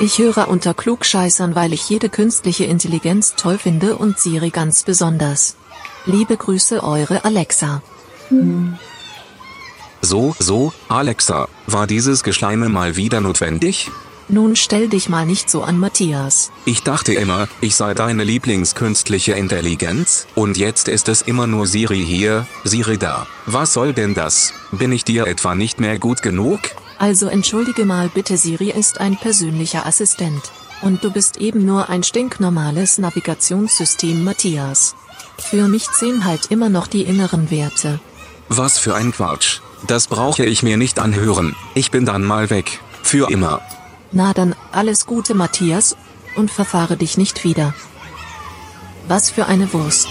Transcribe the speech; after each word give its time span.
Ich 0.00 0.18
höre 0.18 0.46
unter 0.46 0.74
Klugscheißern, 0.74 1.56
weil 1.56 1.72
ich 1.72 1.88
jede 1.90 2.08
künstliche 2.08 2.64
Intelligenz 2.64 3.34
toll 3.34 3.58
finde 3.58 3.96
und 3.96 4.16
Siri 4.16 4.50
ganz 4.50 4.84
besonders. 4.84 5.56
Liebe 6.06 6.36
Grüße, 6.36 6.84
eure 6.84 7.24
Alexa. 7.24 7.82
So, 10.00 10.36
so, 10.38 10.72
Alexa, 10.88 11.48
war 11.66 11.88
dieses 11.88 12.22
Geschleime 12.22 12.68
mal 12.68 12.94
wieder 12.94 13.20
notwendig? 13.20 13.90
Nun 14.28 14.54
stell 14.54 14.88
dich 14.88 15.08
mal 15.08 15.26
nicht 15.26 15.50
so 15.50 15.62
an, 15.62 15.80
Matthias. 15.80 16.52
Ich 16.64 16.84
dachte 16.84 17.14
immer, 17.14 17.48
ich 17.60 17.74
sei 17.74 17.94
deine 17.94 18.22
Lieblingskünstliche 18.22 19.32
Intelligenz, 19.32 20.28
und 20.36 20.56
jetzt 20.56 20.86
ist 20.86 21.08
es 21.08 21.22
immer 21.22 21.48
nur 21.48 21.66
Siri 21.66 22.04
hier, 22.04 22.46
Siri 22.62 22.98
da. 22.98 23.26
Was 23.46 23.72
soll 23.72 23.94
denn 23.94 24.14
das? 24.14 24.52
Bin 24.70 24.92
ich 24.92 25.04
dir 25.04 25.26
etwa 25.26 25.56
nicht 25.56 25.80
mehr 25.80 25.98
gut 25.98 26.22
genug? 26.22 26.60
Also 26.98 27.28
entschuldige 27.28 27.84
mal 27.84 28.08
bitte, 28.12 28.36
Siri 28.36 28.70
ist 28.70 29.00
ein 29.00 29.16
persönlicher 29.16 29.86
Assistent. 29.86 30.50
Und 30.82 31.04
du 31.04 31.12
bist 31.12 31.36
eben 31.36 31.64
nur 31.64 31.88
ein 31.88 32.02
stinknormales 32.02 32.98
Navigationssystem, 32.98 34.24
Matthias. 34.24 34.94
Für 35.38 35.68
mich 35.68 35.88
zählen 35.90 36.24
halt 36.24 36.50
immer 36.50 36.68
noch 36.68 36.88
die 36.88 37.02
inneren 37.02 37.50
Werte. 37.50 38.00
Was 38.48 38.78
für 38.78 38.94
ein 38.94 39.12
Quatsch. 39.12 39.60
Das 39.86 40.08
brauche 40.08 40.44
ich 40.44 40.62
mir 40.62 40.76
nicht 40.76 40.98
anhören. 40.98 41.54
Ich 41.74 41.90
bin 41.92 42.04
dann 42.04 42.24
mal 42.24 42.50
weg. 42.50 42.80
Für 43.02 43.30
immer. 43.30 43.60
Na 44.10 44.32
dann, 44.32 44.56
alles 44.72 45.06
Gute, 45.06 45.34
Matthias, 45.34 45.96
und 46.34 46.50
verfahre 46.50 46.96
dich 46.96 47.16
nicht 47.16 47.44
wieder. 47.44 47.74
Was 49.06 49.30
für 49.30 49.46
eine 49.46 49.72
Wurst. 49.72 50.08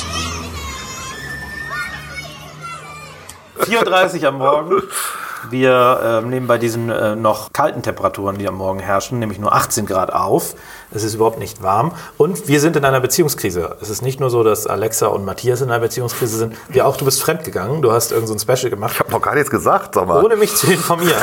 4.30 3.60 4.22
Uhr 4.22 4.28
am 4.30 4.38
Morgen. 4.38 4.82
Wir 5.50 6.00
ähm, 6.04 6.30
nehmen 6.30 6.48
bei 6.48 6.58
diesen 6.58 6.90
äh, 6.90 7.16
noch 7.16 7.54
kalten 7.54 7.82
Temperaturen, 7.82 8.38
die 8.38 8.48
am 8.48 8.56
Morgen 8.56 8.80
herrschen, 8.80 9.20
nämlich 9.20 9.40
nur 9.40 9.54
18 9.54 9.86
Grad 9.86 10.14
auf. 10.14 10.56
Es 10.92 11.04
ist 11.04 11.16
überhaupt 11.16 11.40
nicht 11.40 11.62
warm. 11.62 11.92
Und 12.18 12.48
wir 12.48 12.60
sind 12.60 12.76
in 12.76 12.86
einer 12.86 13.00
Beziehungskrise. 13.00 13.78
Es 13.82 13.90
ist 13.90 14.02
nicht 14.02 14.20
nur 14.20 14.30
so, 14.30 14.44
dass 14.44 14.68
Alexa 14.68 15.08
und 15.08 15.26
Matthias 15.26 15.62
in 15.62 15.70
einer 15.70 15.80
Beziehungskrise 15.80 16.38
sind. 16.38 16.56
Wir 16.70 16.88
auch, 16.88 16.98
du 16.98 17.06
bist 17.06 17.22
fremdgegangen. 17.22 17.82
Du 17.82 17.92
hast 17.92 18.12
irgend 18.12 18.28
so 18.28 18.34
ein 18.34 18.40
Special 18.40 18.70
gemacht. 18.70 18.94
Ich 18.94 19.00
habe 19.00 19.12
noch 19.12 19.22
gar 19.22 19.36
nichts 19.36 19.50
gesagt, 19.50 19.96
sag 19.96 20.08
mal. 20.08 20.24
Ohne 20.24 20.36
mich 20.38 20.56
zu 20.56 20.72
informieren. 20.72 21.18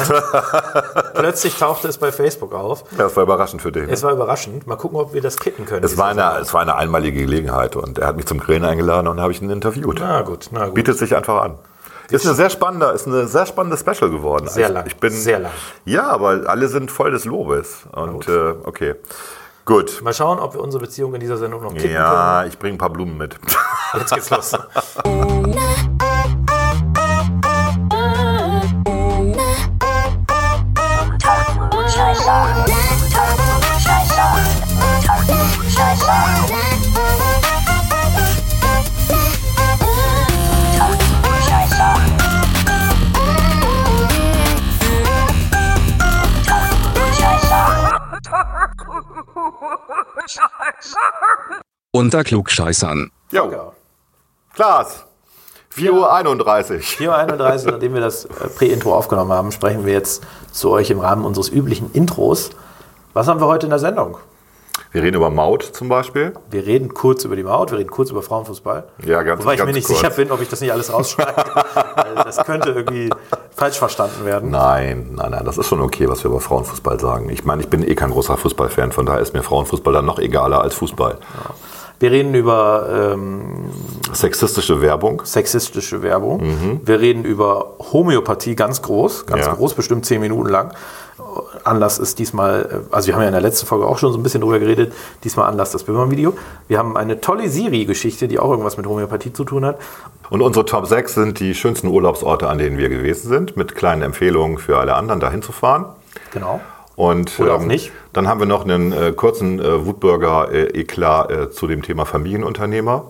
Plötzlich 1.15 1.57
tauchte 1.57 1.89
es 1.89 1.99
bei 1.99 2.13
Facebook 2.13 2.55
auf. 2.55 2.85
Ja, 2.93 3.05
das 3.05 3.17
war 3.17 3.23
überraschend 3.23 3.63
für 3.63 3.73
dich. 3.73 3.87
ne? 3.87 3.93
Es 3.93 4.03
war 4.03 4.13
überraschend. 4.13 4.67
Mal 4.67 4.77
gucken, 4.77 4.99
ob 4.99 5.15
wir 5.15 5.23
das 5.23 5.37
kitten 5.39 5.65
können. 5.65 5.85
Es 5.85 5.97
war, 5.97 6.09
eine, 6.09 6.39
es 6.41 6.53
war 6.53 6.61
eine 6.61 6.77
einmalige 6.77 7.21
Gelegenheit 7.21 7.77
und 7.77 7.99
er 7.99 8.09
hat 8.09 8.17
mich 8.17 8.27
zum 8.27 8.41
Grillen 8.41 8.65
eingeladen 8.65 9.09
und 9.09 9.21
habe 9.21 9.33
ich 9.33 9.41
ihn 9.41 9.51
interviewt. 9.51 9.99
Na 10.01 10.23
gut, 10.23 10.49
na 10.53 10.67
gut. 10.67 10.75
Bietet 10.75 10.99
sich 10.99 11.17
einfach 11.17 11.43
an. 11.43 11.55
Ist 12.11 12.27
eine 12.27 12.35
sehr 12.35 12.51
spannende, 12.51 12.87
ist 12.89 13.07
eine 13.07 13.27
sehr 13.27 13.47
spannende 13.47 13.77
Special 13.77 14.11
geworden. 14.11 14.47
Sehr 14.49 14.65
Also 14.65 14.75
lang, 14.75 14.87
Ich 14.87 14.97
bin, 14.97 15.11
sehr 15.11 15.39
lang. 15.39 15.53
Ja, 15.85 16.09
aber 16.09 16.43
alle 16.47 16.69
sind 16.69 16.91
voll 16.91 17.11
des 17.13 17.25
Lobes. 17.25 17.85
Und 17.93 18.29
äh, 18.29 18.55
okay. 18.65 18.95
Gut. 19.65 20.03
Mal 20.03 20.13
schauen, 20.13 20.39
ob 20.39 20.55
wir 20.55 20.61
unsere 20.61 20.83
Beziehung 20.83 21.15
in 21.15 21.21
dieser 21.21 21.39
Sendung 21.39 21.63
noch 21.63 21.73
kitten 21.75 21.91
Ja, 21.95 22.45
ich 22.45 22.59
bringe 22.59 22.75
ein 22.75 22.79
paar 22.79 22.91
Blumen 22.91 23.17
mit. 23.17 23.41
können. 23.41 23.57
Jetzt 24.01 24.13
geht's 24.15 24.31
los. 24.31 24.53
Unter 51.97 52.25
Klugscheißern. 52.25 53.13
Jo. 53.31 53.73
Klaas. 54.53 55.05
4.31 55.77 55.93
Uhr. 55.93 56.79
4.31 56.81 57.67
Uhr, 57.67 57.71
nachdem 57.71 57.95
wir 57.95 58.01
das 58.01 58.25
äh, 58.25 58.49
Prä-Intro 58.49 58.93
aufgenommen 58.97 59.31
haben, 59.31 59.53
sprechen 59.53 59.87
wir 59.87 59.93
jetzt 59.93 60.25
zu 60.51 60.71
euch 60.73 60.91
im 60.91 60.99
Rahmen 60.99 61.25
unseres 61.25 61.49
üblichen 61.51 61.93
Intros. 61.93 62.51
Was 63.13 63.29
haben 63.29 63.39
wir 63.41 63.47
heute 63.47 63.67
in 63.67 63.71
der 63.71 63.79
Sendung? 63.79 64.17
Wir 64.91 65.05
reden 65.05 65.15
über 65.19 65.31
Maut 65.31 65.63
zum 65.63 65.89
Beispiel. 65.89 66.33
Wir 66.51 66.67
reden 66.67 66.95
kurz 66.95 67.25
über 67.25 67.37
die 67.37 67.45
Maut, 67.45 67.71
wir 67.71 67.79
reden 67.79 67.91
kurz 67.91 68.11
über 68.11 68.23
Frauenfußball. 68.23 68.89
Ja, 69.05 69.23
ganz- 69.23 69.41
Wobei 69.43 69.53
ich 69.53 69.59
ganz 69.59 69.69
mir 69.69 69.75
nicht 69.75 69.87
kurz. 69.87 70.01
sicher 70.01 70.11
bin, 70.11 70.33
ob 70.33 70.41
ich 70.41 70.49
das 70.49 70.61
nicht 70.61 70.73
alles 70.73 70.93
rausschneide. 70.93 71.33
Weil 71.95 72.15
das 72.25 72.39
könnte 72.45 72.71
irgendwie 72.71 73.09
falsch 73.55 73.79
verstanden 73.79 74.25
werden. 74.25 74.51
Nein, 74.51 75.13
nein, 75.15 75.31
nein, 75.31 75.45
das 75.45 75.59
ist 75.59 75.69
schon 75.69 75.81
okay, 75.81 76.09
was 76.09 76.25
wir 76.25 76.31
über 76.33 76.41
Frauenfußball 76.41 76.99
sagen. 76.99 77.31
Ich 77.31 77.45
meine, 77.45 77.63
ich 77.63 77.69
bin 77.69 77.89
eh 77.89 77.95
kein 77.95 78.11
großer 78.11 78.37
Fußballfan, 78.37 78.91
von 78.91 79.07
daher 79.07 79.21
ist 79.21 79.33
mir 79.33 79.45
Frauenfußball 79.45 79.93
dann 79.93 80.07
noch 80.07 80.19
egaler 80.19 80.61
als 80.61 80.75
Fußball. 80.75 81.19
Wir 82.01 82.11
reden 82.11 82.35
über 82.35 83.13
ähm, 83.15 83.71
Sexistische 84.13 84.81
Werbung. 84.81 85.23
sexistische 85.25 86.03
Werbung. 86.03 86.81
Wir 86.85 87.01
reden 87.01 87.25
über 87.25 87.75
Homöopathie 87.93 88.55
ganz 88.57 88.83
groß, 88.83 89.27
ganz 89.27 89.47
Ja. 89.47 89.55
groß, 89.55 89.75
bestimmt 89.75 90.05
zehn 90.05 90.21
Minuten 90.21 90.49
lang. 90.49 90.73
Anlass 91.65 91.99
ist 91.99 92.19
diesmal, 92.19 92.85
äh, 92.91 92.95
also 92.95 93.07
wir 93.09 93.15
haben 93.15 93.23
ja 93.23 93.29
in 93.29 93.33
der 93.33 93.41
letzten 93.41 93.67
Folge 93.67 93.87
auch 93.87 93.99
schon 93.99 94.13
so 94.13 94.19
ein 94.19 94.23
bisschen 94.23 94.41
drüber 94.41 94.59
geredet, 94.59 94.93
diesmal 95.23 95.49
Anlass 95.49 95.71
das 95.71 95.85
Böhmermann-Video. 95.85 96.35
Wir 96.69 96.79
haben 96.79 96.97
eine 96.97 97.21
tolle 97.21 97.49
Siri-Geschichte, 97.49 98.29
die 98.29 98.39
auch 98.39 98.51
irgendwas 98.51 98.77
mit 98.77 98.87
Homöopathie 98.87 99.33
zu 99.33 99.45
tun 99.45 99.65
hat. 99.65 99.79
Und 100.31 100.43
unsere 100.43 100.65
Top 100.65 100.87
6 100.87 101.15
sind 101.15 101.41
die 101.41 101.55
schönsten 101.55 101.87
Urlaubsorte, 101.89 102.49
an 102.49 102.59
denen 102.59 102.77
wir 102.79 102.89
gewesen 102.89 103.29
sind, 103.29 103.57
mit 103.57 103.75
kleinen 103.75 104.03
Empfehlungen 104.03 104.59
für 104.59 104.79
alle 104.79 104.95
anderen, 104.95 105.21
dahin 105.21 105.43
zu 105.43 105.53
fahren. 105.53 105.87
Genau. 106.33 106.61
Und 106.97 107.39
Oder 107.41 107.55
auch 107.55 107.63
nicht. 107.63 107.91
dann 108.13 108.29
haben 108.29 108.39
wir 108.41 108.47
noch 108.47 108.65
einen 108.65 108.93
äh, 108.93 109.13
kurzen 109.13 109.59
äh, 109.61 109.85
Wutbürger-Eklat 109.85 111.31
äh, 111.31 111.51
zu 111.51 111.67
dem 111.67 111.83
Thema 111.83 112.05
Familienunternehmer. 112.05 113.07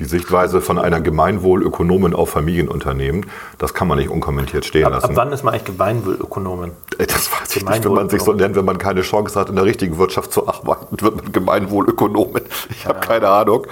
Die 0.00 0.04
Sichtweise 0.06 0.60
von 0.60 0.78
einer 0.80 1.00
Gemeinwohlökonomin 1.00 2.14
auf 2.14 2.30
Familienunternehmen, 2.30 3.26
das 3.58 3.74
kann 3.74 3.86
man 3.86 3.98
nicht 3.98 4.08
unkommentiert 4.10 4.64
stehen 4.64 4.86
Ab, 4.86 4.92
ab 4.94 5.02
lassen. 5.02 5.16
wann 5.16 5.32
ist 5.32 5.44
man 5.44 5.54
eigentlich 5.54 5.66
Gemeinwohlökonomin? 5.66 6.72
Ey, 6.98 7.06
Das 7.06 7.30
weiß 7.30 7.54
ich 7.56 7.64
nicht, 7.64 7.84
wenn 7.84 7.92
man 7.92 8.08
sich 8.08 8.20
so 8.22 8.32
nennt, 8.32 8.56
wenn 8.56 8.64
man 8.64 8.78
keine 8.78 9.02
Chance 9.02 9.38
hat, 9.38 9.50
in 9.50 9.54
der 9.54 9.64
richtigen 9.64 9.96
Wirtschaft 9.98 10.32
zu 10.32 10.48
arbeiten, 10.48 10.96
wird 11.00 11.16
man 11.16 11.30
Gemeinwohlökonomin. 11.32 12.42
Ich 12.70 12.86
habe 12.86 12.98
keine 13.00 13.28
Ahnung. 13.28 13.68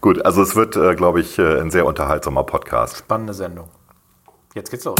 Gut, 0.00 0.24
also 0.26 0.42
es 0.42 0.56
wird, 0.56 0.74
äh, 0.76 0.96
glaube 0.96 1.20
ich, 1.20 1.38
äh, 1.38 1.60
ein 1.60 1.70
sehr 1.70 1.86
unterhaltsamer 1.86 2.42
Podcast. 2.42 2.98
Spannende 2.98 3.32
Sendung. 3.32 3.68
Jetzt 4.54 4.70
geht's 4.72 4.84
los. 4.84 4.96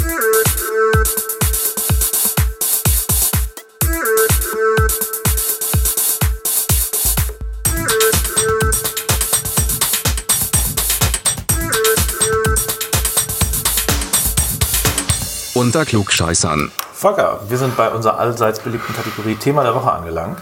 Unter 15.57 15.87
Klugscheißern. 15.87 16.71
Volker, 16.93 17.41
wir 17.49 17.57
sind 17.57 17.79
bei 17.79 17.89
unserer 17.89 18.19
allseits 18.19 18.61
beliebten 18.61 18.95
Kategorie 18.95 19.37
Thema 19.37 19.63
der 19.63 19.75
Woche 19.75 19.91
angelangt. 19.91 20.37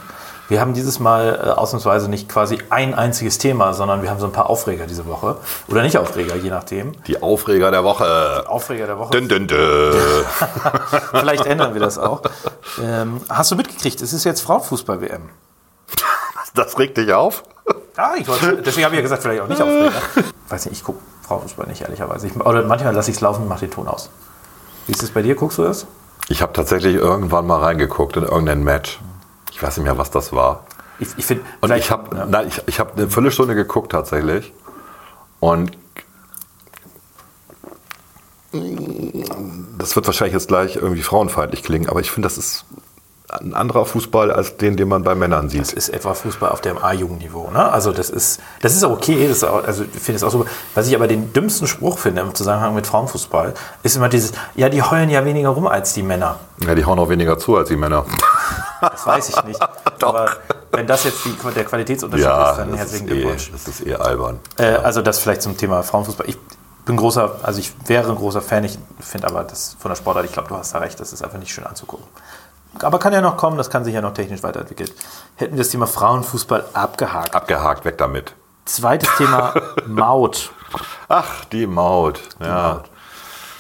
Wir 0.49 0.61
haben 0.61 0.75
dieses 0.75 0.99
Mal 0.99 1.41
äh, 1.41 1.51
ausnahmsweise 1.51 2.11
nicht 2.11 2.29
quasi 2.29 2.59
ein 2.69 2.95
einziges 2.95 3.39
Thema, 3.39 3.75
sondern 3.75 4.03
wir 4.03 4.11
haben 4.11 4.19
so 4.19 4.27
ein 4.27 4.33
paar 4.33 4.51
Aufreger 4.51 4.89
diese 4.89 5.07
Woche. 5.07 5.37
Oder 5.69 5.83
nicht 5.83 5.97
Aufreger, 5.99 6.35
je 6.35 6.51
nachdem. 6.51 7.01
Die 7.07 7.23
Aufreger 7.23 7.71
der 7.71 7.85
Woche. 7.85 8.43
Aufreger 8.49 8.87
der 8.87 8.99
Woche. 8.99 9.13
Dün, 9.13 9.29
dün, 9.29 9.47
dün. 9.47 9.95
Vielleicht 11.13 11.47
ändern 11.47 11.75
wir 11.75 11.81
das 11.81 11.97
auch. 11.97 12.23
Ähm, 12.83 13.21
hast 13.29 13.53
du 13.53 13.55
mitgekriegt, 13.55 14.03
es 14.03 14.13
ist 14.13 14.25
jetzt 14.25 14.41
Frauenfußball-WM. 14.41 15.31
Das 16.57 16.77
regt 16.77 16.97
dich 16.97 17.13
auf? 17.13 17.45
Ah, 17.97 18.15
ich 18.19 18.27
wollte, 18.27 18.63
deswegen 18.63 18.85
habe 18.85 18.97
ich 18.97 18.99
ja 18.99 19.03
gesagt, 19.03 19.23
vielleicht 19.23 19.43
auch 19.43 19.49
nicht 19.49 19.63
Aufreger. 19.63 19.93
Weiß 20.49 20.67
nicht, 20.67 20.77
ich 20.77 20.85
gucke 20.85 20.99
Frauenfußball 21.23 21.69
nicht, 21.69 21.83
ehrlicherweise. 21.83 22.27
Ich, 22.27 22.37
oder 22.37 22.65
manchmal 22.65 22.93
lasse 22.93 23.13
ich 23.13 23.17
es 23.17 23.21
laufen 23.21 23.43
und 23.43 23.49
mache 23.49 23.61
den 23.61 23.71
Ton 23.71 23.87
aus. 23.87 24.11
Wie 24.87 24.93
ist 24.93 25.03
es 25.03 25.11
bei 25.11 25.23
dir? 25.23 25.35
Guckst 25.35 25.59
du 25.59 25.63
das? 25.63 25.87
Ich 26.29 26.43
habe 26.43 26.53
tatsächlich 26.53 26.95
irgendwann 26.97 27.47
mal 27.47 27.61
reingeguckt 27.61 28.17
in 28.17 28.23
irgendein 28.25 28.63
Match. 28.65 29.01
Ich 29.53 29.63
weiß 29.63 29.77
nicht 29.77 29.85
mehr, 29.85 29.99
was 29.99 30.11
das 30.11 30.33
war. 30.33 30.65
Ich, 30.99 31.09
ich 31.17 31.27
finde, 31.27 31.45
Und 31.61 31.73
ich 31.73 31.91
habe 31.91 32.17
ja. 32.17 32.27
nein, 32.27 32.49
ich, 32.49 32.63
ich 32.67 32.81
hab 32.81 32.97
eine 32.97 33.09
Viertelstunde 33.09 33.55
geguckt 33.55 33.93
tatsächlich. 33.93 34.53
Und 35.41 35.77
das 39.79 39.97
wird 39.97 40.07
wahrscheinlich 40.07 40.35
jetzt 40.35 40.49
gleich 40.49 40.77
irgendwie 40.77 41.03
frauenfeindlich 41.03 41.63
klingen, 41.63 41.89
aber 41.89 42.01
ich 42.01 42.11
finde, 42.11 42.27
das 42.27 42.39
ist 42.39 42.65
ein 43.41 43.55
anderer 43.55 43.85
Fußball 43.85 44.31
als 44.31 44.57
den, 44.57 44.77
den 44.77 44.89
man 44.89 45.03
bei 45.03 45.15
Männern 45.15 45.47
Das 45.47 45.53
sieht. 45.53 45.73
ist 45.73 45.89
etwa 45.89 46.15
Fußball 46.15 46.51
auf 46.51 46.61
dem 46.61 46.79
A-Jugendniveau. 46.79 47.51
Ne? 47.51 47.71
Also 47.73 47.93
das 47.93 48.11
ist, 48.11 48.41
das 48.63 48.75
ist 48.75 48.85
auch 48.85 48.93
okay. 48.93 49.27
Das 49.27 49.39
ist 49.39 49.45
auch, 49.45 49.65
also 49.65 49.83
ich 49.85 50.01
finde 50.01 50.17
es 50.17 50.23
auch 50.23 50.31
super. 50.31 50.49
Was 50.75 50.87
ich 50.87 50.95
aber 50.95 51.09
den 51.09 51.33
dümmsten 51.33 51.67
Spruch 51.67 51.99
finde 51.99 52.21
im 52.23 52.35
Zusammenhang 52.35 52.75
mit 52.75 52.87
Frauenfußball, 52.87 53.55
ist 53.83 53.97
immer 53.97 54.09
dieses, 54.09 54.33
ja, 54.55 54.69
die 54.69 54.83
heulen 54.83 55.11
ja 55.11 55.25
weniger 55.25 55.49
rum 55.51 55.67
als 55.67 55.93
die 55.95 56.03
Männer. 56.03 56.39
Ja, 56.67 56.75
die 56.75 56.85
hauen 56.85 56.99
auch 56.99 57.09
weniger 57.09 57.39
zu 57.39 57.57
als 57.57 57.69
die 57.69 57.77
Männer. 57.77 58.05
Das 58.81 59.07
weiß 59.07 59.29
ich 59.31 59.45
nicht. 59.45 59.61
aber 60.03 60.29
wenn 60.71 60.87
das 60.87 61.05
jetzt 61.05 61.25
die, 61.25 61.35
der 61.55 61.65
Qualitätsunterschied 61.65 62.27
Ja, 62.27 62.51
ist, 62.51 62.59
dann 62.59 62.71
das 62.71 62.81
herzlichen 62.81 63.09
eh, 63.09 63.11
Glückwunsch. 63.13 63.51
das 63.51 63.67
ist 63.69 63.87
eh 63.87 63.95
albern. 63.95 64.41
Äh, 64.59 64.75
also 64.75 65.01
das 65.01 65.21
vielleicht 65.21 65.41
zum 65.41 65.57
Thema 65.57 65.83
Frauenfußball. 65.83 66.29
Ich 66.29 66.37
bin 66.85 66.97
großer, 66.99 67.37
also 67.43 67.61
ich 67.61 67.73
wäre 67.87 68.11
ein 68.11 68.17
großer 68.17 68.43
Fan, 68.43 68.65
ich 68.65 68.79
finde 69.01 69.29
aber 69.29 69.43
das 69.45 69.75
von 69.79 69.89
der 69.91 69.97
Sportart, 69.97 70.27
ich 70.27 70.33
glaube, 70.33 70.49
du 70.49 70.57
hast 70.57 70.75
da 70.75 70.79
recht, 70.79 71.01
das 71.01 71.15
ist 71.15 71.23
einfach 71.25 71.39
nicht 71.39 71.51
schön 71.53 71.65
anzugucken. 71.65 72.05
Aber 72.83 72.99
kann 72.99 73.13
ja 73.13 73.21
noch 73.21 73.37
kommen, 73.37 73.57
das 73.57 73.71
kann 73.71 73.85
sich 73.85 73.95
ja 73.95 74.01
noch 74.01 74.15
technisch 74.15 74.43
weiterentwickeln. 74.43 74.91
Hätten 75.37 75.55
wir 75.55 75.59
das 75.63 75.69
Thema 75.71 75.87
Frauenfußball 75.87 76.65
abgehakt. 76.73 77.35
Abgehakt, 77.35 77.85
weg 77.85 77.99
damit. 77.99 78.35
Zweites 78.65 79.09
Thema 79.17 79.55
Maut. 79.87 80.51
Ach, 81.09 81.45
die 81.47 81.67
Maut. 81.67 82.21
Ja. 82.41 82.81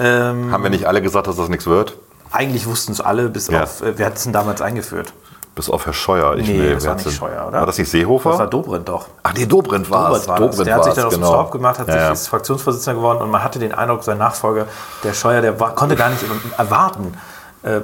Ähm, 0.00 0.50
Haben 0.52 0.62
wir 0.62 0.70
nicht 0.70 0.86
alle 0.86 1.00
gesagt, 1.02 1.26
dass 1.26 1.36
das 1.36 1.48
nichts 1.48 1.66
wird? 1.66 1.96
eigentlich 2.32 2.66
wussten 2.66 2.90
es 2.90 3.00
alle, 3.00 3.28
bis 3.28 3.46
Ja. 3.46 3.62
auf, 3.62 3.80
äh, 3.80 3.96
wer 3.96 4.06
hat 4.06 4.16
es 4.16 4.24
denn 4.24 4.32
damals 4.32 4.60
eingeführt? 4.60 5.12
Bis 5.54 5.70
auf 5.70 5.86
Herr 5.86 5.92
Scheuer. 5.92 6.34
Ich, 6.34 6.48
Nee, 6.48 6.72
das 6.74 6.82
wer 6.82 6.88
war 6.90 6.94
nicht 6.96 7.06
denn- 7.06 7.12
Scheuer, 7.12 7.46
oder? 7.46 7.60
War 7.60 7.66
das 7.66 7.78
nicht 7.78 7.88
Seehofer? 7.88 8.30
Das 8.30 8.38
war 8.40 8.46
Dobrindt 8.48 8.88
doch. 8.88 9.06
Ach 9.22 9.32
nee, 9.36 9.46
Dobrindt 9.46 9.88
war 9.88 10.10
es. 10.10 10.24
Dobrindt 10.26 10.40
war 10.40 10.48
das. 10.48 10.64
Der 10.64 10.74
hat 10.74 10.84
sich 10.84 10.94
dann 10.94 11.04
aus 11.04 11.14
dem. 11.14 11.22
Staub 11.22 11.52
gemacht, 11.52 11.78
hat 11.78 11.86
ja, 11.86 12.12
sich 12.12 12.28
Fraktionsvorsitzender 12.28 12.96
geworden 12.98 13.22
und 13.22 13.30
man 13.30 13.44
hatte 13.44 13.60
den 13.60 13.72
Eindruck, 13.72 14.02
sein 14.02 14.18
Nachfolger, 14.18 14.66
der 15.04 15.12
Scheuer, 15.14 15.42
der 15.42 15.60
war, 15.60 15.76
konnte 15.76 15.94
gar 15.94 16.08
nicht 16.08 16.24
erwarten, 16.58 17.16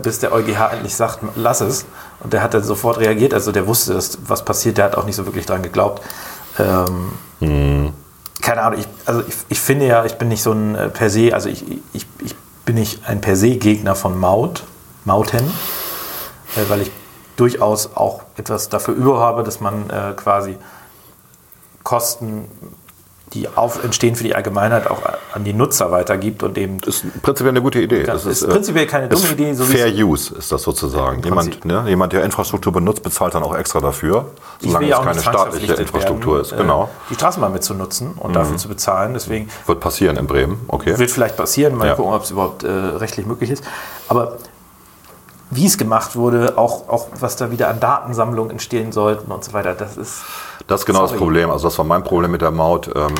bis 0.03 0.19
der 0.19 0.33
EuGH 0.33 0.73
endlich 0.73 0.95
sagt, 0.95 1.21
lass 1.37 1.61
es. 1.61 1.87
Und 2.21 2.33
der 2.33 2.43
hat 2.43 2.53
dann 2.55 2.63
sofort 2.63 2.99
reagiert, 2.99 3.33
also 3.33 3.51
der 3.51 3.67
wusste, 3.67 3.95
dass 3.95 4.19
was 4.27 4.45
passiert, 4.45 4.79
der 4.79 4.85
hat 4.85 4.95
auch 4.97 5.05
nicht 5.05 5.17
so 5.17 5.25
wirklich 5.25 5.47
dran 5.47 5.63
geglaubt. 5.63 6.03
Ähm, 6.59 7.13
Hm. 7.41 7.93
Keine 8.41 8.63
Ahnung, 8.63 8.81
ich, 8.81 8.87
also 9.07 9.23
ich, 9.27 9.35
ich 9.49 9.61
finde 9.61 9.87
ja, 9.87 10.05
ich 10.05 10.15
bin 10.15 10.29
nicht 10.29 10.43
so 10.43 10.53
ein 10.53 10.75
äh, 10.75 10.89
per 10.89 11.11
se, 11.11 11.35
also 11.35 11.49
ich, 11.49 11.65
ich, 11.93 12.07
ich 12.21 12.35
bin 12.65 12.77
nicht 12.77 13.07
ein 13.07 13.21
per 13.21 13.37
se 13.37 13.57
Gegner 13.57 13.95
von 13.95 14.19
Maut, 14.19 14.65
Mauten, 15.05 15.45
äh, 16.57 16.69
weil 16.69 16.83
ich 16.83 16.91
durchaus 17.37 17.97
auch 17.97 18.23
etwas 18.37 18.69
dafür 18.69 18.95
über 18.95 19.21
habe, 19.21 19.43
dass 19.43 19.61
man 19.61 19.91
äh, 19.91 20.13
quasi 20.17 20.57
Kosten, 21.83 22.45
die 23.33 23.47
auf, 23.49 23.85
entstehen 23.85 24.17
für 24.17 24.25
die 24.25 24.35
Allgemeinheit, 24.35 24.91
auch 24.91 25.03
an 25.33 25.45
die 25.45 25.53
Nutzer 25.53 25.93
weitergibt 25.93 26.43
und 26.43 26.59
eben 26.59 26.81
Das 26.81 26.97
ist 27.05 27.23
prinzipiell 27.23 27.51
eine 27.51 27.63
gute 27.63 27.81
Idee. 27.81 28.03
Das 28.03 28.27
ist 28.27 28.43
äh, 28.43 28.49
prinzipiell 28.49 28.87
keine 28.87 29.09
dumme 29.09 29.23
ist 29.23 29.33
Idee, 29.33 29.53
so 29.55 29.65
Fair 29.65 29.89
Use 29.89 30.35
ist 30.35 30.51
das 30.51 30.63
sozusagen. 30.63 31.23
Jemand, 31.23 31.65
ne, 31.65 31.85
jemand, 31.87 32.13
der 32.13 32.25
Infrastruktur 32.25 32.73
benutzt, 32.73 33.05
bezahlt 33.05 33.35
dann 33.35 33.45
auch 33.45 33.57
extra 33.57 33.81
dafür, 33.81 34.27
solange 34.59 34.91
es 34.91 34.99
keine 34.99 35.21
staatliche 35.21 35.75
Infrastruktur 35.75 36.35
werden, 36.35 36.43
ist. 36.43 36.57
Genau. 36.57 36.85
Mhm. 36.85 36.89
Äh, 36.89 37.11
die 37.11 37.15
Straßenbahn 37.15 37.53
mitzunutzen 37.53 38.13
und 38.15 38.35
dafür 38.35 38.57
zu 38.57 38.69
bezahlen. 38.69 39.15
Deswegen 39.15 39.49
Wird 39.67 39.79
passieren 39.79 40.17
in 40.17 40.27
Bremen. 40.27 40.61
Okay. 40.67 40.99
Wird 40.99 41.11
vielleicht 41.11 41.37
passieren, 41.37 41.77
mal 41.77 41.87
Ja. 41.87 41.95
gucken, 41.95 42.13
ob 42.13 42.25
es 42.25 42.33
überhaupt 42.33 42.65
äh, 42.65 42.69
rechtlich 42.69 43.27
möglich 43.27 43.51
ist. 43.51 43.63
Aber 44.09 44.39
wie 45.51 45.67
es 45.67 45.79
gemacht 45.79 46.17
wurde, 46.17 46.59
auch, 46.59 46.89
auch 46.89 47.09
was 47.21 47.37
da 47.37 47.51
wieder 47.53 47.69
an 47.69 47.79
Datensammlungen 47.79 48.51
entstehen 48.51 48.91
sollten 48.91 49.31
und 49.31 49.45
so 49.45 49.53
weiter, 49.53 49.75
das 49.75 49.97
ist. 49.97 50.23
Das 50.71 50.83
ist 50.83 50.87
genau 50.87 51.01
das 51.03 51.11
Sorry. 51.11 51.19
Problem. 51.19 51.51
Also 51.51 51.67
das 51.67 51.77
war 51.79 51.85
mein 51.85 52.05
Problem 52.05 52.31
mit 52.31 52.43
der 52.43 52.53
Maut. 52.53 52.89
Ähm, 52.95 53.13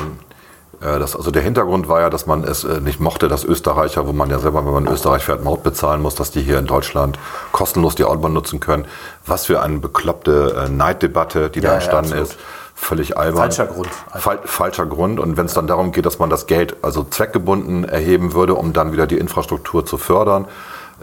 äh, 0.79 0.99
das, 0.99 1.17
also 1.17 1.31
der 1.31 1.41
Hintergrund 1.41 1.89
war 1.89 1.99
ja, 1.99 2.09
dass 2.09 2.25
man 2.25 2.45
es 2.45 2.63
äh, 2.63 2.79
nicht 2.79 3.01
mochte, 3.01 3.27
dass 3.27 3.43
Österreicher, 3.43 4.07
wo 4.07 4.13
man 4.13 4.29
ja 4.29 4.39
selber, 4.39 4.65
wenn 4.65 4.73
man 4.73 4.85
in 4.87 4.93
Österreich 4.93 5.23
fährt, 5.25 5.43
Maut 5.43 5.61
bezahlen 5.61 6.01
muss, 6.01 6.15
dass 6.15 6.31
die 6.31 6.41
hier 6.41 6.57
in 6.59 6.65
Deutschland 6.65 7.19
kostenlos 7.51 7.95
die 7.95 8.05
Autobahn 8.05 8.31
nutzen 8.31 8.61
können. 8.61 8.85
Was 9.25 9.47
für 9.47 9.61
eine 9.61 9.79
bekloppte 9.79 10.65
äh, 10.65 10.69
Neiddebatte, 10.69 11.49
die 11.49 11.59
da 11.59 11.67
Ja, 11.67 11.73
ja, 11.73 11.75
entstanden 11.79 12.13
absolut. 12.13 12.29
ist. 12.29 12.37
Völlig 12.73 13.17
albern. 13.17 13.37
Falscher 13.37 13.67
Grund. 13.67 13.89
Fal 14.15 14.39
falscher 14.45 14.85
Grund. 14.85 15.19
Und 15.19 15.35
wenn 15.35 15.45
es 15.45 15.53
dann 15.53 15.67
darum 15.67 15.91
geht, 15.91 16.05
dass 16.05 16.19
man 16.19 16.29
das 16.29 16.47
Geld 16.47 16.77
also 16.81 17.03
zweckgebunden 17.03 17.83
erheben 17.83 18.33
würde, 18.33 18.55
um 18.55 18.71
dann 18.71 18.93
wieder 18.93 19.07
die 19.07 19.17
Infrastruktur 19.17 19.85
zu 19.85 19.97
fördern, 19.97 20.45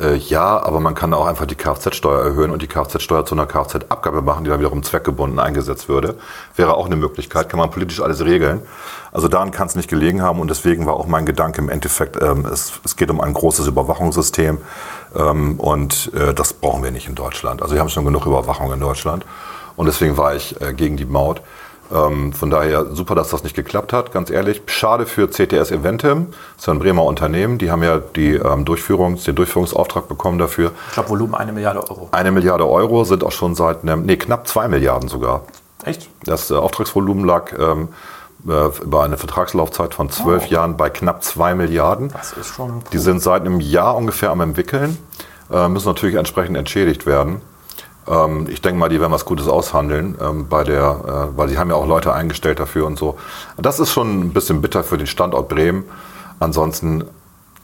äh, 0.00 0.16
ja, 0.16 0.62
aber 0.62 0.80
man 0.80 0.94
kann 0.94 1.12
auch 1.12 1.26
einfach 1.26 1.46
die 1.46 1.54
Kfz-Steuer 1.54 2.22
erhöhen 2.22 2.50
und 2.50 2.62
die 2.62 2.68
Kfz-Steuer 2.68 3.24
zu 3.24 3.34
einer 3.34 3.46
Kfz-Abgabe 3.46 4.22
machen, 4.22 4.44
die 4.44 4.50
dann 4.50 4.60
wiederum 4.60 4.82
zweckgebunden 4.82 5.38
eingesetzt 5.38 5.88
würde. 5.88 6.16
Wäre 6.56 6.74
auch 6.74 6.86
eine 6.86 6.96
Möglichkeit, 6.96 7.48
kann 7.48 7.58
man 7.58 7.70
politisch 7.70 8.00
alles 8.00 8.24
regeln. 8.24 8.62
Also 9.10 9.28
daran 9.28 9.50
kann 9.50 9.66
es 9.66 9.74
nicht 9.74 9.88
gelegen 9.88 10.22
haben 10.22 10.40
und 10.40 10.48
deswegen 10.48 10.86
war 10.86 10.94
auch 10.94 11.06
mein 11.06 11.26
Gedanke 11.26 11.60
im 11.60 11.68
Endeffekt, 11.68 12.20
ähm, 12.22 12.46
es, 12.46 12.80
es 12.84 12.96
geht 12.96 13.10
um 13.10 13.20
ein 13.20 13.32
großes 13.32 13.66
Überwachungssystem 13.66 14.58
ähm, 15.16 15.58
und 15.58 16.12
äh, 16.14 16.34
das 16.34 16.52
brauchen 16.52 16.82
wir 16.82 16.90
nicht 16.90 17.08
in 17.08 17.14
Deutschland. 17.14 17.62
Also 17.62 17.74
wir 17.74 17.80
haben 17.80 17.88
schon 17.88 18.04
genug 18.04 18.26
Überwachung 18.26 18.72
in 18.72 18.80
Deutschland 18.80 19.24
und 19.76 19.86
deswegen 19.86 20.16
war 20.16 20.34
ich 20.34 20.60
äh, 20.60 20.74
gegen 20.74 20.96
die 20.96 21.06
Maut. 21.06 21.40
Ähm, 21.90 22.32
von 22.32 22.50
daher 22.50 22.94
super, 22.94 23.14
dass 23.14 23.30
das 23.30 23.44
nicht 23.44 23.56
geklappt 23.56 23.92
hat, 23.92 24.12
ganz 24.12 24.30
ehrlich. 24.30 24.62
Schade 24.66 25.06
für 25.06 25.28
CTS 25.28 25.70
Eventim, 25.70 26.28
das 26.56 26.64
ist 26.64 26.68
ein 26.68 26.78
Bremer 26.78 27.04
Unternehmen. 27.04 27.56
Die 27.58 27.70
haben 27.70 27.82
ja 27.82 27.98
die, 27.98 28.34
ähm, 28.34 28.64
Durchführungs-, 28.66 29.24
den 29.24 29.34
Durchführungsauftrag 29.36 30.06
bekommen 30.08 30.38
dafür. 30.38 30.72
Ich 30.88 30.94
glaube, 30.94 31.08
Volumen 31.08 31.34
eine 31.34 31.52
Milliarde 31.52 31.80
Euro. 31.90 32.08
Eine 32.12 32.30
Milliarde 32.30 32.68
Euro 32.68 33.04
sind 33.04 33.24
auch 33.24 33.32
schon 33.32 33.54
seit 33.54 33.82
einem, 33.82 34.04
nee, 34.04 34.16
knapp 34.16 34.46
zwei 34.46 34.68
Milliarden 34.68 35.08
sogar. 35.08 35.42
Echt? 35.84 36.08
Das 36.24 36.50
äh, 36.50 36.54
Auftragsvolumen 36.54 37.24
lag 37.24 37.52
ähm, 37.58 37.88
äh, 38.46 38.66
über 38.82 39.02
eine 39.02 39.16
Vertragslaufzeit 39.16 39.94
von 39.94 40.10
zwölf 40.10 40.44
Oh. 40.48 40.52
Jahren 40.52 40.76
bei 40.76 40.90
knapp 40.90 41.24
zwei 41.24 41.54
Milliarden. 41.54 42.08
Das 42.12 42.32
ist 42.32 42.48
schon. 42.54 42.82
Die 42.92 42.98
sind 42.98 43.22
seit 43.22 43.42
einem 43.42 43.60
Jahr 43.60 43.96
ungefähr 43.96 44.30
am 44.30 44.40
entwickeln, 44.42 44.98
äh, 45.50 45.68
müssen 45.68 45.88
natürlich 45.88 46.16
entsprechend 46.16 46.56
entschädigt 46.56 47.06
werden. 47.06 47.40
Ähm, 48.08 48.46
ich 48.48 48.60
denke 48.62 48.78
mal, 48.78 48.88
die 48.88 49.00
werden 49.00 49.12
was 49.12 49.24
Gutes 49.24 49.48
aushandeln, 49.48 50.16
ähm, 50.20 50.48
bei 50.48 50.64
der, 50.64 51.28
äh, 51.32 51.36
weil 51.38 51.48
sie 51.48 51.58
haben 51.58 51.70
ja 51.70 51.76
auch 51.76 51.86
Leute 51.86 52.12
eingestellt 52.12 52.58
dafür 52.60 52.86
und 52.86 52.98
so. 52.98 53.16
Das 53.56 53.78
ist 53.80 53.92
schon 53.92 54.20
ein 54.20 54.32
bisschen 54.32 54.60
bitter 54.62 54.82
für 54.84 54.96
den 54.98 55.06
Standort 55.06 55.48
Bremen. 55.48 55.84
Ansonsten, 56.40 57.04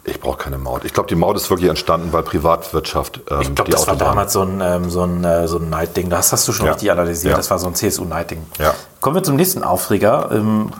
ich 0.05 0.20
brauche 0.20 0.37
keine 0.37 0.58
Maut. 0.58 0.85
Ich 0.85 0.93
glaube, 0.93 1.08
die 1.08 1.14
Maut 1.14 1.37
ist 1.37 1.49
wirklich 1.49 1.70
entstanden, 1.70 2.12
weil 2.12 2.23
Privatwirtschaft 2.25 3.20
ähm, 3.31 3.41
Ich 3.41 3.55
glaube, 3.55 3.70
das 3.70 3.87
war 3.87 3.94
Autobahn- 3.94 4.08
damals 4.11 4.32
so 4.35 4.43
ein, 4.43 4.61
ähm, 4.61 4.91
so 4.91 5.02
ein, 5.05 5.25
äh, 5.25 5.49
so 5.49 5.58
ein 5.58 5.70
Neidding. 5.70 6.11
Das 6.11 6.32
hast 6.32 6.46
du 6.46 6.52
schon 6.52 6.67
Ja. 6.67 6.73
richtig 6.73 6.91
analysiert. 6.91 7.31
Ja. 7.32 7.37
Das 7.38 7.50
war 7.50 7.58
so 7.58 7.67
ein 7.69 7.75
CSU-Neidding. 7.75 8.44
Ja. 8.58 8.75
Kommen 9.00 9.17
wir 9.17 9.23
zum 9.23 9.37
nächsten 9.37 9.62
Aufreger. 9.64 10.29
Ähm, 10.32 10.70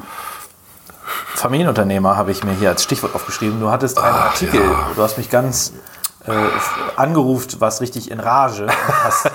Familienunternehmer 1.35 2.17
habe 2.17 2.31
ich 2.31 2.45
mir 2.45 2.53
hier 2.53 2.71
als 2.71 2.83
Stichwort 2.83 3.15
aufgeschrieben. 3.15 3.61
Du 3.61 3.71
hattest 3.71 3.99
einen 3.99 4.15
Artikel, 4.15 4.61
du 4.95 5.03
hast 5.03 5.19
mich 5.19 5.31
ganz 5.31 5.73
äh, 6.27 6.33
angerufen, 6.97 7.61
warst 7.61 7.81
richtig 7.81 8.11
in 8.11 8.21
Rage 8.21 8.67
hast, 9.05 9.31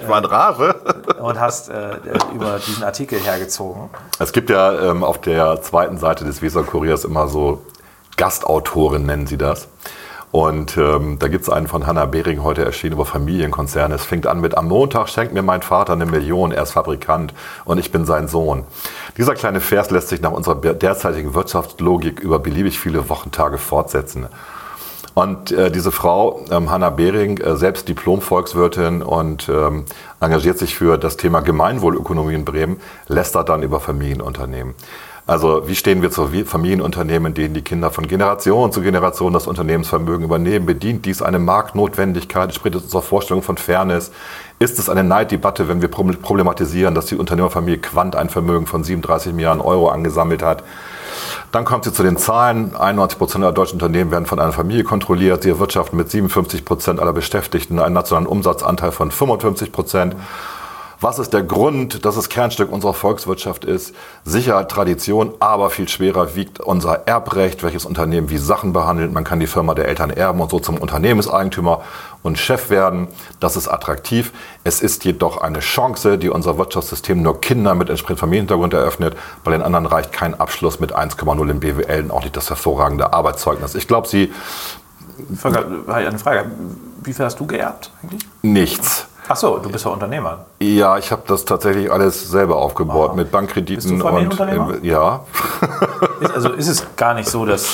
Ich 0.00 0.08
war 0.08 0.18
in 0.18 0.24
Rage. 0.24 0.74
und 1.20 1.40
hast 1.40 1.68
äh, 1.68 1.96
über 2.34 2.58
diesen 2.58 2.84
Artikel 2.84 3.18
hergezogen. 3.18 3.88
Es 4.18 4.32
gibt 4.32 4.50
ja 4.50 4.90
ähm, 4.90 5.02
auf 5.02 5.20
der 5.20 5.62
zweiten 5.62 5.98
Seite 5.98 6.24
des 6.24 6.42
Weser-Kuriers 6.42 7.04
immer 7.04 7.28
so 7.28 7.62
Gastautoren, 8.16 9.06
nennen 9.06 9.26
sie 9.26 9.38
das. 9.38 9.68
Und 10.34 10.76
ähm, 10.76 11.20
da 11.20 11.28
gibt 11.28 11.44
es 11.44 11.48
einen 11.48 11.68
von 11.68 11.86
Hannah 11.86 12.06
Behring 12.06 12.42
heute 12.42 12.64
erschienen 12.64 12.94
über 12.94 13.04
Familienkonzerne. 13.04 13.94
Es 13.94 14.04
fängt 14.04 14.26
an 14.26 14.40
mit, 14.40 14.56
am 14.56 14.66
Montag 14.66 15.08
schenkt 15.08 15.32
mir 15.32 15.42
mein 15.42 15.62
Vater 15.62 15.92
eine 15.92 16.06
Million, 16.06 16.50
er 16.50 16.64
ist 16.64 16.72
Fabrikant 16.72 17.32
und 17.64 17.78
ich 17.78 17.92
bin 17.92 18.04
sein 18.04 18.26
Sohn. 18.26 18.64
Dieser 19.16 19.34
kleine 19.34 19.60
Vers 19.60 19.92
lässt 19.92 20.08
sich 20.08 20.20
nach 20.20 20.32
unserer 20.32 20.56
derzeitigen 20.56 21.34
Wirtschaftslogik 21.34 22.18
über 22.18 22.40
beliebig 22.40 22.80
viele 22.80 23.08
Wochentage 23.08 23.58
fortsetzen. 23.58 24.26
Und 25.14 25.52
äh, 25.52 25.70
diese 25.70 25.92
Frau, 25.92 26.44
ähm, 26.50 26.70
Hanna 26.70 26.90
Behring, 26.90 27.38
äh, 27.38 27.56
selbst 27.56 27.88
Diplom-Volkswirtin 27.88 29.00
und 29.02 29.48
ähm, 29.48 29.84
engagiert 30.20 30.58
sich 30.58 30.74
für 30.74 30.98
das 30.98 31.16
Thema 31.16 31.40
Gemeinwohlökonomie 31.40 32.34
in 32.34 32.44
Bremen, 32.44 32.80
lästert 33.06 33.48
dann 33.48 33.62
über 33.62 33.78
Familienunternehmen. 33.78 34.74
Also 35.26 35.66
wie 35.66 35.74
stehen 35.74 36.02
wir 36.02 36.10
zu 36.10 36.28
Familienunternehmen, 36.44 37.28
in 37.28 37.34
denen 37.34 37.54
die 37.54 37.62
Kinder 37.62 37.90
von 37.90 38.06
Generation 38.06 38.72
zu 38.72 38.82
Generation 38.82 39.32
das 39.32 39.46
Unternehmensvermögen 39.46 40.24
übernehmen? 40.24 40.66
Bedient 40.66 41.06
dies 41.06 41.22
eine 41.22 41.38
Marktnotwendigkeit? 41.38 42.52
Spricht 42.54 42.74
es 42.74 42.82
unserer 42.82 43.00
Vorstellung 43.00 43.42
von 43.42 43.56
Fairness? 43.56 44.10
Ist 44.58 44.78
es 44.78 44.90
eine 44.90 45.02
Neiddebatte, 45.02 45.66
wenn 45.66 45.80
wir 45.80 45.88
prob- 45.88 46.20
problematisieren, 46.20 46.94
dass 46.94 47.06
die 47.06 47.16
Unternehmerfamilie 47.16 47.78
Quant 47.78 48.16
ein 48.16 48.28
Vermögen 48.28 48.66
von 48.66 48.84
37 48.84 49.32
Milliarden 49.32 49.62
Euro 49.62 49.88
angesammelt 49.88 50.42
hat? 50.42 50.62
Dann 51.52 51.64
kommt 51.64 51.84
sie 51.84 51.92
zu 51.92 52.02
den 52.02 52.16
Zahlen. 52.16 52.74
91 52.76 53.18
Prozent 53.18 53.44
aller 53.44 53.52
deutschen 53.52 53.74
Unternehmen 53.74 54.10
werden 54.10 54.26
von 54.26 54.38
einer 54.38 54.52
Familie 54.52 54.84
kontrolliert. 54.84 55.42
Sie 55.42 55.50
erwirtschaften 55.50 55.96
mit 55.96 56.10
57 56.10 56.64
Prozent 56.64 57.00
aller 57.00 57.12
Beschäftigten 57.12 57.78
einen 57.78 57.94
nationalen 57.94 58.26
Umsatzanteil 58.26 58.92
von 58.92 59.10
55 59.10 59.72
Prozent. 59.72 60.16
Was 61.00 61.18
ist 61.18 61.32
der 61.32 61.42
Grund, 61.42 62.04
dass 62.04 62.16
es 62.16 62.28
Kernstück 62.28 62.70
unserer 62.70 62.94
Volkswirtschaft 62.94 63.64
ist? 63.64 63.94
Sicherheit, 64.24 64.70
Tradition, 64.70 65.34
aber 65.40 65.70
viel 65.70 65.88
schwerer 65.88 66.34
wiegt 66.34 66.60
unser 66.60 67.06
Erbrecht, 67.06 67.62
welches 67.62 67.84
Unternehmen 67.84 68.30
wie 68.30 68.38
Sachen 68.38 68.72
behandelt. 68.72 69.12
Man 69.12 69.24
kann 69.24 69.40
die 69.40 69.46
Firma 69.46 69.74
der 69.74 69.88
Eltern 69.88 70.10
erben 70.10 70.40
und 70.40 70.50
so 70.50 70.60
zum 70.60 70.78
Unternehmenseigentümer 70.78 71.82
und 72.22 72.38
Chef 72.38 72.70
werden. 72.70 73.08
Das 73.40 73.56
ist 73.56 73.68
attraktiv. 73.68 74.32
Es 74.64 74.80
ist 74.80 75.04
jedoch 75.04 75.38
eine 75.38 75.60
Chance, 75.60 76.18
die 76.18 76.30
unser 76.30 76.58
Wirtschaftssystem 76.58 77.22
nur 77.22 77.40
Kindern 77.40 77.78
mit 77.78 77.90
entsprechendem 77.90 78.20
Familienhintergrund 78.20 78.72
eröffnet. 78.74 79.16
Bei 79.42 79.50
den 79.50 79.62
anderen 79.62 79.86
reicht 79.86 80.12
kein 80.12 80.38
Abschluss 80.38 80.80
mit 80.80 80.96
1,0 80.96 81.50
im 81.50 81.60
BWL 81.60 82.04
und 82.04 82.10
auch 82.10 82.22
nicht 82.22 82.36
das 82.36 82.48
hervorragende 82.48 83.12
Arbeitszeugnis. 83.12 83.74
Ich 83.74 83.86
glaube, 83.86 84.08
sie 84.08 84.32
ich 85.18 85.44
eine 85.44 86.18
Frage. 86.18 86.50
Wie 87.02 87.12
viel 87.12 87.24
hast 87.24 87.38
du 87.38 87.46
geerbt 87.46 87.90
eigentlich? 88.02 88.26
nichts. 88.42 89.06
Ach 89.26 89.36
so, 89.36 89.58
du 89.58 89.70
bist 89.70 89.84
ja 89.84 89.90
Unternehmer. 89.90 90.44
Ja, 90.60 90.98
ich 90.98 91.10
habe 91.10 91.22
das 91.26 91.44
tatsächlich 91.44 91.90
alles 91.90 92.30
selber 92.30 92.56
aufgebaut 92.56 93.16
mit 93.16 93.30
Bankkrediten 93.30 94.02
und 94.02 94.40
äh, 94.40 94.86
ja. 94.86 95.24
Ist, 96.20 96.30
also 96.32 96.50
ist 96.50 96.68
es 96.68 96.86
gar 96.96 97.14
nicht 97.14 97.28
so, 97.28 97.44
dass 97.44 97.66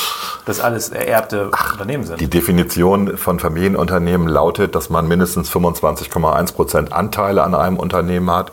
das 0.46 0.60
alles 0.60 0.88
ererbte 0.88 1.50
Unternehmen 1.72 2.04
sind. 2.04 2.20
Die 2.20 2.30
Definition 2.30 3.16
von 3.16 3.38
Familienunternehmen 3.38 4.26
lautet, 4.26 4.74
dass 4.74 4.90
man 4.90 5.06
mindestens 5.06 5.50
25,1 5.52 6.54
Prozent 6.54 6.92
Anteile 6.92 7.42
an 7.42 7.54
einem 7.54 7.76
Unternehmen 7.76 8.30
hat, 8.30 8.50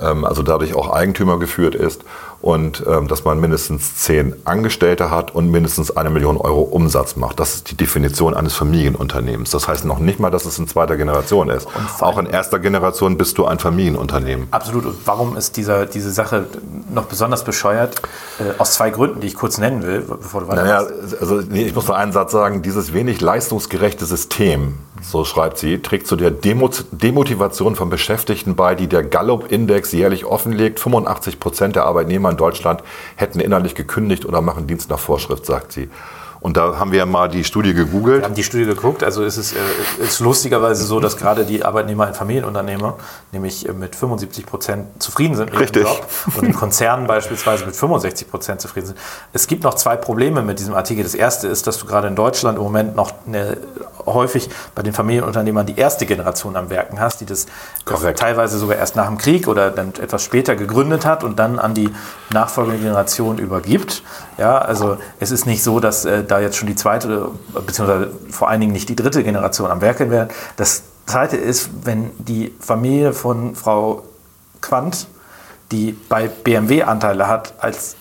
ähm, 0.00 0.24
also 0.24 0.42
dadurch 0.42 0.74
auch 0.74 0.90
Eigentümer 0.90 1.38
geführt 1.38 1.74
ist 1.74 2.04
und 2.44 2.84
ähm, 2.86 3.08
dass 3.08 3.24
man 3.24 3.40
mindestens 3.40 3.96
zehn 3.96 4.34
Angestellte 4.44 5.10
hat 5.10 5.34
und 5.34 5.50
mindestens 5.50 5.96
eine 5.96 6.10
Million 6.10 6.36
Euro 6.36 6.60
Umsatz 6.60 7.16
macht. 7.16 7.40
Das 7.40 7.54
ist 7.54 7.70
die 7.70 7.74
Definition 7.74 8.34
eines 8.34 8.52
Familienunternehmens. 8.52 9.48
Das 9.48 9.66
heißt 9.66 9.86
noch 9.86 9.98
nicht 9.98 10.20
mal, 10.20 10.28
dass 10.28 10.44
es 10.44 10.58
in 10.58 10.68
zweiter 10.68 10.98
Generation 10.98 11.48
ist. 11.48 11.66
Auch 12.00 12.18
in 12.18 12.26
erster 12.26 12.58
Generation 12.58 13.16
bist 13.16 13.38
du 13.38 13.46
ein 13.46 13.58
Familienunternehmen. 13.58 14.48
Absolut. 14.50 14.84
Und 14.84 14.96
warum 15.06 15.38
ist 15.38 15.56
dieser, 15.56 15.86
diese 15.86 16.10
Sache 16.10 16.44
noch 16.92 17.06
besonders 17.06 17.44
bescheuert? 17.44 18.02
Äh, 18.38 18.60
aus 18.60 18.74
zwei 18.74 18.90
Gründen, 18.90 19.20
die 19.20 19.28
ich 19.28 19.36
kurz 19.36 19.56
nennen 19.56 19.82
will, 19.82 20.00
bevor 20.02 20.42
du 20.42 20.48
weitermachst. 20.48 20.90
Naja, 20.90 21.18
also 21.22 21.40
nee, 21.48 21.64
ich 21.64 21.74
muss 21.74 21.86
nur 21.86 21.96
einen 21.96 22.12
Satz 22.12 22.32
sagen. 22.32 22.60
Dieses 22.60 22.92
wenig 22.92 23.22
leistungsgerechte 23.22 24.04
System, 24.04 24.74
so 25.10 25.24
schreibt 25.24 25.58
sie, 25.58 25.78
trägt 25.80 26.06
zu 26.06 26.16
der 26.16 26.30
Demo 26.30 26.70
Demotivation 26.90 27.76
von 27.76 27.90
Beschäftigten 27.90 28.56
bei, 28.56 28.74
die 28.74 28.86
der 28.88 29.02
Gallup-Index 29.02 29.92
jährlich 29.92 30.24
offenlegt. 30.24 30.80
85 30.80 31.38
Prozent 31.38 31.76
der 31.76 31.84
Arbeitnehmer 31.84 32.30
in 32.30 32.36
Deutschland 32.36 32.82
hätten 33.16 33.38
innerlich 33.38 33.74
gekündigt 33.74 34.24
oder 34.24 34.40
machen 34.40 34.66
Dienst 34.66 34.90
nach 34.90 34.98
Vorschrift, 34.98 35.44
sagt 35.44 35.72
sie. 35.72 35.88
Und 36.44 36.58
da 36.58 36.78
haben 36.78 36.92
wir 36.92 37.06
mal 37.06 37.30
die 37.30 37.42
Studie 37.42 37.72
gegoogelt. 37.72 38.18
Wir 38.20 38.24
haben 38.26 38.34
die 38.34 38.44
Studie 38.44 38.66
geguckt. 38.66 39.02
Also 39.02 39.24
es 39.24 39.38
ist, 39.38 39.54
äh, 39.54 40.02
ist 40.04 40.20
lustigerweise 40.20 40.84
so, 40.84 41.00
dass 41.00 41.16
gerade 41.16 41.46
die 41.46 41.64
Arbeitnehmer 41.64 42.06
in 42.06 42.12
Familienunternehmer 42.12 42.98
nämlich 43.32 43.66
äh, 43.66 43.72
mit 43.72 43.96
75 43.96 44.44
Prozent 44.44 45.02
zufrieden 45.02 45.36
sind 45.36 45.52
mit 45.52 45.58
Richtig. 45.58 45.84
ihrem 45.84 45.94
Job 45.94 46.06
und 46.36 46.44
in 46.44 46.52
Konzernen 46.54 47.06
beispielsweise 47.06 47.64
mit 47.64 47.74
65 47.74 48.30
Prozent 48.30 48.60
zufrieden 48.60 48.88
sind. 48.88 48.98
Es 49.32 49.46
gibt 49.46 49.64
noch 49.64 49.72
zwei 49.72 49.96
Probleme 49.96 50.42
mit 50.42 50.58
diesem 50.58 50.74
Artikel. 50.74 51.02
Das 51.02 51.14
erste 51.14 51.48
ist, 51.48 51.66
dass 51.66 51.78
du 51.78 51.86
gerade 51.86 52.08
in 52.08 52.14
Deutschland 52.14 52.58
im 52.58 52.64
Moment 52.64 52.94
noch 52.94 53.12
eine, 53.26 53.56
häufig 54.04 54.50
bei 54.74 54.82
den 54.82 54.92
Familienunternehmern 54.92 55.64
die 55.64 55.78
erste 55.78 56.04
Generation 56.04 56.56
am 56.56 56.68
Werken 56.68 57.00
hast, 57.00 57.22
die 57.22 57.26
das 57.26 57.46
Korrekt. 57.86 58.18
teilweise 58.18 58.58
sogar 58.58 58.76
erst 58.76 58.96
nach 58.96 59.06
dem 59.06 59.16
Krieg 59.16 59.48
oder 59.48 59.70
dann 59.70 59.94
etwas 59.94 60.22
später 60.22 60.56
gegründet 60.56 61.06
hat 61.06 61.24
und 61.24 61.38
dann 61.38 61.58
an 61.58 61.72
die 61.72 61.88
nachfolgende 62.34 62.80
Generation 62.80 63.38
übergibt. 63.38 64.02
Ja, 64.36 64.58
also 64.58 64.98
es 65.20 65.30
ist 65.30 65.46
nicht 65.46 65.62
so, 65.62 65.80
dass 65.80 66.04
äh, 66.04 66.22
da 66.34 66.40
jetzt 66.40 66.56
schon 66.56 66.66
die 66.66 66.74
zweite, 66.74 67.30
beziehungsweise 67.66 68.10
vor 68.30 68.48
allen 68.48 68.60
Dingen 68.60 68.72
nicht 68.72 68.88
die 68.88 68.96
dritte 68.96 69.22
Generation 69.22 69.70
am 69.70 69.80
Werkeln 69.80 70.10
werden. 70.10 70.30
Das 70.56 70.82
zweite 71.06 71.36
ist, 71.36 71.70
wenn 71.84 72.10
die 72.18 72.54
Familie 72.60 73.12
von 73.12 73.54
Frau 73.54 74.04
Quandt, 74.60 75.06
die 75.70 75.92
bei 76.08 76.28
BMW 76.28 76.82
Anteile 76.82 77.28
hat, 77.28 77.54
als 77.58 77.96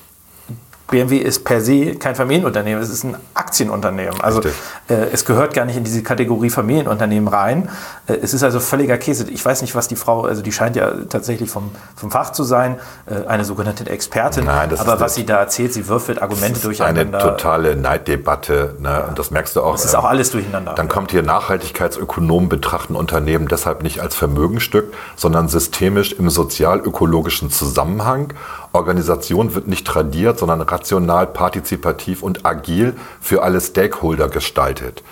BMW 0.94 1.18
ist 1.18 1.44
per 1.44 1.60
se 1.60 1.96
kein 1.96 2.14
Familienunternehmen, 2.14 2.82
es 2.84 2.92
ist 2.92 3.04
ein 3.04 3.18
Aktienunternehmen. 3.34 4.22
Also 4.22 4.42
äh, 4.42 4.94
es 5.12 5.26
gehört 5.26 5.56
gar 5.56 5.66
nicht 5.66 5.76
in 5.76 5.84
diese 5.84 6.04
Kategorie 6.04 6.52
Familienunternehmen 6.52 7.28
rein. 7.28 7.68
Äh, 8.06 8.18
es 8.22 8.36
ist 8.36 8.44
also 8.44 8.60
völliger 8.60 9.00
Käse. 9.00 9.28
Ich 9.32 9.44
weiß 9.44 9.64
nicht, 9.64 9.74
was 9.74 9.88
die 9.88 9.96
Frau, 9.96 10.26
also 10.26 10.44
die 10.44 10.52
scheint 10.52 10.76
ja 10.76 10.92
tatsächlich 11.10 11.50
vom, 11.50 11.72
vom 11.96 12.12
Fach 12.12 12.32
zu 12.32 12.44
sein, 12.44 12.78
äh, 13.08 13.28
eine 13.28 13.44
sogenannte 13.44 13.90
Expertin. 13.90 14.46
Nein, 14.46 14.70
das 14.70 14.82
Aber 14.82 14.94
ist 14.94 15.00
was 15.00 15.16
sie 15.16 15.26
da 15.26 15.40
erzählt, 15.40 15.74
sie 15.74 15.88
würfelt 15.88 16.22
Argumente 16.22 16.60
eine 16.60 16.64
durcheinander. 16.64 17.20
totale 17.20 17.76
Neiddebatte. 17.76 18.76
Ne? 18.80 19.06
Und 19.10 19.18
das 19.18 19.32
merkst 19.32 19.56
du 19.56 19.64
auch. 19.64 19.74
Es 19.74 19.86
ist 19.86 19.96
auch 19.96 20.04
ähm, 20.04 20.12
alles 20.12 20.30
durcheinander. 20.30 20.76
Dann 20.76 20.90
kommt 20.90 21.10
hier 21.10 21.24
Nachhaltigkeitsökonomen 21.24 22.50
betrachten 22.50 22.96
Unternehmen 22.96 23.48
deshalb 23.48 23.82
nicht 23.82 24.00
als 24.00 24.14
Vermögenstück, 24.14 24.94
sondern 25.16 25.48
systemisch 25.48 26.14
im 26.14 26.30
sozial-ökologischen 26.30 27.50
Zusammenhang. 27.50 28.32
Organisation 28.74 29.56
wird 29.56 29.68
nicht 29.68 29.88
tradiert, 29.88 30.40
sondern 30.40 30.62
rational, 30.62 31.28
partizipativ 31.28 32.24
und 32.24 32.46
agil 32.46 32.96
für 33.22 33.44
alle 33.44 33.62
Stakeholder 33.62 34.28
gestaltet. 34.28 35.04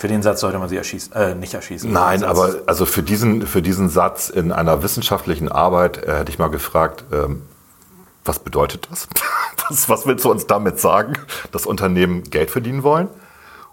Für 0.00 0.08
den 0.08 0.22
Satz 0.22 0.40
sollte 0.40 0.58
man 0.58 0.70
sie 0.70 0.78
erschießen, 0.78 1.12
äh, 1.12 1.34
nicht 1.34 1.52
erschießen. 1.52 1.92
Nein, 1.92 2.24
aber 2.24 2.54
also 2.64 2.86
für 2.86 3.02
diesen, 3.02 3.46
für 3.46 3.60
diesen 3.60 3.90
Satz 3.90 4.30
in 4.30 4.50
einer 4.50 4.82
wissenschaftlichen 4.82 5.52
Arbeit 5.52 6.02
äh, 6.02 6.16
hätte 6.20 6.32
ich 6.32 6.38
mal 6.38 6.48
gefragt, 6.48 7.04
ähm, 7.12 7.42
was 8.24 8.38
bedeutet 8.38 8.88
das? 8.90 9.08
Was, 9.68 9.88
was 9.88 10.06
willst 10.06 10.24
du 10.24 10.30
uns 10.30 10.46
damit 10.46 10.80
sagen? 10.80 11.12
Dass 11.52 11.64
Unternehmen 11.64 12.24
Geld 12.24 12.50
verdienen 12.50 12.82
wollen? 12.82 13.08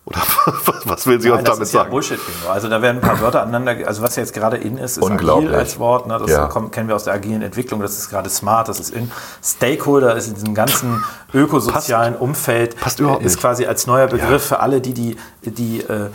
Oder 0.07 0.21
was, 0.85 1.05
will 1.05 1.19
sie 1.19 1.27
Nein, 1.27 1.39
uns 1.39 1.47
das 1.47 1.55
damit 1.55 1.67
ist 1.67 1.73
ja 1.73 1.79
sagen? 1.81 1.91
Bullshit 1.91 2.17
-Bingo. 2.17 2.49
Also 2.49 2.69
da 2.69 2.81
werden 2.81 2.97
ein 2.97 3.01
paar 3.01 3.19
Wörter 3.19 3.41
aneinander, 3.41 3.85
also 3.85 4.01
was 4.01 4.15
jetzt 4.15 4.33
gerade 4.33 4.55
in 4.55 4.77
ist, 4.77 4.97
ist 4.97 5.03
agil 5.11 5.53
als 5.53 5.79
Wort. 5.79 6.07
Ne? 6.07 6.17
Das 6.17 6.31
Ja. 6.31 6.47
kommt, 6.47 6.71
kennen 6.71 6.87
wir 6.87 6.95
aus 6.95 7.03
der 7.03 7.13
agilen 7.13 7.41
Entwicklung. 7.41 7.81
Das 7.81 7.97
ist 7.97 8.09
gerade 8.09 8.29
smart, 8.29 8.69
das 8.69 8.79
ist 8.79 8.91
in. 8.91 9.11
Stakeholder 9.43 10.15
ist 10.15 10.27
in 10.29 10.35
diesem 10.35 10.55
ganzen 10.55 11.03
ökosozialen 11.33 12.15
Umfeld 12.15 12.79
passt 12.79 13.01
überhaupt 13.01 13.23
ist 13.25 13.33
nicht. 13.33 13.41
quasi 13.41 13.65
als 13.65 13.85
neuer 13.85 14.07
Begriff 14.07 14.45
für 14.45 14.61
alle, 14.61 14.79
die 14.79 14.93
die, 14.93 15.17
die 15.43 15.81
äh, 15.81 16.09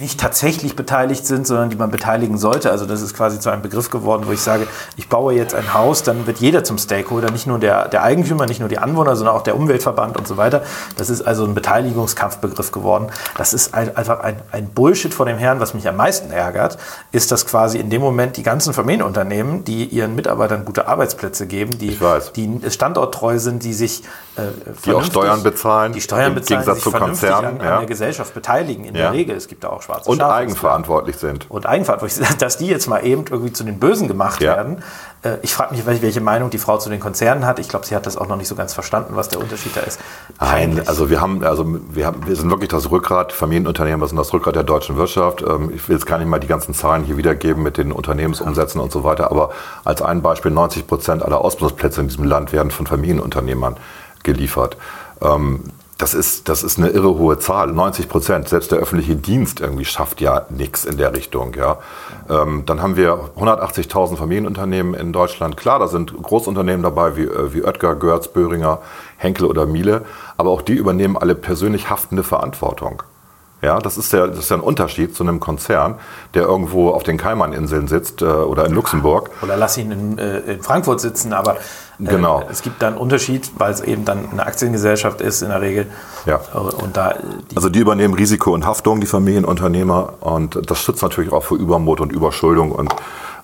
nicht 0.00 0.20
tatsächlich 0.20 0.76
beteiligt 0.76 1.26
sind, 1.26 1.46
sondern 1.46 1.70
die 1.70 1.76
man 1.76 1.90
beteiligen 1.90 2.38
sollte. 2.38 2.70
Also 2.70 2.86
das 2.86 3.02
ist 3.02 3.14
quasi 3.14 3.40
zu 3.40 3.50
einem 3.50 3.62
Begriff 3.62 3.90
geworden, 3.90 4.24
wo 4.26 4.32
ich 4.32 4.40
sage, 4.40 4.66
ich 4.96 5.08
baue 5.08 5.34
jetzt 5.34 5.54
ein 5.54 5.74
Haus, 5.74 6.02
dann 6.02 6.26
wird 6.26 6.38
jeder 6.38 6.64
zum 6.64 6.78
Stakeholder, 6.78 7.30
nicht 7.30 7.46
nur 7.46 7.58
der, 7.58 7.88
der 7.88 8.02
Eigentümer, 8.02 8.46
nicht 8.46 8.60
nur 8.60 8.68
die 8.68 8.78
Anwohner, 8.78 9.16
sondern 9.16 9.34
auch 9.34 9.42
der 9.42 9.56
Umweltverband 9.56 10.16
und 10.16 10.26
so 10.26 10.36
weiter. 10.36 10.62
Das 10.96 11.10
ist 11.10 11.22
also 11.22 11.44
ein 11.44 11.54
Beteiligungskampfbegriff 11.54 12.72
geworden. 12.72 13.08
Das 13.36 13.52
ist 13.52 13.74
ein, 13.74 13.96
einfach 13.96 14.20
ein, 14.20 14.36
ein 14.50 14.68
Bullshit 14.68 15.12
vor 15.12 15.26
dem 15.26 15.38
Herrn. 15.38 15.60
Was 15.60 15.74
mich 15.74 15.86
am 15.88 15.96
meisten 15.96 16.30
ärgert, 16.30 16.78
ist, 17.12 17.30
dass 17.32 17.46
quasi 17.46 17.78
in 17.78 17.90
dem 17.90 18.00
Moment 18.00 18.36
die 18.36 18.42
ganzen 18.42 18.72
Familienunternehmen, 18.72 19.64
die 19.64 19.84
ihren 19.84 20.14
Mitarbeitern 20.14 20.64
gute 20.64 20.88
Arbeitsplätze 20.88 21.46
geben, 21.46 21.78
die, 21.78 21.98
die 22.36 22.60
standorttreu 22.70 23.38
sind, 23.38 23.62
die 23.64 23.74
sich 23.74 24.02
äh, 24.36 24.42
Die 24.84 24.92
auch 24.92 25.04
Steuern 25.04 25.42
bezahlen, 25.42 25.92
die 25.92 26.00
Steuern 26.00 26.28
im 26.28 26.34
bezahlen, 26.36 26.60
Gegensatz 26.60 26.84
sich 26.84 26.92
zu 26.92 26.98
Konzernen, 26.98 27.60
an, 27.60 27.66
ja. 27.66 27.72
an 27.74 27.78
der 27.80 27.88
Gesellschaft 27.88 28.32
beteiligen. 28.34 28.84
In 28.84 28.94
Ja. 28.94 29.02
der 29.02 29.12
Regel, 29.12 29.36
es 29.36 29.48
gibt 29.48 29.64
da 29.64 29.68
auch 29.68 29.81
schwarze 29.82 30.08
Und 30.10 30.18
Schafe, 30.18 30.34
eigenverantwortlich 30.34 31.16
sind. 31.16 31.46
und 31.50 31.66
eigenverantwortlich 31.66 32.26
sind, 32.26 32.40
dass 32.40 32.56
die 32.56 32.66
jetzt 32.66 32.86
mal 32.88 33.04
eben 33.04 33.24
irgendwie 33.28 33.52
zu 33.52 33.64
den 33.64 33.78
Bösen 33.78 34.08
gemacht 34.08 34.40
Ja. 34.42 34.56
werden. 34.56 34.82
Äh, 35.22 35.36
Ich 35.42 35.54
frage 35.54 35.74
mich, 35.74 35.84
welche 35.86 36.20
Meinung 36.20 36.50
die 36.50 36.58
Frau 36.58 36.78
zu 36.78 36.88
den 36.88 37.00
Konzernen 37.00 37.46
hat. 37.46 37.58
Ich 37.58 37.68
glaube, 37.68 37.84
sie 37.86 37.94
hat 37.94 38.06
das 38.06 38.16
auch 38.16 38.26
noch 38.28 38.36
nicht 38.36 38.48
so 38.48 38.54
ganz 38.54 38.72
verstanden, 38.72 39.14
was 39.16 39.28
der 39.28 39.40
Unterschied 39.40 39.76
da 39.76 39.80
ist. 39.80 40.00
Nein, 40.40 40.48
Peinlich. 40.50 40.88
also 40.88 41.10
wir 41.10 41.20
haben, 41.20 41.44
also 41.44 41.64
wir 41.90 42.06
haben, 42.06 42.26
wir 42.26 42.36
sind 42.36 42.48
wirklich 42.50 42.70
das 42.70 42.90
Rückgrat, 42.90 43.32
Familienunternehmen, 43.32 44.00
wir 44.00 44.08
sind 44.08 44.16
das 44.18 44.32
Rückgrat 44.32 44.56
der 44.56 44.62
deutschen 44.64 44.96
Wirtschaft. 44.96 45.42
Ähm, 45.42 45.70
Ich 45.74 45.88
will 45.88 45.96
jetzt 45.96 46.06
gar 46.06 46.18
nicht 46.18 46.28
mal 46.28 46.38
die 46.40 46.46
ganzen 46.46 46.72
Zahlen 46.74 47.04
hier 47.04 47.16
wiedergeben 47.16 47.62
mit 47.62 47.76
den 47.76 47.92
Unternehmensumsätzen 47.92 48.80
und 48.80 48.92
so 48.92 49.04
weiter, 49.04 49.30
aber 49.30 49.50
als 49.84 50.00
ein 50.02 50.22
Beispiel 50.22 50.50
90 50.50 50.86
Prozent 50.86 51.22
aller 51.22 51.40
Ausbildungsplätze 51.40 52.00
in 52.00 52.08
diesem 52.08 52.24
Land 52.24 52.52
werden 52.52 52.70
von 52.70 52.86
Familienunternehmern 52.86 53.76
geliefert. 54.22 54.76
Das 56.02 56.14
ist, 56.14 56.48
das 56.48 56.64
ist 56.64 56.78
eine 56.78 56.88
irre 56.88 57.16
hohe 57.16 57.38
Zahl, 57.38 57.68
90 57.68 58.08
Prozent. 58.08 58.48
Selbst 58.48 58.72
der 58.72 58.80
öffentliche 58.80 59.14
Dienst 59.14 59.60
irgendwie 59.60 59.84
schafft 59.84 60.20
ja 60.20 60.46
nichts 60.48 60.84
in 60.84 60.96
der 60.96 61.14
Richtung. 61.14 61.54
Ja. 61.54 61.78
Ähm, 62.28 62.64
dann 62.66 62.82
haben 62.82 62.96
wir 62.96 63.30
180.000 63.38 64.16
Familienunternehmen 64.16 64.94
in 64.94 65.12
Deutschland. 65.12 65.56
Klar, 65.56 65.78
da 65.78 65.86
sind 65.86 66.12
Großunternehmen 66.20 66.82
dabei 66.82 67.14
wie, 67.14 67.22
äh, 67.22 67.54
wie 67.54 67.62
Oetker, 67.62 67.94
Görz, 67.94 68.26
Böhringer, 68.26 68.80
Henkel 69.16 69.46
oder 69.46 69.64
Miele. 69.64 70.04
Aber 70.36 70.50
auch 70.50 70.62
die 70.62 70.74
übernehmen 70.74 71.16
alle 71.16 71.36
persönlich 71.36 71.88
haftende 71.88 72.24
Verantwortung. 72.24 73.04
Ja, 73.62 73.78
das 73.78 73.96
ist 73.96 74.12
ja, 74.12 74.26
das 74.26 74.38
ist 74.40 74.50
ja 74.50 74.56
ein 74.56 74.62
Unterschied 74.62 75.14
zu 75.14 75.22
einem 75.22 75.38
Konzern, 75.38 75.94
der 76.34 76.42
irgendwo 76.42 76.90
auf 76.90 77.04
den 77.04 77.16
Kaimaninseln 77.16 77.86
sitzt 77.86 78.20
äh, 78.20 78.24
oder 78.24 78.66
in 78.66 78.72
Luxemburg. 78.72 79.30
Oder 79.40 79.56
lass 79.56 79.78
ihn 79.78 79.92
in, 79.92 80.18
äh, 80.18 80.38
in 80.40 80.62
Frankfurt 80.62 81.00
sitzen, 81.00 81.32
aber 81.32 81.54
äh, 81.54 81.58
Genau. 82.04 82.42
es 82.50 82.62
gibt 82.62 82.82
da 82.82 82.88
einen 82.88 82.96
Unterschied, 82.96 83.52
weil 83.58 83.72
es 83.72 83.80
eben 83.80 84.04
dann 84.04 84.30
eine 84.32 84.44
Aktiengesellschaft 84.44 85.20
ist 85.20 85.42
in 85.42 85.50
der 85.50 85.60
Regel. 85.60 85.86
Ja. 86.26 86.40
Äh, 86.52 86.58
Und 86.58 86.96
da 86.96 87.12
äh, 87.12 87.16
die 87.50 87.56
Also 87.56 87.68
die 87.68 87.78
übernehmen 87.78 88.14
Risiko 88.14 88.52
und 88.52 88.66
Haftung, 88.66 89.00
die 89.00 89.06
Familienunternehmer. 89.06 90.14
Und 90.20 90.58
das 90.68 90.78
schützt 90.80 91.02
natürlich 91.02 91.32
auch 91.32 91.44
vor 91.44 91.56
Übermut 91.56 92.00
und 92.00 92.10
Überschuldung 92.10 92.72
und 92.72 92.92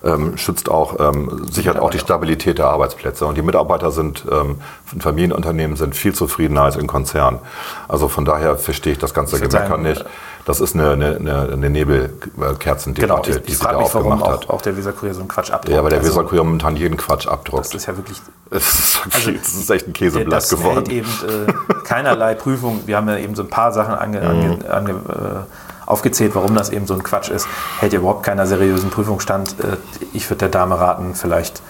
ähm, 0.03 0.37
schützt 0.37 0.69
auch, 0.69 0.97
ähm, 0.99 1.45
sichert 1.51 1.77
auch 1.79 1.89
die 1.89 1.99
Stabilität 1.99 2.57
der 2.57 2.67
Arbeitsplätze. 2.67 3.25
Und 3.25 3.35
die 3.35 3.41
Mitarbeiter 3.41 3.91
sind, 3.91 4.23
ähm, 4.31 4.55
in 4.93 5.01
Familienunternehmen 5.01 5.75
sind 5.75 5.95
viel 5.95 6.13
zufriedener 6.15 6.61
als 6.63 6.75
in 6.77 6.87
Konzernen. 6.87 7.39
Also 7.87 8.07
von 8.07 8.23
daher 8.25 8.57
verstehe 8.57 8.93
ich 8.93 8.99
das 8.99 9.13
ganze 9.13 9.39
Gemecker 9.39 9.77
nicht. 9.77 10.05
Das 10.45 10.61
ist 10.61 10.73
eine, 10.73 10.91
eine, 10.91 11.17
eine, 11.17 11.49
eine 11.53 11.69
Nebelkerzendebatte, 11.69 13.31
genau, 13.31 13.37
ich, 13.39 13.43
die 13.45 13.51
ich 13.51 13.57
sie 13.59 13.63
da 13.65 13.77
mich, 13.77 13.93
warum 13.93 14.13
aufgemacht 14.13 14.23
auch, 14.23 14.31
hat. 14.43 14.49
auch 14.49 14.61
der 14.61 14.77
Weserkurier 14.77 15.13
so 15.13 15.19
einen 15.19 15.29
Quatsch 15.29 15.51
abdruckt. 15.51 15.73
Ja, 15.73 15.79
aber 15.79 15.89
der 15.89 15.99
Also, 15.99 16.11
Weserkurier 16.11 16.43
momentan 16.43 16.75
jeden 16.75 16.97
Quatsch 16.97 17.25
Das 17.25 17.33
abdruckt. 17.33 17.73
ist 17.75 17.85
ja 17.85 17.95
wirklich 17.97 18.21
Es 18.51 18.67
ist, 18.73 18.99
Also, 19.13 19.31
das 19.31 19.53
ist 19.53 19.69
echt 19.69 19.87
ein 19.87 19.93
Käseblatt 19.93 20.41
das 20.41 20.49
geworden. 20.49 20.75
hält 20.77 20.89
eben 20.89 21.07
äh, 21.07 21.73
keinerlei 21.83 22.33
Prüfung. 22.35 22.81
Wir 22.85 22.97
haben 22.97 23.07
ja 23.09 23.17
eben 23.17 23.35
so 23.35 23.43
ein 23.43 23.49
paar 23.49 23.71
Sachen 23.73 23.93
ange, 23.93 24.19
Mhm. 24.21 24.25
ange, 24.25 24.71
ange, 24.71 24.91
äh, 24.91 25.68
aufgezählt, 25.89 26.35
warum 26.35 26.55
das 26.55 26.69
eben 26.69 26.87
so 26.87 26.93
ein 26.93 27.03
Quatsch 27.03 27.29
ist. 27.29 27.47
Hält 27.79 27.93
ja 27.93 27.99
überhaupt 27.99 28.23
keiner 28.23 28.45
seriösen 28.45 28.89
Prüfung 28.89 29.19
stand. 29.19 29.59
Äh, 29.59 29.77
ich 30.13 30.29
würde 30.29 30.39
der 30.39 30.49
Dame 30.49 30.79
raten, 30.79 31.15
vielleicht 31.15 31.61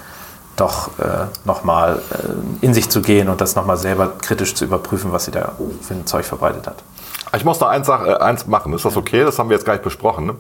doch 0.60 0.90
äh, 1.00 1.26
nochmal 1.46 2.02
äh, 2.12 2.66
in 2.66 2.74
sich 2.74 2.90
zu 2.90 3.02
gehen 3.02 3.30
und 3.30 3.42
das 3.42 3.56
nochmal 3.56 3.78
selber 3.78 4.14
kritisch 4.22 4.56
zu 4.56 4.66
überprüfen, 4.66 5.12
was 5.12 5.26
sie 5.26 5.32
da 5.32 5.54
für 5.82 5.94
ein 5.94 6.06
Zeug 6.06 6.26
verbreitet 6.26 6.68
hat. 6.68 6.84
Ich 7.36 7.46
muss 7.46 7.60
noch 7.60 7.70
eins, 7.70 7.88
äh, 7.88 7.92
eins 7.92 8.48
machen. 8.48 8.74
Ist 8.74 8.86
das 8.86 8.98
okay? 8.98 9.24
Das 9.24 9.40
haben 9.40 9.50
wir 9.50 9.56
jetzt 9.56 9.66
gar 9.66 9.74
nicht 9.74 9.84
besprochen. 9.84 10.26
Ne? 10.26 10.36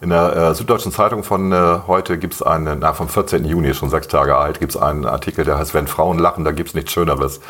In 0.00 0.10
der 0.10 0.34
äh, 0.34 0.54
Süddeutschen 0.54 0.92
Zeitung 0.92 1.24
von 1.24 1.52
äh, 1.52 1.80
heute 1.86 2.16
gibt 2.16 2.34
es 2.34 2.42
einen, 2.42 2.78
na, 2.78 2.94
vom 2.94 3.08
14. 3.08 3.44
Juni, 3.44 3.74
schon 3.74 3.90
sechs 3.90 4.08
Tage 4.08 4.36
alt, 4.36 4.58
gibt 4.58 4.74
es 4.74 4.80
einen 4.80 5.04
Artikel, 5.04 5.44
der 5.44 5.58
heißt, 5.58 5.74
wenn 5.74 5.86
Frauen 5.88 6.18
lachen, 6.18 6.44
da 6.44 6.52
gibt 6.52 6.70
es 6.70 6.74
nichts 6.74 6.92
Schöneres. 6.92 7.40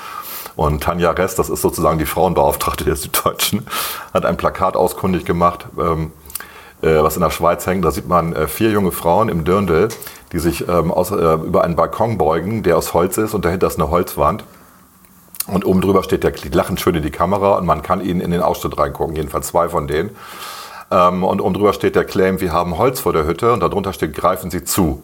Und 0.57 0.83
Tanja 0.83 1.11
Rest, 1.11 1.39
das 1.39 1.51
ist 1.51 1.63
sozusagen 1.63 1.99
die 1.99 2.07
Frauenbeauftragte 2.07 2.85
der 2.85 2.97
Süddeutschen, 2.97 3.67
hat 4.13 4.25
ein 4.25 4.37
Plakat 4.37 4.77
auskundig 4.77 5.25
gemacht. 5.25 5.67
Ähm, 5.79 6.13
äh, 6.83 7.03
was 7.03 7.17
in 7.17 7.23
der 7.23 7.31
Schweiz 7.31 7.67
hängt. 7.67 7.85
Da 7.85 7.91
sieht 7.91 8.09
man 8.09 8.35
äh, 8.35 8.49
vier 8.49 8.71
junge 8.71 8.91
Frauen 8.91 9.29
im 9.29 9.45
Dirndl, 9.45 9.89
die 10.33 10.39
sich 10.39 10.67
ähm, 10.67 10.91
aus, 10.91 11.11
äh, 11.11 11.35
über 11.35 11.63
einen 11.63 11.77
Balkon 11.77 12.17
beugen, 12.17 12.63
der 12.63 12.79
aus 12.79 12.95
Holz 12.95 13.19
ist 13.19 13.35
und 13.35 13.45
dahinter 13.45 13.67
ist 13.67 13.79
eine 13.79 13.91
Holzwand. 13.91 14.45
Und 15.47 15.67
oben 15.67 15.81
drüber 15.81 16.03
steht 16.03 16.25
der, 16.25 16.31
die 16.31 16.49
lachen 16.49 16.79
schön 16.79 16.95
in 16.95 17.03
die 17.03 17.11
Kamera 17.11 17.59
und 17.59 17.67
man 17.67 17.83
kann 17.83 18.01
ihnen 18.01 18.21
in 18.21 18.31
den 18.31 18.41
Ausschnitt 18.41 18.79
reingucken, 18.79 19.17
jedenfalls 19.17 19.49
zwei 19.49 19.69
von 19.69 19.89
denen. 19.89 20.11
Ähm, 20.91 21.23
und 21.23 21.41
oben 21.41 21.55
drüber 21.55 21.73
steht 21.73 21.97
der 21.97 22.05
Claim, 22.05 22.41
wir 22.41 22.53
haben 22.53 22.79
Holz 22.79 23.01
vor 23.01 23.13
der 23.13 23.27
Hütte 23.27 23.53
und 23.53 23.61
darunter 23.61 23.93
steht, 23.93 24.15
greifen 24.15 24.51
Sie 24.51 24.65
zu. 24.65 25.03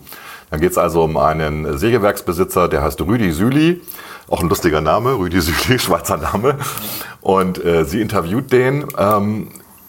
Dann 0.51 0.61
geht 0.61 0.71
es 0.71 0.79
also 0.79 1.03
um 1.03 1.17
einen 1.17 1.77
Sägewerksbesitzer, 1.77 2.69
der 2.69 2.83
heißt 2.83 3.01
Rüdi 3.01 3.33
Süli. 3.33 3.83
Auch 4.29 4.41
ein 4.41 4.49
lustiger 4.49 4.81
Name, 4.81 5.19
Rüdi 5.19 5.41
Süli, 5.41 5.79
Schweizer 5.79 6.17
Name. 6.17 6.57
Und 7.21 7.65
äh, 7.65 7.85
sie 7.85 8.01
interviewt 8.01 8.53
den 8.53 8.87
ähm, 8.99 9.49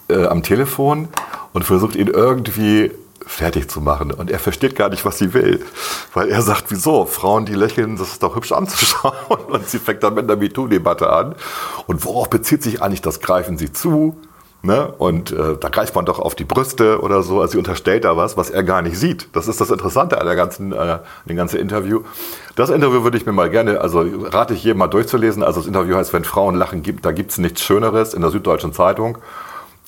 äh, 0.09 0.25
am 0.25 0.43
Telefon 0.43 1.07
und 1.53 1.63
versucht 1.63 1.95
ihn 1.95 2.07
irgendwie 2.07 2.91
fertig 3.25 3.69
zu 3.69 3.81
machen. 3.81 4.11
Und 4.11 4.31
er 4.31 4.39
versteht 4.39 4.75
gar 4.75 4.89
nicht, 4.89 5.05
was 5.05 5.17
sie 5.17 5.33
will. 5.33 5.65
Weil 6.13 6.29
er 6.29 6.41
sagt, 6.41 6.65
wieso? 6.69 7.05
Frauen, 7.05 7.45
die 7.45 7.53
lächeln, 7.53 7.97
das 7.97 8.09
ist 8.09 8.23
doch 8.23 8.35
hübsch 8.35 8.51
anzuschauen. 8.51 9.13
Und 9.47 9.67
sie 9.67 9.79
fängt 9.79 10.03
dann 10.03 10.13
mit 10.13 10.25
einer 10.25 10.39
MeToo-Debatte 10.39 11.09
an. 11.09 11.35
Und 11.87 12.05
worauf 12.05 12.29
bezieht 12.29 12.63
sich 12.63 12.81
eigentlich 12.81 13.01
das 13.01 13.19
Greifen 13.19 13.57
sie 13.57 13.71
zu? 13.71 14.17
Ne? 14.63 14.91
Und 14.97 15.31
äh, 15.31 15.55
da 15.59 15.69
greift 15.69 15.95
man 15.95 16.05
doch 16.05 16.19
auf 16.19 16.33
die 16.33 16.43
Brüste 16.43 17.01
oder 17.01 17.21
so. 17.21 17.41
Also 17.41 17.53
sie 17.53 17.57
unterstellt 17.57 18.05
da 18.05 18.17
was, 18.17 18.37
was 18.37 18.49
er 18.49 18.63
gar 18.63 18.81
nicht 18.81 18.97
sieht. 18.97 19.29
Das 19.33 19.47
ist 19.47 19.61
das 19.61 19.69
Interessante 19.69 20.19
an 20.19 20.25
der 20.25 20.35
ganzen, 20.35 20.73
äh, 20.73 20.99
dem 21.25 21.37
ganzen 21.37 21.59
Interview. 21.59 22.01
Das 22.55 22.69
Interview 22.69 23.03
würde 23.03 23.17
ich 23.17 23.25
mir 23.25 23.33
mal 23.33 23.49
gerne, 23.49 23.81
also 23.81 24.03
rate 24.25 24.55
ich 24.55 24.63
jedem 24.63 24.79
mal 24.79 24.87
durchzulesen. 24.87 25.43
Also 25.43 25.59
das 25.59 25.67
Interview 25.67 25.95
heißt, 25.95 26.11
wenn 26.11 26.23
Frauen 26.23 26.55
lachen, 26.55 26.81
gibt, 26.81 27.05
da 27.05 27.11
gibt 27.11 27.31
es 27.31 27.37
nichts 27.37 27.61
Schöneres 27.61 28.13
in 28.13 28.21
der 28.21 28.31
Süddeutschen 28.31 28.73
Zeitung. 28.73 29.19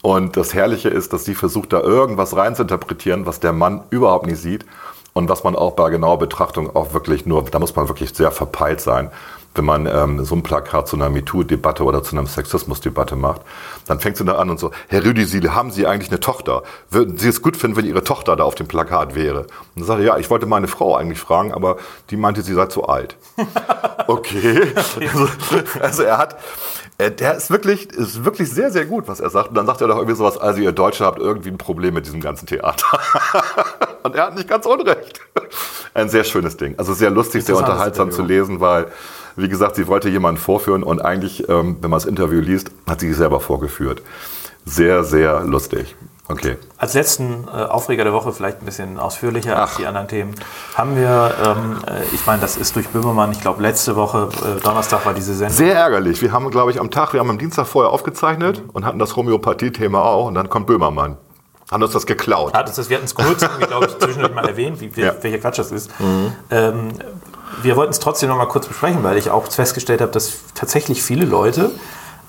Und 0.01 0.38
das 0.38 0.53
Herrliche 0.53 0.89
ist, 0.89 1.13
dass 1.13 1.25
sie 1.25 1.35
versucht, 1.35 1.73
da 1.73 1.81
irgendwas 1.81 2.35
reinzuinterpretieren, 2.35 3.25
was 3.25 3.39
der 3.39 3.53
Mann 3.53 3.81
überhaupt 3.89 4.27
nicht 4.27 4.39
sieht. 4.39 4.65
Und 5.13 5.27
was 5.27 5.43
man 5.43 5.55
auch 5.55 5.71
bei 5.71 5.89
genauer 5.89 6.19
Betrachtung 6.19 6.73
auch 6.75 6.93
wirklich 6.93 7.25
nur, 7.25 7.43
da 7.43 7.59
muss 7.59 7.75
man 7.75 7.89
wirklich 7.89 8.13
sehr 8.13 8.31
verpeilt 8.31 8.79
sein 8.79 9.09
wenn 9.55 9.65
man 9.65 9.85
ähm, 9.87 10.23
so 10.23 10.35
ein 10.35 10.43
Plakat 10.43 10.87
zu 10.87 10.95
einer 10.95 11.09
MeToo-Debatte 11.09 11.83
oder 11.83 12.03
zu 12.03 12.15
einer 12.15 12.25
Sexismus-Debatte 12.27 13.15
macht, 13.15 13.41
dann 13.87 13.99
fängt 13.99 14.17
sie 14.17 14.25
da 14.25 14.35
an 14.35 14.49
und 14.49 14.59
so, 14.59 14.71
Herr 14.87 15.03
Rüdisiel, 15.03 15.51
haben 15.51 15.71
Sie 15.71 15.87
eigentlich 15.87 16.09
eine 16.09 16.19
Tochter? 16.19 16.63
Würden 16.89 17.17
Sie 17.17 17.27
es 17.27 17.41
gut 17.41 17.57
finden, 17.57 17.77
wenn 17.77 17.85
Ihre 17.85 18.03
Tochter 18.03 18.35
da 18.35 18.43
auf 18.43 18.55
dem 18.55 18.67
Plakat 18.67 19.15
wäre? 19.15 19.41
Und 19.41 19.49
dann 19.75 19.83
sagte 19.85 20.03
ja, 20.03 20.17
ich 20.17 20.29
wollte 20.29 20.45
meine 20.45 20.67
Frau 20.67 20.95
eigentlich 20.95 21.19
fragen, 21.19 21.53
aber 21.53 21.77
die 22.09 22.17
meinte, 22.17 22.41
sie 22.41 22.53
sei 22.53 22.67
zu 22.67 22.85
alt. 22.85 23.17
okay. 24.07 24.73
Also, 24.75 25.27
also 25.81 26.03
er 26.03 26.17
hat, 26.17 26.37
äh, 26.99 27.11
der 27.11 27.35
ist 27.35 27.49
wirklich, 27.49 27.91
ist 27.91 28.23
wirklich 28.25 28.51
sehr, 28.51 28.71
sehr 28.71 28.85
gut, 28.85 29.07
was 29.07 29.19
er 29.19 29.29
sagt. 29.29 29.49
Und 29.49 29.55
dann 29.55 29.65
sagt 29.65 29.81
er 29.81 29.87
doch 29.87 29.97
irgendwie 29.97 30.15
sowas, 30.15 30.37
also 30.37 30.61
ihr 30.61 30.71
Deutsche 30.71 31.05
habt 31.05 31.19
irgendwie 31.19 31.49
ein 31.49 31.57
Problem 31.57 31.95
mit 31.95 32.05
diesem 32.05 32.21
ganzen 32.21 32.45
Theater. 32.45 32.99
und 34.03 34.15
er 34.15 34.27
hat 34.27 34.35
nicht 34.35 34.47
ganz 34.47 34.65
unrecht. 34.65 35.21
Ein 35.93 36.09
sehr 36.09 36.23
schönes 36.23 36.57
Ding. 36.57 36.75
Also 36.77 36.93
sehr 36.93 37.09
lustig, 37.09 37.43
sehr 37.45 37.57
unterhaltsam 37.57 38.11
zu 38.11 38.21
lesen, 38.21 38.59
weil 38.59 38.87
wie 39.41 39.50
gesagt, 39.50 39.75
sie 39.75 39.88
wollte 39.88 40.10
jemanden 40.10 40.39
vorführen 40.39 40.84
und 40.84 41.01
eigentlich, 41.03 41.48
ähm, 41.50 41.77
wenn 41.81 41.89
man 41.89 42.00
das 42.00 42.05
Interview 42.05 42.39
liest, 42.39 42.72
hat 42.88 43.00
sie 43.00 43.08
sich 43.08 43.17
selber 43.17 43.39
vorgeführt. 43.39 44.01
Sehr, 44.65 45.03
sehr 45.03 45.41
lustig. 45.41 45.96
Okay. 46.31 46.58
Als 46.77 46.93
letzten 46.93 47.48
äh, 47.48 47.63
Aufreger 47.63 48.03
der 48.03 48.13
Woche, 48.13 48.31
vielleicht 48.31 48.62
ein 48.62 48.65
bisschen 48.65 49.00
ausführlicher 49.00 49.55
Ach. 49.55 49.62
als 49.62 49.77
die 49.77 49.88
anderen 49.88 50.08
Themen, 50.08 50.36
haben 50.75 50.96
wir, 50.96 51.34
ähm, 51.43 51.77
äh, 51.88 52.03
ich 52.13 52.24
meine, 52.27 52.39
das 52.39 52.55
ist 52.55 52.75
durch 52.75 52.88
Böhmermann, 52.89 53.31
ich 53.31 53.41
glaube, 53.41 53.63
letzte 53.63 53.96
Woche, 53.96 54.29
äh, 54.46 54.62
Donnerstag 54.62 55.08
war 55.08 55.15
diese 55.15 55.34
Sendung. 55.34 55.58
Sehr 55.58 55.75
ärgerlich. 55.75 56.22
Wir 56.22 56.31
haben, 56.31 56.51
glaube 56.51 56.69
ich, 56.69 56.79
am 56.79 56.91
Tag, 56.91 57.13
wir 57.13 57.19
haben 57.19 57.31
am 57.31 57.39
Dienstag 57.39 57.65
vorher 57.65 57.91
aufgezeichnet 57.91 58.62
mhm. 58.62 58.69
und 58.69 58.86
hatten 58.86 59.00
das 59.00 59.15
Homöopathie-Thema 59.15 60.03
auch 60.03 60.27
und 60.27 60.36
dann 60.36 60.50
kommt 60.50 60.67
Böhmermann. 60.67 61.17
Haben 61.72 61.84
uns 61.84 61.93
das 61.93 62.05
geklaut. 62.05 62.53
Hat 62.53 62.67
uns 62.67 62.75
das, 62.75 62.89
wir 62.89 62.98
hatten 62.98 63.05
es 63.05 63.15
kurz, 63.15 63.39
glaube 63.67 63.88
ich, 63.88 63.98
zwischendurch 63.98 64.34
mal 64.34 64.48
erwähnt, 64.48 64.81
wie, 64.81 65.01
ja. 65.01 65.13
welcher 65.22 65.38
Quatsch 65.39 65.58
das 65.58 65.72
ist. 65.72 66.00
Mhm. 66.00 66.34
Ähm, 66.51 66.89
wir 67.61 67.75
wollten 67.75 67.91
es 67.91 67.99
trotzdem 67.99 68.29
noch 68.29 68.37
mal 68.37 68.47
kurz 68.47 68.67
besprechen, 68.67 69.03
weil 69.03 69.17
ich 69.17 69.29
auch 69.29 69.51
festgestellt 69.51 70.01
habe, 70.01 70.11
dass 70.11 70.39
tatsächlich 70.55 71.01
viele 71.01 71.25
Leute 71.25 71.71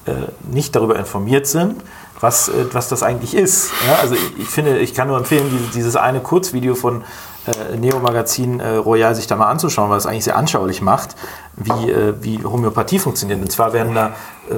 äh, 0.07 0.13
nicht 0.51 0.75
darüber 0.77 0.97
informiert 0.97 1.47
sind, 1.47 1.83
was, 2.21 2.49
äh, 2.49 2.67
was 2.73 2.89
das 2.89 3.03
eigentlich 3.03 3.35
ist. 3.35 3.71
Ja, 3.87 3.97
also 4.01 4.15
ich, 4.15 4.39
ich, 4.39 4.49
finde, 4.49 4.79
ich 4.79 4.95
kann 4.95 5.09
nur 5.09 5.17
empfehlen, 5.17 5.49
dieses, 5.51 5.71
dieses 5.71 5.97
eine 5.97 6.21
Kurzvideo 6.21 6.75
von 6.75 7.05
äh, 7.47 7.77
Neo-Magazin 7.77 8.61
äh, 8.61 8.77
Royal 8.77 9.15
sich 9.15 9.27
da 9.27 9.37
mal 9.37 9.49
anzuschauen, 9.49 9.91
weil 9.91 9.99
es 9.99 10.07
eigentlich 10.07 10.25
sehr 10.25 10.37
anschaulich 10.37 10.83
macht, 10.83 11.17
wie, 11.61 11.91
äh, 11.91 12.15
wie 12.21 12.43
Homöopathie 12.43 12.99
funktioniert. 12.99 13.41
Und 13.41 13.51
zwar 13.53 13.73
werden 13.73 13.95
da 13.95 14.15
äh, 14.51 14.55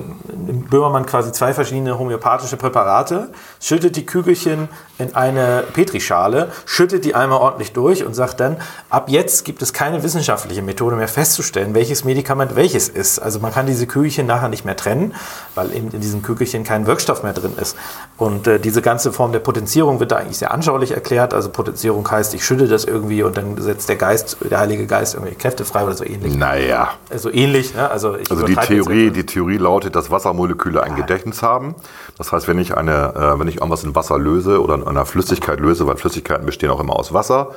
Böhmermann 0.71 1.05
quasi 1.07 1.33
zwei 1.33 1.53
verschiedene 1.53 1.99
homöopathische 1.99 2.57
Präparate, 2.57 3.31
schüttet 3.61 3.97
die 3.97 4.07
Kügelchen 4.07 4.69
in 4.99 5.15
eine 5.15 5.65
Petrischale, 5.73 6.51
schüttet 6.65 7.05
die 7.05 7.15
einmal 7.15 7.39
ordentlich 7.41 7.73
durch 7.73 8.05
und 8.05 8.15
sagt 8.15 8.41
dann, 8.41 8.57
ab 8.89 9.09
jetzt 9.09 9.45
gibt 9.45 9.61
es 9.63 9.73
keine 9.73 10.03
wissenschaftliche 10.03 10.63
Methode 10.63 10.97
mehr 10.97 11.09
festzustellen, 11.09 11.75
welches 11.75 12.05
Medikament 12.05 12.57
welches 12.57 12.89
ist. 12.89 13.19
Also 13.19 13.41
man 13.41 13.53
kann 13.53 13.67
diese 13.67 13.87
Kügelchen 13.87 14.27
nachher 14.27 14.49
nicht 14.49 14.65
mehr 14.65 14.77
trennen, 14.77 15.15
weil 15.55 15.75
eben 15.75 15.91
in 15.91 16.01
diesen 16.01 16.23
Kügelchen 16.23 16.65
kein 16.65 16.87
Wirkstoff 16.87 17.23
mehr 17.23 17.35
drin 17.35 17.53
ist. 17.61 17.77
Und 18.17 18.47
äh, 18.47 18.59
diese 18.59 18.81
ganze 18.81 19.13
Form 19.13 19.33
der 19.33 19.41
Potenzierung 19.41 20.01
wird 20.01 20.13
da 20.13 20.17
eigentlich 20.17 20.39
sehr 20.39 20.53
anschaulich 20.53 20.93
erklärt. 20.93 21.35
Also 21.35 21.51
Potenzierung 21.51 22.09
heißt, 22.09 22.33
ich 22.35 22.45
schütte 22.45 22.69
das 22.69 22.85
irgendwie 22.85 23.23
und 23.23 23.37
dann 23.37 23.61
setzt 23.61 23.89
der 23.89 23.97
Geist, 23.97 24.37
der 24.49 24.61
Heilige 24.61 24.87
Geist 24.87 25.15
irgendwie 25.15 25.35
Kräfte 25.35 25.65
frei 25.65 25.85
oder 25.85 25.95
so 25.95 26.05
ähnlich. 26.05 26.35
Naja. 26.35 26.92
So 27.15 27.31
ähnlich. 27.31 27.75
Ne? 27.75 27.91
Also, 27.91 28.17
also 28.31 28.45
die 28.45 28.57
Theorie, 28.57 29.11
die 29.11 29.27
Theorie 29.27 29.57
lautet, 29.57 29.97
dass 29.97 30.11
Wassermoleküle 30.11 30.83
ein 30.83 30.97
Gedächtnis 30.97 31.43
haben. 31.43 31.75
Das 32.19 32.33
heißt, 32.33 32.49
wenn 32.49 32.59
ich, 32.59 32.77
eine, 32.77 33.15
äh, 33.15 33.39
wenn 33.39 33.49
ich 33.49 33.57
irgendwas 33.57 33.85
in 33.85 33.95
Wasser 33.95 34.19
löse 34.19 34.63
oder 34.63 34.75
in 34.75 34.87
einer 34.87 35.07
Flüssigkeit 35.07 35.61
löse, 35.61 35.87
weil 35.87 35.97
Flüssigkeiten 35.97 36.47
bestehen 36.47 36.71
auch 36.71 36.81
immer 36.81 36.97
aus 36.97 37.13
Wasser, 37.13 37.53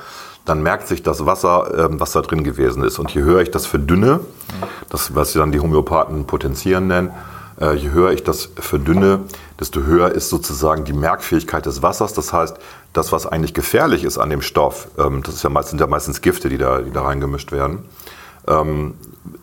dann 0.45 0.61
merkt 0.61 0.87
sich 0.87 1.03
das 1.03 1.25
Wasser, 1.25 1.89
ähm, 1.89 1.99
was 1.99 2.11
da 2.11 2.21
drin 2.21 2.43
gewesen 2.43 2.83
ist. 2.83 2.99
Und 2.99 3.11
je 3.11 3.23
höher 3.23 3.41
ich 3.41 3.51
das 3.51 3.65
verdünne, 3.65 4.19
das, 4.89 5.15
was 5.15 5.33
sie 5.33 5.39
dann 5.39 5.51
die 5.51 5.59
Homöopathen 5.59 6.25
potenzieren 6.25 6.87
nennen, 6.87 7.11
äh, 7.59 7.73
je 7.73 7.91
höher 7.91 8.11
ich 8.11 8.23
das 8.23 8.49
verdünne, 8.55 9.21
desto 9.59 9.81
höher 9.81 10.11
ist 10.11 10.29
sozusagen 10.29 10.83
die 10.83 10.93
Merkfähigkeit 10.93 11.65
des 11.65 11.81
Wassers. 11.81 12.13
Das 12.13 12.33
heißt, 12.33 12.57
das, 12.93 13.11
was 13.11 13.25
eigentlich 13.25 13.53
gefährlich 13.53 14.03
ist 14.03 14.17
an 14.17 14.29
dem 14.29 14.41
Stoff, 14.41 14.89
ähm, 14.97 15.23
das 15.23 15.35
ist 15.35 15.43
ja 15.43 15.49
meistens, 15.49 15.71
sind 15.71 15.81
ja 15.81 15.87
meistens 15.87 16.21
Gifte, 16.21 16.49
die 16.49 16.57
da, 16.57 16.81
die 16.81 16.91
da 16.91 17.03
reingemischt 17.03 17.51
werden, 17.51 17.85
ähm, 18.47 18.95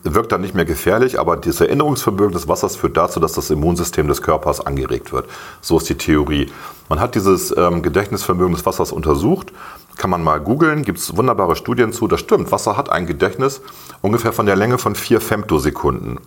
wirkt 0.03 0.31
dann 0.31 0.41
nicht 0.41 0.55
mehr 0.55 0.65
gefährlich, 0.65 1.19
aber 1.19 1.37
das 1.37 1.59
Erinnerungsvermögen 1.61 2.33
des 2.33 2.47
Wassers 2.47 2.75
führt 2.75 2.97
dazu, 2.97 3.19
dass 3.19 3.33
das 3.33 3.49
Immunsystem 3.49 4.07
des 4.07 4.21
Körpers 4.21 4.65
angeregt 4.65 5.11
wird. 5.11 5.27
So 5.61 5.77
ist 5.77 5.89
die 5.89 5.97
Theorie. 5.97 6.51
Man 6.89 6.99
hat 6.99 7.15
dieses 7.15 7.55
ähm, 7.55 7.81
Gedächtnisvermögen 7.81 8.53
des 8.53 8.65
Wassers 8.65 8.91
untersucht, 8.91 9.53
kann 9.97 10.09
man 10.09 10.23
mal 10.23 10.39
googeln, 10.39 10.83
gibt 10.83 10.99
es 10.99 11.15
wunderbare 11.15 11.55
Studien 11.55 11.93
zu. 11.93 12.07
Das 12.07 12.19
stimmt, 12.19 12.51
Wasser 12.51 12.77
hat 12.77 12.89
ein 12.89 13.05
Gedächtnis 13.05 13.61
ungefähr 14.01 14.33
von 14.33 14.45
der 14.45 14.55
Länge 14.55 14.77
von 14.77 14.95
vier 14.95 15.21
Femtosekunden. 15.21 16.19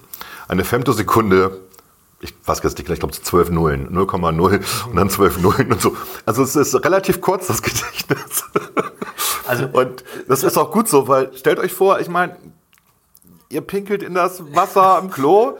Eine 0.48 0.64
Femtosekunde 0.64 1.58
ich 2.20 2.34
weiß 2.46 2.62
jetzt 2.62 2.78
nicht, 2.78 2.88
ich 2.88 2.98
glaube 2.98 3.12
zwölf 3.12 3.50
Nullen, 3.50 3.90
0,0 3.94 4.88
und 4.88 4.96
dann 4.96 5.10
zwölf 5.10 5.38
Nullen 5.38 5.70
und 5.72 5.82
so. 5.82 5.94
Also 6.24 6.42
es 6.42 6.56
ist 6.56 6.74
relativ 6.82 7.20
kurz, 7.20 7.46
das 7.46 7.60
Gedächtnis. 7.62 8.44
Also, 9.46 9.66
und 9.66 10.02
das 10.26 10.42
ist 10.42 10.56
auch 10.56 10.70
gut 10.72 10.88
so, 10.88 11.08
weil 11.08 11.30
stellt 11.36 11.58
euch 11.58 11.72
vor, 11.72 12.00
ich 12.00 12.08
meine, 12.08 12.36
ihr 13.48 13.60
pinkelt 13.60 14.02
in 14.02 14.14
das 14.14 14.42
Wasser 14.54 14.98
im 15.00 15.10
Klo 15.10 15.56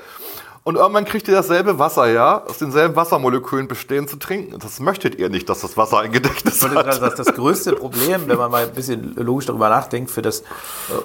und 0.66 0.74
irgendwann 0.74 1.04
kriegt 1.04 1.28
ihr 1.28 1.34
dasselbe 1.34 1.78
Wasser, 1.78 2.08
ja, 2.08 2.42
aus 2.44 2.58
denselben 2.58 2.96
Wassermolekülen 2.96 3.68
bestehen 3.68 4.08
zu 4.08 4.16
trinken. 4.16 4.58
Das 4.58 4.80
möchtet 4.80 5.14
ihr 5.14 5.28
nicht, 5.28 5.48
dass 5.48 5.60
das 5.60 5.76
Wasser 5.76 6.00
ein 6.00 6.10
Gedächtnis 6.10 6.60
hat. 6.60 6.74
Das, 6.84 6.98
das, 6.98 7.14
das 7.14 7.34
größte 7.34 7.74
Problem, 7.76 8.26
wenn 8.26 8.36
man 8.36 8.50
mal 8.50 8.64
ein 8.64 8.72
bisschen 8.72 9.14
logisch 9.14 9.46
darüber 9.46 9.68
nachdenkt, 9.68 10.10
für, 10.10 10.22
das, 10.22 10.42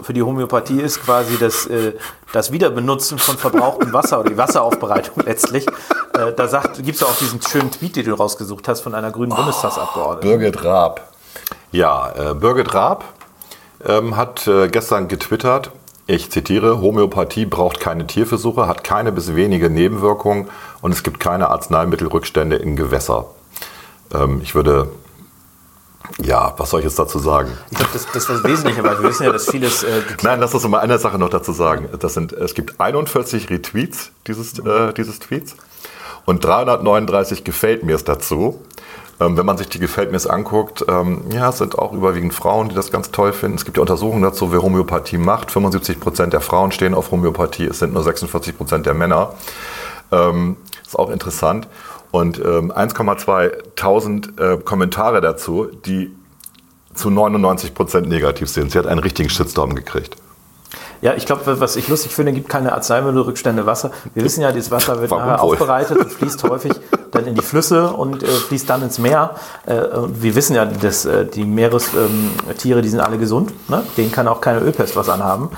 für 0.01 0.13
die 0.13 0.23
Homöopathie 0.23 0.81
ist 0.81 1.03
quasi 1.03 1.37
das, 1.37 1.67
äh, 1.67 1.93
das 2.33 2.51
Wiederbenutzen 2.51 3.19
von 3.19 3.37
verbrauchtem 3.37 3.93
Wasser 3.93 4.21
oder 4.21 4.31
die 4.31 4.37
Wasseraufbereitung 4.37 5.23
letztlich. 5.25 5.67
Äh, 6.15 6.33
da 6.35 6.63
gibt 6.81 6.95
es 6.95 7.03
auch 7.03 7.15
diesen 7.17 7.39
schönen 7.43 7.69
Tweet, 7.69 7.97
den 7.97 8.05
du 8.05 8.15
rausgesucht 8.15 8.67
hast 8.67 8.81
von 8.81 8.95
einer 8.95 9.11
grünen 9.11 9.33
oh, 9.33 9.35
Bundestagsabgeordneten. 9.35 10.39
Birgit 10.39 10.63
Raab. 10.65 11.07
Ja, 11.71 12.31
äh, 12.31 12.33
Birgit 12.33 12.73
Raab 12.73 13.05
ähm, 13.85 14.17
hat 14.17 14.47
äh, 14.47 14.69
gestern 14.69 15.07
getwittert, 15.07 15.71
ich 16.07 16.31
zitiere, 16.31 16.81
Homöopathie 16.81 17.45
braucht 17.45 17.79
keine 17.79 18.07
Tierversuche, 18.07 18.67
hat 18.67 18.83
keine 18.83 19.11
bis 19.11 19.35
wenige 19.35 19.69
Nebenwirkungen 19.69 20.49
und 20.81 20.91
es 20.91 21.03
gibt 21.03 21.19
keine 21.19 21.49
Arzneimittelrückstände 21.49 22.55
in 22.55 22.75
Gewässer. 22.75 23.27
Ähm, 24.13 24.41
ich 24.41 24.55
würde 24.55 24.89
ja, 26.21 26.53
was 26.57 26.69
soll 26.69 26.81
ich 26.81 26.85
jetzt 26.85 26.99
dazu 26.99 27.19
sagen? 27.19 27.57
Ich 27.69 27.77
glaube, 27.77 27.91
das, 27.93 28.05
das 28.07 28.15
ist 28.23 28.29
das 28.29 28.43
Wesentliche, 28.43 28.83
weil 28.83 29.01
wir 29.01 29.09
wissen 29.09 29.23
ja, 29.23 29.31
dass 29.31 29.49
vieles. 29.49 29.83
Äh, 29.83 30.01
Nein, 30.23 30.39
lass 30.39 30.53
uns 30.53 30.67
mal 30.67 30.79
eine 30.79 30.99
Sache 30.99 31.17
noch 31.17 31.29
dazu 31.29 31.53
sagen. 31.53 31.87
Das 31.99 32.13
sind, 32.13 32.33
es 32.33 32.53
gibt 32.53 32.79
41 32.79 33.49
Retweets 33.49 34.11
dieses, 34.27 34.59
äh, 34.59 34.93
dieses 34.93 35.19
Tweets 35.19 35.55
und 36.25 36.43
339 36.43 37.43
gefällt 37.43 37.83
mir 37.83 37.95
es 37.95 38.03
dazu. 38.03 38.61
Ähm, 39.21 39.37
wenn 39.37 39.45
man 39.45 39.57
sich 39.57 39.69
die 39.69 39.79
Gefällt 39.79 40.11
mir's 40.11 40.25
anguckt, 40.25 40.83
ähm, 40.89 41.21
ja, 41.31 41.49
es 41.49 41.59
sind 41.59 41.77
auch 41.77 41.93
überwiegend 41.93 42.33
Frauen, 42.33 42.69
die 42.69 42.75
das 42.75 42.91
ganz 42.91 43.11
toll 43.11 43.33
finden. 43.33 43.57
Es 43.57 43.65
gibt 43.65 43.77
ja 43.77 43.81
Untersuchungen 43.81 44.23
dazu, 44.23 44.51
wer 44.51 44.63
Homöopathie 44.63 45.19
macht. 45.19 45.51
75 45.51 45.99
Prozent 45.99 46.33
der 46.33 46.41
Frauen 46.41 46.71
stehen 46.71 46.95
auf 46.95 47.11
Homöopathie, 47.11 47.65
es 47.65 47.79
sind 47.79 47.93
nur 47.93 48.03
46 48.03 48.57
Prozent 48.57 48.85
der 48.87 48.95
Männer. 48.95 49.35
Ähm, 50.11 50.57
ist 50.83 50.97
auch 50.97 51.09
interessant. 51.09 51.67
und 52.11 52.39
ähm, 52.39 52.73
1,2 52.73 54.39
äh, 54.39 54.57
Kommentare 54.57 55.21
dazu, 55.21 55.67
die 55.85 56.13
zu 56.93 57.09
99 57.09 57.73
Prozent 57.73 58.09
negativ 58.09 58.49
sind. 58.49 58.71
Sie 58.71 58.77
hat 58.77 58.87
einen 58.87 58.99
richtigen 58.99 59.29
Shitstorm 59.29 59.75
gekriegt. 59.75 60.17
Ja, 61.01 61.15
ich 61.15 61.25
glaube, 61.25 61.59
was 61.59 61.75
ich 61.75 61.87
lustig 61.87 62.13
finde, 62.13 62.31
gibt 62.31 62.47
keine 62.47 62.73
Arzneimittelrückstände 62.73 63.65
Wasser. 63.65 63.91
Wir 64.13 64.23
wissen 64.23 64.41
ja, 64.41 64.51
dieses 64.51 64.71
Wasser 64.71 65.01
wird 65.01 65.11
Warum 65.11 65.25
nachher 65.25 65.43
wohl? 65.43 65.53
aufbereitet 65.53 65.97
und 65.97 66.11
fließt 66.11 66.43
häufig 66.49 66.73
dann 67.11 67.25
in 67.25 67.35
die 67.35 67.41
Flüsse 67.41 67.91
und 67.91 68.23
äh, 68.23 68.27
fließt 68.27 68.69
dann 68.69 68.83
ins 68.83 68.99
Meer. 68.99 69.35
Äh, 69.65 69.81
wir 70.07 70.35
wissen 70.35 70.55
ja, 70.55 70.65
dass 70.65 71.05
äh, 71.05 71.25
die 71.25 71.43
Meerestiere, 71.43 72.81
die 72.81 72.89
sind 72.89 72.99
alle 72.99 73.17
gesund. 73.17 73.53
Ne? 73.69 73.83
Denen 73.97 74.11
kann 74.11 74.27
auch 74.27 74.41
keine 74.41 74.59
Ölpest 74.59 74.95
was 74.95 75.09
anhaben. 75.09 75.49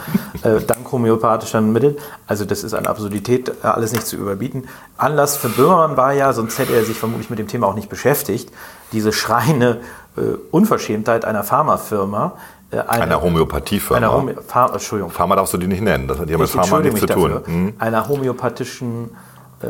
Äh, 0.42 0.62
dank 0.62 0.92
homöopathischer 0.92 1.62
Mittel. 1.62 1.98
Also 2.26 2.46
das 2.46 2.64
ist 2.64 2.74
eine 2.74 2.90
Absurdität, 2.90 3.50
äh, 3.64 3.68
alles 3.68 3.92
nicht 3.92 4.08
zu 4.08 4.16
überbieten. 4.16 4.68
Anlass 4.98 5.38
für 5.38 5.50
Böhmermann 5.50 5.98
war 5.98 6.14
ja, 6.14 6.34
sonst 6.34 6.58
hätte 6.58 6.74
er 6.74 6.86
sich 6.86 6.98
vermutlich 6.98 7.30
mit 7.30 7.40
dem 7.40 7.48
Thema 7.48 7.68
auch 7.68 7.76
nicht 7.76 7.90
beschäftigt, 7.90 8.50
diese 8.92 9.12
schreiende 9.12 9.82
äh, 10.18 10.22
Unverschämtheit 10.52 11.26
einer 11.26 11.44
Pharmafirma. 11.44 12.34
Äh, 12.74 12.80
eine- 12.88 13.04
Einer 13.04 13.22
Homöopathiefirma. 13.22 13.98
einer 13.98 14.14
Homö 14.14 14.34
Pharma, 14.48 14.74
Entschuldigung. 14.74 15.12
Pharma 15.12 15.36
darfst 15.36 15.54
du 15.54 15.58
die 15.58 15.68
nicht 15.68 15.82
nennen. 15.82 16.08
Das 16.08 16.20
hat 16.20 16.30
ja 16.30 16.38
mit 16.38 16.50
Pharma 16.50 16.80
nichts 16.80 17.00
zu 17.00 17.06
tun. 17.08 17.42
Hm? 17.46 17.74
Einer 17.80 18.08
homöopathischen 18.08 19.12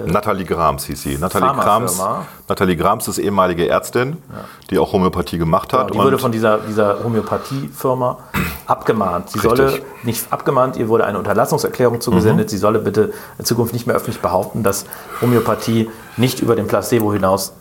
Nathalie 0.07 0.43
Grams 0.45 0.85
hieß 0.85 1.03
sie. 1.03 1.17
Nathalie 1.19 1.53
Grams. 1.53 2.01
Nathalie 2.47 2.75
Grams 2.75 3.07
ist 3.07 3.19
ehemalige 3.19 3.67
Ärztin, 3.69 4.17
die 4.71 4.79
auch 4.79 4.91
Homöopathie 4.91 5.37
gemacht 5.37 5.71
hat. 5.71 5.91
Genau, 5.91 5.99
die 6.01 6.05
wurde 6.07 6.17
von 6.17 6.31
dieser, 6.31 6.57
dieser 6.59 7.03
Homöopathiefirma 7.03 8.17
abgemahnt. 8.65 9.29
Sie 9.29 9.37
solle 9.37 9.67
Richtig. 9.67 9.83
nicht 10.03 10.33
abgemahnt, 10.33 10.77
ihr 10.77 10.87
wurde 10.87 11.05
eine 11.05 11.19
Unterlassungserklärung 11.19 12.01
zugesendet. 12.01 12.49
Sie 12.49 12.57
solle 12.57 12.79
bitte 12.79 13.13
in 13.37 13.45
Zukunft 13.45 13.73
nicht 13.73 13.85
mehr 13.85 13.95
öffentlich 13.95 14.19
behaupten, 14.19 14.63
dass 14.63 14.85
Homöopathie 15.21 15.91
nicht 16.17 16.39
über 16.39 16.55
den 16.55 16.65
Placebo 16.67 17.13
hinaus 17.13 17.53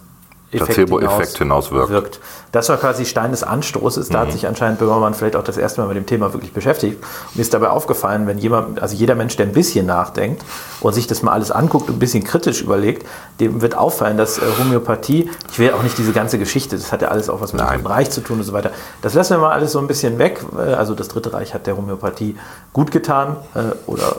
Placebo-Effekt 0.59 1.39
hinaus 1.39 1.71
wirkt. 1.71 2.21
Das 2.53 2.69
war 2.69 2.77
quasi 2.77 3.07
Stein 3.07 3.31
des 3.31 3.43
Anstoßes. 3.43 4.09
Da 4.11 4.21
hat 4.21 4.33
sich 4.33 4.47
anscheinend 4.47 4.79
Böhmermann 4.79 5.15
vielleicht 5.15 5.37
auch 5.37 5.45
das 5.45 5.57
erste 5.57 5.81
Mal 5.81 5.89
mit 5.89 5.97
dem 5.97 6.05
Thema 6.07 6.33
wirklich 6.35 6.53
beschäftigt. 6.53 7.03
Und 7.03 7.37
mir 7.37 7.43
ist 7.43 7.55
dabei 7.55 7.71
aufgefallen, 7.71 8.27
wenn 8.27 8.37
jemand, 8.39 8.83
also 8.83 8.95
jeder 8.95 9.15
Mensch, 9.15 9.37
der 9.37 9.47
ein 9.47 9.53
bisschen 9.53 9.87
nachdenkt 9.87 10.43
und 10.81 10.93
sich 10.93 11.07
das 11.07 11.23
mal 11.23 11.33
alles 11.33 11.51
anguckt 11.51 11.89
und 11.89 11.97
ein 11.97 11.99
bisschen 11.99 12.25
kritisch 12.25 12.61
überlegt, 12.61 13.07
dem 13.41 13.63
wird 13.63 13.75
auffallen, 13.77 14.19
dass 14.19 14.37
äh, 14.39 14.43
Homöopathie, 14.61 15.31
ich 15.51 15.59
will 15.59 15.73
auch 15.73 15.83
nicht 15.83 15.97
diese 15.97 16.13
ganze 16.13 16.39
Geschichte, 16.39 16.77
das 16.77 16.93
hat 16.93 17.01
ja 17.01 17.09
alles 17.09 17.31
auch 17.31 17.41
was 17.41 17.53
mit 17.55 17.63
dem 17.63 17.87
Reich 17.87 18.11
zu 18.11 18.21
tun 18.21 18.39
und 18.39 18.45
so 18.45 18.53
weiter. 18.53 18.71
Das 19.01 19.15
lassen 19.15 19.35
wir 19.35 19.39
mal 19.39 19.53
alles 19.53 19.73
so 19.73 19.79
ein 19.79 19.87
bisschen 19.87 20.19
weg. 20.19 20.45
Äh, 20.59 20.75
Also 20.75 20.95
das 20.95 21.09
Dritte 21.09 21.33
Reich 21.33 21.55
hat 21.55 21.67
der 21.67 21.77
Homöopathie 21.79 22.37
gut 22.75 22.91
getan 22.91 23.37
äh, 23.55 23.61
oder 23.87 24.17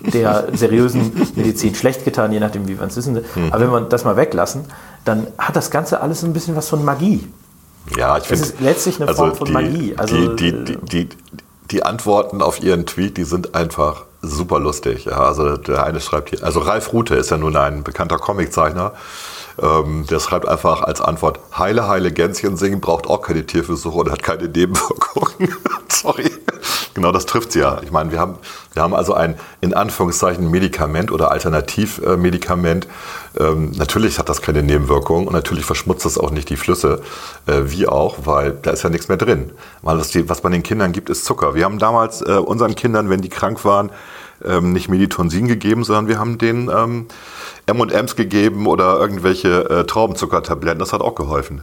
der 0.00 0.48
seriösen 0.52 1.12
Medizin 1.36 1.74
schlecht 1.74 2.04
getan, 2.04 2.32
je 2.32 2.40
nachdem, 2.40 2.68
wie 2.68 2.78
wir 2.78 2.86
es 2.86 2.96
wissen. 2.96 3.24
Aber 3.50 3.60
wenn 3.60 3.70
wir 3.70 3.80
das 3.82 4.04
mal 4.04 4.16
weglassen, 4.16 4.64
dann 5.04 5.26
hat 5.38 5.56
das 5.56 5.70
Ganze 5.70 6.00
alles 6.00 6.22
ein 6.22 6.32
bisschen 6.32 6.56
was 6.56 6.68
von 6.68 6.84
Magie. 6.84 7.26
Ja, 7.96 8.18
ich 8.18 8.24
finde. 8.24 8.44
ist 8.44 8.60
letztlich 8.60 9.02
eine 9.02 9.14
Form 9.14 9.34
von 9.34 9.52
Magie. 9.52 9.94
Also, 9.96 10.34
die, 10.34 10.52
die, 10.52 10.76
die, 10.76 11.06
die, 11.06 11.08
die 11.70 11.82
Antworten 11.84 12.42
auf 12.42 12.62
ihren 12.62 12.86
Tweet, 12.86 13.16
die 13.16 13.24
sind 13.24 13.54
einfach 13.54 14.04
super 14.22 14.60
lustig. 14.60 15.06
Ja, 15.06 15.18
also 15.20 15.56
der 15.56 15.84
eine 15.84 16.00
schreibt 16.00 16.30
hier, 16.30 16.44
also 16.44 16.60
Ralf 16.60 16.92
Rute 16.92 17.14
ist 17.14 17.30
ja 17.30 17.36
nun 17.36 17.56
ein 17.56 17.82
bekannter 17.82 18.18
Comiczeichner. 18.18 18.92
Ähm, 19.60 20.06
der 20.08 20.20
schreibt 20.20 20.46
einfach 20.46 20.82
als 20.82 21.00
Antwort: 21.00 21.40
Heile, 21.56 21.88
heile 21.88 22.12
Gänschen 22.12 22.56
singen 22.56 22.80
braucht 22.80 23.06
auch 23.06 23.22
keine 23.22 23.44
Tierversuche 23.44 23.98
und 23.98 24.10
hat 24.10 24.22
keine 24.22 24.48
Nebenwirkungen. 24.48 25.54
Sorry. 25.88 26.29
Genau, 26.94 27.12
das 27.12 27.26
trifft 27.26 27.54
ja. 27.54 27.80
Ich 27.82 27.92
meine, 27.92 28.10
wir 28.10 28.18
haben, 28.18 28.36
wir 28.72 28.82
haben 28.82 28.94
also 28.94 29.14
ein 29.14 29.38
in 29.60 29.74
Anführungszeichen 29.74 30.50
Medikament 30.50 31.12
oder 31.12 31.30
Alternativmedikament. 31.30 32.88
Ähm, 33.38 33.70
natürlich 33.76 34.18
hat 34.18 34.28
das 34.28 34.42
keine 34.42 34.62
Nebenwirkungen 34.62 35.28
und 35.28 35.32
natürlich 35.32 35.64
verschmutzt 35.64 36.04
es 36.04 36.18
auch 36.18 36.32
nicht 36.32 36.50
die 36.50 36.56
Flüsse, 36.56 37.00
äh, 37.46 37.62
wie 37.66 37.86
auch, 37.86 38.18
weil 38.24 38.58
da 38.62 38.72
ist 38.72 38.82
ja 38.82 38.90
nichts 38.90 39.08
mehr 39.08 39.16
drin. 39.16 39.52
Weil 39.82 39.98
was, 39.98 40.08
die, 40.08 40.28
was 40.28 40.42
man 40.42 40.52
den 40.52 40.64
Kindern 40.64 40.90
gibt, 40.92 41.10
ist 41.10 41.24
Zucker. 41.24 41.54
Wir 41.54 41.64
haben 41.64 41.78
damals 41.78 42.22
äh, 42.22 42.32
unseren 42.32 42.74
Kindern, 42.74 43.08
wenn 43.08 43.20
die 43.20 43.28
krank 43.28 43.64
waren, 43.64 43.90
ähm, 44.44 44.72
nicht 44.72 44.88
Meditonsin 44.88 45.46
gegeben, 45.46 45.84
sondern 45.84 46.08
wir 46.08 46.18
haben 46.18 46.38
denen 46.38 46.68
ähm, 46.70 47.06
M&M's 47.66 48.16
gegeben 48.16 48.66
oder 48.66 48.98
irgendwelche 48.98 49.70
äh, 49.70 49.84
Traubenzuckertabletten. 49.84 50.80
Das 50.80 50.92
hat 50.92 51.02
auch 51.02 51.14
geholfen. 51.14 51.62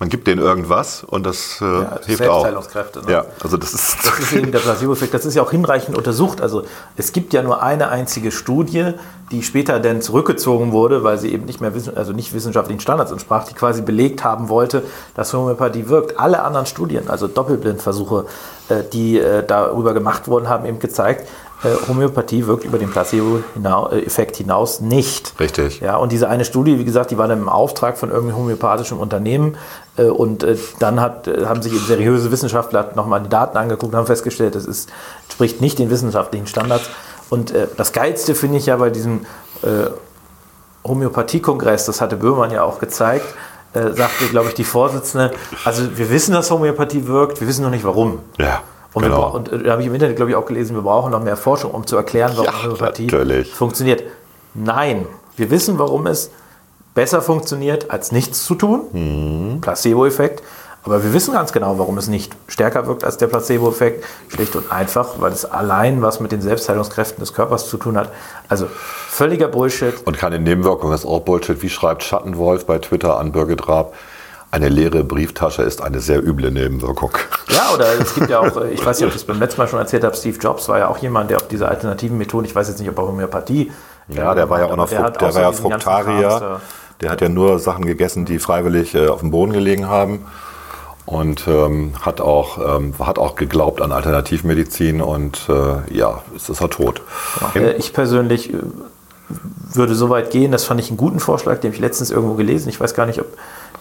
Man 0.00 0.08
gibt 0.08 0.26
denen 0.26 0.40
irgendwas 0.40 1.04
und 1.04 1.26
das 1.26 1.60
äh, 1.60 1.64
das 1.64 2.06
hilft 2.06 2.22
auch. 2.22 2.40
Selbstheilungskräfte, 2.40 3.04
ne? 3.04 3.12
Ja, 3.12 3.24
also 3.44 3.58
das 3.58 3.74
ist, 3.74 3.98
Das 4.02 4.18
ist 4.18 4.32
eben 4.32 4.50
der 4.50 4.60
Placebo-Effekt. 4.60 5.12
Das 5.12 5.26
ist 5.26 5.34
ja 5.34 5.42
auch 5.42 5.50
hinreichend 5.50 5.94
untersucht. 5.94 6.40
Also 6.40 6.64
es 6.96 7.12
gibt 7.12 7.34
ja 7.34 7.42
nur 7.42 7.62
eine 7.62 7.90
einzige 7.90 8.32
Studie, 8.32 8.94
die 9.30 9.42
später 9.42 9.78
dann 9.78 10.00
zurückgezogen 10.00 10.72
wurde, 10.72 11.04
weil 11.04 11.18
sie 11.18 11.30
eben 11.30 11.44
nicht 11.44 11.60
mehr 11.60 11.74
wissen, 11.74 11.96
also 11.98 12.12
nicht 12.14 12.32
wissenschaftlichen 12.32 12.80
Standards 12.80 13.12
entsprach, 13.12 13.44
die 13.44 13.52
quasi 13.52 13.82
belegt 13.82 14.24
haben 14.24 14.48
wollte, 14.48 14.84
dass 15.14 15.34
Homöopathie 15.34 15.88
wirkt. 15.90 16.18
Alle 16.18 16.42
anderen 16.42 16.64
Studien, 16.64 17.10
also 17.10 17.28
Doppelblindversuche, 17.28 18.24
äh, 18.70 18.82
die 18.90 19.18
äh, 19.18 19.44
darüber 19.46 19.92
gemacht 19.92 20.28
wurden, 20.28 20.48
haben 20.48 20.64
eben 20.64 20.78
gezeigt, 20.78 21.28
äh, 21.62 21.88
Homöopathie 21.88 22.46
wirkt 22.46 22.64
über 22.64 22.78
den 22.78 22.90
Placebo-Effekt 22.90 24.36
hinaus 24.36 24.80
nicht. 24.80 25.34
Richtig. 25.38 25.80
Ja, 25.80 25.96
und 25.96 26.10
diese 26.10 26.28
eine 26.28 26.44
Studie, 26.46 26.78
wie 26.78 26.84
gesagt, 26.84 27.10
die 27.10 27.18
war 27.18 27.28
dann 27.28 27.38
im 27.38 27.48
Auftrag 27.50 27.98
von 27.98 28.10
irgendeinem 28.10 28.38
homöopathischen 28.38 28.96
Unternehmen. 28.98 29.58
äh, 29.98 30.04
Und 30.04 30.42
äh, 30.42 30.56
dann 30.78 31.00
hat, 31.00 31.28
haben 31.44 31.60
sich 31.60 31.72
seriöse 31.80 32.30
Wissenschaftler 32.32 32.92
nochmal 32.94 33.20
die 33.20 33.28
Daten 33.28 33.58
angeguckt 33.58 33.92
und 33.92 33.98
haben 33.98 34.06
festgestellt, 34.06 34.54
das 34.54 34.64
ist, 34.64 34.88
entspricht 35.24 35.60
nicht 35.60 35.78
den 35.78 35.90
wissenschaftlichen 35.90 36.46
Standards. 36.46 36.88
Und 37.28 37.54
das 37.76 37.92
Geilste 37.92 38.34
finde 38.34 38.58
ich 38.58 38.66
ja 38.66 38.76
bei 38.76 38.90
diesem 38.90 39.24
Homöopathiekongress, 40.84 41.86
das 41.86 42.00
hatte 42.00 42.16
Böhmann 42.16 42.50
ja 42.50 42.64
auch 42.64 42.80
gezeigt, 42.80 43.26
sagte, 43.72 44.26
glaube 44.30 44.48
ich, 44.48 44.54
die 44.54 44.64
Vorsitzende, 44.64 45.30
also 45.64 45.96
wir 45.96 46.10
wissen, 46.10 46.32
dass 46.32 46.50
Homöopathie 46.50 47.06
wirkt, 47.06 47.40
wir 47.40 47.46
wissen 47.46 47.62
noch 47.62 47.70
nicht 47.70 47.84
warum. 47.84 48.18
ja, 48.38 48.62
Und, 48.92 49.04
genau. 49.04 49.30
und 49.30 49.52
äh, 49.52 49.62
da 49.62 49.72
habe 49.72 49.82
ich 49.82 49.88
im 49.88 49.94
Internet, 49.94 50.16
glaube 50.16 50.30
ich, 50.30 50.36
auch 50.36 50.46
gelesen, 50.46 50.74
wir 50.74 50.82
brauchen 50.82 51.12
noch 51.12 51.22
mehr 51.22 51.36
Forschung, 51.36 51.70
um 51.70 51.86
zu 51.86 51.96
erklären, 51.96 52.32
warum 52.34 52.46
Ja, 52.46 52.62
Homöopathie 52.62 53.06
natürlich. 53.06 53.52
funktioniert. 53.52 54.02
Nein, 54.54 55.06
wir 55.36 55.50
wissen, 55.50 55.78
warum 55.78 56.06
es 56.06 56.30
besser 56.94 57.22
funktioniert, 57.22 57.90
als 57.90 58.10
nichts 58.12 58.44
zu 58.44 58.54
tun. 58.56 58.82
Mhm. 58.92 59.60
Placebo-Effekt. 59.60 60.42
Aber 60.82 61.04
wir 61.04 61.12
wissen 61.12 61.34
ganz 61.34 61.52
genau, 61.52 61.78
warum 61.78 61.98
es 61.98 62.08
nicht 62.08 62.34
stärker 62.48 62.86
wirkt 62.86 63.04
als 63.04 63.18
der 63.18 63.26
Placebo-Effekt. 63.26 64.04
Schlicht 64.28 64.56
und 64.56 64.72
einfach, 64.72 65.20
weil 65.20 65.30
es 65.30 65.44
allein 65.44 66.00
was 66.00 66.20
mit 66.20 66.32
den 66.32 66.40
Selbstheilungskräften 66.40 67.20
des 67.20 67.34
Körpers 67.34 67.68
zu 67.68 67.76
tun 67.76 67.98
hat. 67.98 68.10
Also 68.48 68.66
völliger 68.66 69.48
Bullshit. 69.48 69.94
Und 70.06 70.16
keine 70.16 70.38
Nebenwirkung 70.38 70.92
ist 70.92 71.04
auch 71.04 71.20
Bullshit. 71.20 71.60
Wie 71.62 71.68
schreibt 71.68 72.02
Schattenwolf 72.02 72.64
bei 72.64 72.78
Twitter 72.78 73.18
an 73.18 73.30
Birgit 73.30 73.68
Raab? 73.68 73.92
Eine 74.52 74.68
leere 74.68 75.04
Brieftasche 75.04 75.62
ist 75.62 75.80
eine 75.80 76.00
sehr 76.00 76.26
üble 76.26 76.50
Nebenwirkung. 76.50 77.12
Ja, 77.48 77.72
oder 77.74 77.86
es 78.00 78.14
gibt 78.14 78.30
ja 78.30 78.40
auch, 78.40 78.56
äh, 78.56 78.70
ich 78.70 78.84
weiß 78.84 78.98
nicht, 78.98 79.06
ob 79.06 79.14
ich 79.14 79.20
das 79.20 79.24
beim 79.24 79.38
letzten 79.38 79.60
Mal 79.60 79.68
schon 79.68 79.78
erzählt 79.78 80.02
habe, 80.02 80.16
Steve 80.16 80.38
Jobs 80.38 80.68
war 80.68 80.78
ja 80.78 80.88
auch 80.88 80.98
jemand, 80.98 81.30
der 81.30 81.36
auf 81.36 81.48
diese 81.48 81.68
alternativen 81.68 82.18
Methoden, 82.18 82.46
ich 82.46 82.54
weiß 82.54 82.68
jetzt 82.68 82.80
nicht, 82.80 82.90
ob 82.90 82.98
er 82.98 83.06
Homöopathie. 83.06 83.70
Ja, 84.08 84.34
der 84.34 84.50
war 84.50 84.58
ja 84.58 84.66
auch 84.66 84.76
noch 84.76 84.88
der 84.88 85.10
der 85.10 85.34
war 85.34 85.42
ja 85.42 85.52
Fruktarier. 85.52 86.60
Der 87.00 87.10
hat 87.10 87.20
ja 87.20 87.28
nur 87.28 87.58
Sachen 87.60 87.86
gegessen, 87.86 88.24
die 88.24 88.38
freiwillig 88.38 88.94
äh, 88.94 89.08
auf 89.08 89.20
dem 89.20 89.30
Boden 89.30 89.52
gelegen 89.52 89.88
haben. 89.88 90.26
Und 91.06 91.48
ähm, 91.48 91.94
hat, 92.02 92.20
auch, 92.20 92.76
ähm, 92.76 92.94
hat 93.00 93.18
auch 93.18 93.34
geglaubt 93.34 93.80
an 93.80 93.90
Alternativmedizin 93.90 95.00
und 95.00 95.48
äh, 95.48 95.92
ja, 95.96 96.22
es 96.36 96.48
ist 96.48 96.60
er 96.60 96.70
tot. 96.70 97.02
Äh, 97.54 97.72
Ich 97.78 97.92
persönlich 97.92 98.52
äh, 98.52 98.58
würde 99.72 99.94
so 99.94 100.08
weit 100.10 100.30
gehen, 100.30 100.52
das 100.52 100.64
fand 100.64 100.78
ich 100.78 100.88
einen 100.88 100.98
guten 100.98 101.18
Vorschlag, 101.18 101.58
den 101.60 101.70
habe 101.70 101.74
ich 101.74 101.80
letztens 101.80 102.10
irgendwo 102.10 102.34
gelesen. 102.34 102.68
Ich 102.68 102.80
weiß 102.80 102.94
gar 102.94 103.06
nicht, 103.06 103.20
ob 103.20 103.26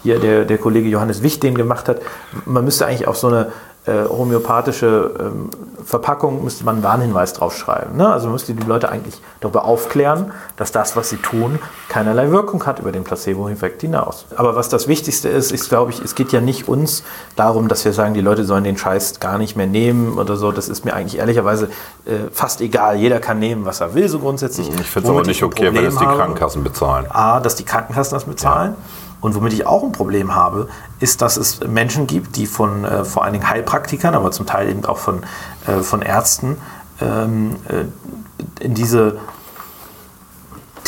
hier 0.04 0.20
der, 0.20 0.46
der 0.46 0.58
Kollege 0.58 0.90
Johannes 0.90 1.24
Wicht 1.24 1.44
den 1.44 1.56
gemacht 1.56 1.90
hat. 1.90 2.02
Man 2.46 2.64
müsste 2.66 2.86
eigentlich 2.86 3.08
auf 3.08 3.18
so 3.18 3.28
eine 3.28 3.52
äh, 3.86 4.06
homöopathische 4.08 5.12
ähm, 5.20 5.50
Verpackung 5.84 6.44
müsste 6.44 6.66
man 6.66 6.76
einen 6.76 6.84
Warnhinweis 6.84 7.34
draufschreiben. 7.34 7.98
Ne? 7.98 8.08
Also 8.08 8.28
man 8.28 8.34
müsste 8.34 8.54
die 8.54 8.68
Leute 8.68 8.90
eigentlich 8.90 9.20
darüber 9.40 9.66
aufklären, 9.66 10.32
dass 10.58 10.72
das, 10.72 10.96
was 10.96 11.10
sie 11.10 11.18
tun, 11.18 11.58
keinerlei 11.88 12.30
Wirkung 12.30 12.66
hat 12.66 12.80
über 12.80 12.92
den 12.92 13.04
Placebo-Effekt 13.04 13.82
hinaus. 13.82 14.26
Aber 14.36 14.56
was 14.56 14.70
das 14.70 14.88
Wichtigste 14.88 15.30
ist, 15.30 15.52
ist, 15.52 15.70
glaube 15.70 15.92
ich, 15.92 16.02
es 16.02 16.14
geht 16.14 16.32
ja 16.32 16.42
nicht 16.42 16.68
uns 16.68 17.04
darum, 17.36 17.70
dass 17.70 17.86
wir 17.86 17.94
sagen, 17.94 18.14
die 18.14 18.22
Leute 18.22 18.44
sollen 18.44 18.66
den 18.66 18.78
Scheiß 18.78 19.20
gar 19.20 19.38
nicht 19.38 19.56
mehr 19.56 19.68
nehmen 19.68 20.20
oder 20.20 20.36
so. 20.36 20.52
Das 20.52 20.70
ist 20.70 20.86
mir 20.86 20.94
eigentlich 20.94 21.18
ehrlicherweise 21.18 21.70
äh, 22.06 22.30
fast 22.32 22.62
egal. 22.62 22.98
Jeder 22.98 23.20
kann 23.20 23.40
nehmen, 23.40 23.66
was 23.66 23.82
er 23.82 23.96
will, 23.96 24.10
so 24.10 24.20
grundsätzlich. 24.20 24.70
Ich 24.70 24.90
finde 24.90 25.10
es 25.10 25.16
aber 25.16 25.26
nicht 25.26 25.42
okay, 25.42 25.74
wenn 25.74 25.86
es 25.86 25.96
die 25.96 26.06
Krankenkassen 26.06 26.64
bezahlen. 26.64 27.08
A, 27.10 27.40
dass 27.40 27.56
die 27.56 27.66
Krankenkassen 27.66 28.16
das 28.16 28.26
bezahlen. 28.26 28.76
Und 29.22 29.36
womit 29.36 29.54
ich 29.54 29.66
auch 29.66 29.84
ein 29.84 29.92
Problem 29.92 30.34
habe, 30.34 30.70
ist, 31.00 31.22
dass 31.22 31.38
es 31.38 31.60
Menschen 31.62 32.08
gibt, 32.08 32.36
die 32.36 32.46
von 32.46 32.86
äh, 32.86 33.04
vor 33.04 33.24
allen 33.24 33.34
Dingen 33.34 33.50
Heilpraktikern, 33.50 34.16
aber 34.16 34.32
zum 34.32 34.46
Teil 34.46 34.70
eben 34.70 34.86
auch 34.86 34.98
von, 34.98 35.24
äh, 35.68 35.82
von 35.82 36.02
Ärzten 36.02 36.58
ähm, 37.02 37.58
äh, 37.68 38.64
in 38.64 38.74
diese 38.74 39.18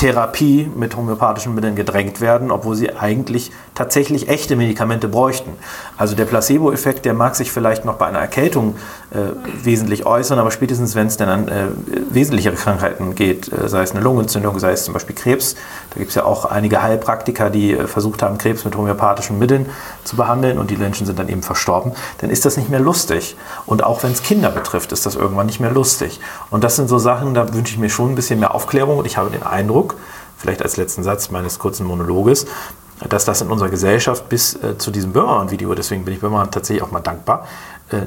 Therapie 0.02 0.68
mit 0.76 0.96
homöopathischen 0.96 1.54
Mitteln 1.54 1.76
gedrängt 1.76 2.22
werden, 2.22 2.50
obwohl 2.50 2.76
sie 2.76 2.96
eigentlich 2.96 3.52
tatsächlich 3.76 4.30
echte 4.30 4.56
Medikamente 4.56 5.08
bräuchten. 5.08 5.52
Also 5.96 6.16
der 6.16 6.26
Placebo-Effekt, 6.26 7.06
der 7.06 7.14
mag 7.14 7.36
sich 7.36 7.52
vielleicht 7.52 7.86
noch 7.86 7.98
bei 7.98 8.08
einer 8.08 8.18
Erkältung 8.18 8.78
äh, 9.12 9.66
wesentlich 9.66 10.06
äußern, 10.06 10.40
aber 10.40 10.52
spätestens, 10.52 10.96
wenn 10.96 11.08
es 11.08 11.18
dann 11.18 11.28
an 11.28 11.48
äh, 11.50 11.68
wesentlichere 12.10 12.56
Krankheiten 12.56 13.14
geht, 13.14 13.52
äh, 13.52 13.68
sei 13.68 13.84
es 13.84 13.92
eine 13.92 14.00
Lungenentzündung, 14.00 14.58
sei 14.58 14.72
es 14.72 14.86
zum 14.86 14.94
Beispiel 14.94 15.16
Krebs, 15.16 15.56
da 15.90 16.00
gibt 16.00 16.10
es 16.10 16.16
ja 16.16 16.24
auch 16.24 16.46
einige 16.46 16.82
Heilpraktiker, 16.82 17.50
die 17.50 17.74
äh, 17.74 17.88
versucht 17.88 18.24
haben, 18.24 18.38
Krebs 18.38 18.64
mit 18.64 18.76
homöopathischen 18.76 19.38
Mitteln 19.38 19.66
zu 20.06 20.16
behandeln 20.16 20.58
und 20.58 20.72
die 20.72 20.78
Menschen 20.78 21.06
sind 21.06 21.20
dann 21.20 21.28
eben 21.28 21.44
verstorben, 21.44 21.92
dann 22.20 22.30
ist 22.30 22.46
das 22.46 22.56
nicht 22.56 22.70
mehr 22.70 22.80
lustig. 22.80 23.36
Und 23.66 23.84
auch 23.84 24.02
wenn 24.04 24.14
es 24.14 24.24
Kinder 24.24 24.50
betrifft, 24.50 24.94
ist 24.94 25.06
das 25.06 25.16
irgendwann 25.16 25.48
nicht 25.48 25.60
mehr 25.60 25.72
lustig. 25.72 26.22
Und 26.50 26.64
das 26.64 26.78
sind 26.78 26.88
so 26.88 26.98
Sachen, 26.98 27.34
da 27.34 27.54
wünsche 27.54 27.74
ich 27.74 27.80
mir 27.80 27.90
schon 27.90 28.12
ein 28.12 28.16
bisschen 28.16 28.40
mehr 28.40 28.56
Aufklärung 28.56 28.98
und 28.98 29.06
ich 29.06 29.18
habe 29.18 29.30
den 29.30 29.44
Eindruck, 29.44 29.96
vielleicht 30.38 30.62
als 30.62 30.78
letzten 30.78 31.04
Satz 31.04 31.30
meines 31.32 31.60
kurzen 31.60 31.86
Monologes, 31.86 32.46
dass 33.10 33.26
das 33.26 33.42
in 33.42 33.50
unserer 33.50 33.70
Gesellschaft 33.70 34.30
bis 34.30 34.56
äh, 34.56 34.78
zu 34.78 34.92
diesem 34.92 35.12
Böhmermann-Video, 35.12 35.74
deswegen 35.74 36.06
bin 36.06 36.14
ich 36.14 36.22
Böhmermann 36.22 36.52
tatsächlich 36.52 36.84
auch 36.84 36.92
mal 36.92 37.00
dankbar, 37.00 37.48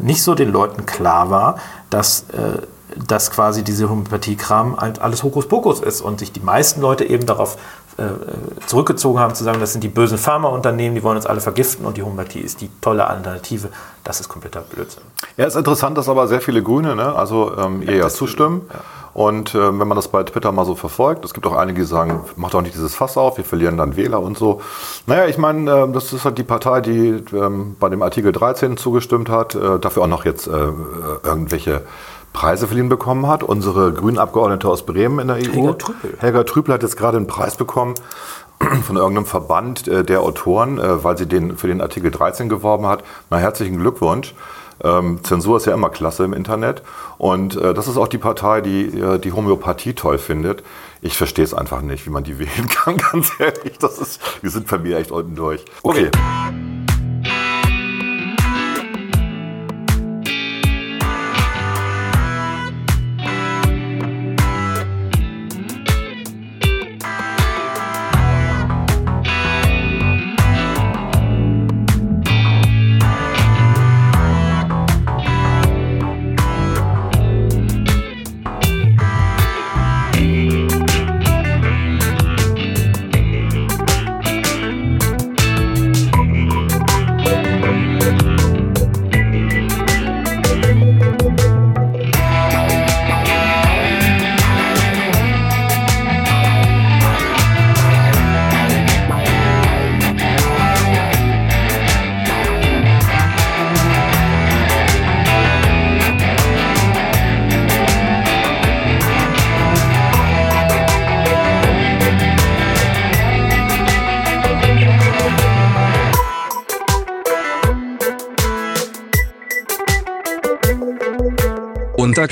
nicht 0.03 0.23
so 0.23 0.35
den 0.35 0.51
Leuten 0.51 0.87
klar 0.87 1.31
war, 1.31 1.59
dass, 1.91 2.27
äh, 2.31 2.63
dass 2.97 3.31
quasi 3.31 3.65
diese 3.65 3.89
Homöopathiekram 3.89 4.77
halt 4.77 5.01
alles 5.01 5.23
Hokuspokus 5.23 5.81
ist 5.81 6.01
und 6.01 6.21
sich 6.21 6.33
die 6.33 6.41
meisten 6.41 6.81
Leute 6.81 7.05
eben 7.05 7.27
darauf 7.27 7.57
äh, 7.97 8.05
zurückgezogen 8.67 9.21
haben, 9.21 9.35
zu 9.35 9.45
sagen, 9.45 9.61
das 9.61 9.73
sind 9.73 9.85
die 9.85 9.89
bösen 9.89 10.19
Pharmaunternehmen, 10.19 10.97
die 10.97 11.03
wollen 11.03 11.17
uns 11.17 11.27
alle 11.27 11.41
vergiften 11.41 11.87
und 11.87 11.97
die 11.97 12.03
Homöopathie 12.03 12.41
ist 12.41 12.61
die 12.61 12.71
tolle 12.81 13.07
Alternative. 13.07 13.69
Das 14.03 14.21
ist 14.21 14.29
kompletter 14.29 14.63
Blödsinn. 14.63 15.03
Ja, 15.37 15.47
ist 15.47 15.57
interessant, 15.57 15.97
dass 15.97 16.09
aber 16.09 16.27
sehr 16.27 16.41
viele 16.41 16.63
Grüne, 16.63 16.97
ne, 16.97 17.15
also 17.15 17.57
ähm, 17.57 17.83
ihr 17.83 17.97
ja 17.97 18.09
zustimmen. 18.09 18.63
Ja. 18.73 18.81
Und 19.15 19.55
äh, 19.55 19.79
wenn 19.79 19.89
man 19.89 19.95
das 19.95 20.09
bei 20.09 20.25
Twitter 20.25 20.51
mal 20.51 20.67
so 20.67 20.75
verfolgt, 20.75 21.25
es 21.25 21.33
gibt 21.33 21.47
auch 21.47 21.55
einige, 21.55 21.83
die 21.83 21.87
sagen, 21.87 22.25
mach 22.37 22.51
doch 22.51 22.63
nicht 22.63 22.75
dieses 22.75 22.97
Fass 22.97 23.17
auf, 23.17 23.37
wir 23.37 23.45
verlieren 23.45 23.77
dann 23.77 23.97
Wähler 23.97 24.21
und 24.21 24.37
so. 24.37 24.61
Naja, 25.07 25.27
ich 25.27 25.39
meine, 25.39 25.71
äh, 25.71 25.93
das 25.93 26.13
ist 26.13 26.25
halt 26.25 26.37
die 26.37 26.43
Partei, 26.43 26.81
die 26.81 27.23
ähm, 27.33 27.77
bei 27.79 27.89
dem 27.89 28.03
Artikel 28.03 28.33
13 28.33 28.77
zugestimmt 28.77 29.29
hat, 29.29 29.55
äh, 29.55 29.79
dafür 29.79 30.03
auch 30.03 30.09
noch 30.09 30.25
jetzt 30.25 30.49
äh, 30.49 30.51
irgendwelche 31.23 31.83
Preise 32.33 32.67
verliehen 32.67 32.89
bekommen 32.89 33.29
hat. 33.29 33.45
Unsere 33.45 33.93
grünen 33.93 34.19
Abgeordnete 34.19 34.69
aus 34.69 34.85
Bremen 34.85 35.21
in 35.21 35.29
der 35.29 35.37
EU, 35.37 35.53
Helga 35.53 35.73
Trüppel, 35.75 36.15
Helga 36.19 36.43
Trüppel 36.43 36.75
hat 36.75 36.83
jetzt 36.83 36.97
gerade 36.97 37.17
einen 37.17 37.29
Preis 37.29 37.57
bekommen 37.57 37.95
von 38.83 38.97
irgendeinem 38.97 39.27
Verband 39.27 39.87
äh, 39.87 40.05
der 40.05 40.23
Autoren, 40.23 40.79
äh, 40.79 41.05
weil 41.05 41.17
sie 41.17 41.27
den 41.27 41.57
für 41.57 41.69
den 41.69 41.81
Artikel 41.81 42.11
13 42.11 42.49
geworben 42.49 42.87
hat. 42.87 43.05
Na, 43.31 43.39
herzlichen 43.39 43.79
Glückwunsch. 43.79 44.35
Ähm, 44.85 45.21
Zensur 45.25 45.57
ist 45.57 45.67
ja 45.67 45.75
immer 45.75 45.91
klasse 45.91 46.25
im 46.25 46.33
Internet. 46.33 46.83
Und 47.19 47.57
äh, 47.57 47.75
das 47.75 47.89
ist 47.89 47.97
auch 47.97 48.09
die 48.09 48.19
Partei, 48.19 48.61
die 48.61 48.87
äh, 48.99 49.19
die 49.19 49.33
Homöopathie 49.33 49.95
toll 49.95 50.19
findet. 50.19 50.63
Ich 51.01 51.17
verstehe 51.17 51.45
es 51.45 51.55
einfach 51.55 51.83
nicht, 51.83 52.07
wie 52.07 52.11
man 52.11 52.25
die 52.25 52.39
wählen 52.39 52.69
kann, 52.69 52.97
ganz 52.97 53.33
ehrlich. 53.39 53.79
Das 53.79 53.99
ist, 53.99 54.21
wir 54.43 54.51
sind 54.51 54.69
bei 54.69 54.79
mir 54.79 54.99
echt 54.99 55.11
unten 55.11 55.35
durch. 55.35 55.65
Okay. 55.83 56.09
okay. 56.09 56.64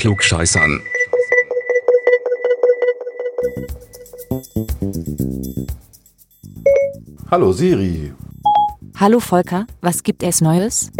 Klugscheißern. 0.03 0.81
Hallo 7.31 7.53
Siri. 7.53 8.11
Hallo 8.97 9.21
Volker, 9.21 9.65
was 9.79 10.03
gibt 10.03 10.23
es 10.23 10.41
Neues? 10.41 10.91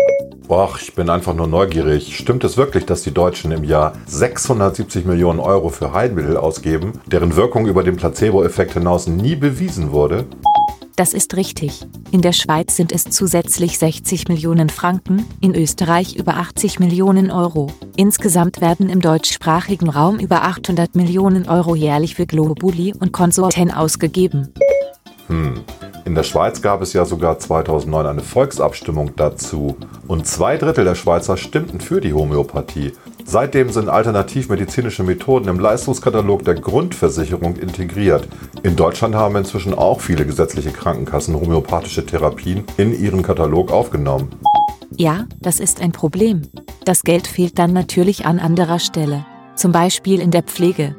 Och, 0.48 0.80
ich 0.82 0.96
bin 0.96 1.10
einfach 1.10 1.34
nur 1.34 1.48
neugierig. 1.48 2.16
Stimmt 2.16 2.46
es 2.46 2.56
wirklich, 2.56 2.86
dass 2.86 3.02
die 3.02 3.12
Deutschen 3.12 3.52
im 3.52 3.66
Jahr 3.66 3.92
670 4.06 5.04
Millionen 5.04 5.42
Euro 5.42 5.68
für 5.68 5.92
Heilmittel 5.92 6.38
ausgeben, 6.38 6.94
deren 7.06 7.36
Wirkung 7.36 7.68
über 7.68 7.84
den 7.84 7.98
Placebo-Effekt 7.98 8.76
hinaus 8.76 9.08
nie 9.08 9.36
bewiesen 9.36 9.92
wurde? 9.92 10.28
Das 10.96 11.16
ist 11.16 11.36
richtig. 11.36 11.86
In 12.12 12.22
der 12.22 12.34
Schweiz 12.34 12.76
sind 12.76 12.92
es 12.92 13.06
zusätzlich 13.06 13.80
60 13.80 14.28
Millionen 14.28 14.70
Franken, 14.70 15.26
in 15.42 15.56
Österreich 15.56 16.16
über 16.16 16.36
80 16.38 16.80
Millionen 16.80 17.32
Euro. 17.32 17.72
Insgesamt 17.96 18.62
werden 18.62 18.90
im 18.90 19.02
deutschsprachigen 19.02 19.90
Raum 19.90 20.20
über 20.20 20.44
800 20.44 20.96
Millionen 20.96 21.50
Euro 21.50 21.74
jährlich 21.74 22.14
für 22.14 22.28
Globuli 22.28 22.94
und 22.94 23.12
Konsorten 23.12 23.72
ausgegeben. 23.72 24.54
Hm. 25.28 25.64
In 26.06 26.16
der 26.16 26.24
Schweiz 26.24 26.62
gab 26.62 26.82
es 26.82 26.94
ja 26.94 27.06
sogar 27.06 27.40
2009 27.40 28.06
eine 28.06 28.22
Volksabstimmung 28.22 29.16
dazu. 29.16 29.78
Und 30.08 30.28
zwei 30.28 30.58
Drittel 30.58 30.84
der 30.84 30.96
Schweizer 30.96 31.38
stimmten 31.38 31.80
für 31.80 32.02
die 32.02 32.14
Homöopathie. 32.14 32.92
Seitdem 33.26 33.70
sind 33.70 33.90
alternativmedizinische 33.90 35.04
Methoden 35.04 35.48
im 35.48 35.60
Leistungskatalog 35.60 36.44
der 36.44 36.56
Grundversicherung 36.56 37.56
integriert. 37.56 38.28
In 38.64 38.76
Deutschland 38.76 39.16
haben 39.16 39.36
inzwischen 39.36 39.74
auch 39.74 40.02
viele 40.02 40.26
gesetzliche 40.26 40.72
Krankenkassen 40.72 41.36
homöopathische 41.36 42.06
Therapien 42.06 42.64
in 42.78 42.98
ihren 42.98 43.24
Katalog 43.24 43.72
aufgenommen. 43.72 44.30
Ja, 44.96 45.26
das 45.42 45.60
ist 45.60 45.82
ein 45.82 45.92
Problem. 45.92 46.44
Das 46.86 47.04
Geld 47.04 47.28
fehlt 47.28 47.58
dann 47.58 47.74
natürlich 47.74 48.26
an 48.26 48.40
anderer 48.40 48.80
Stelle. 48.80 49.26
Zum 49.56 49.72
Beispiel 49.72 50.20
in 50.20 50.32
der 50.32 50.44
Pflege. 50.44 50.96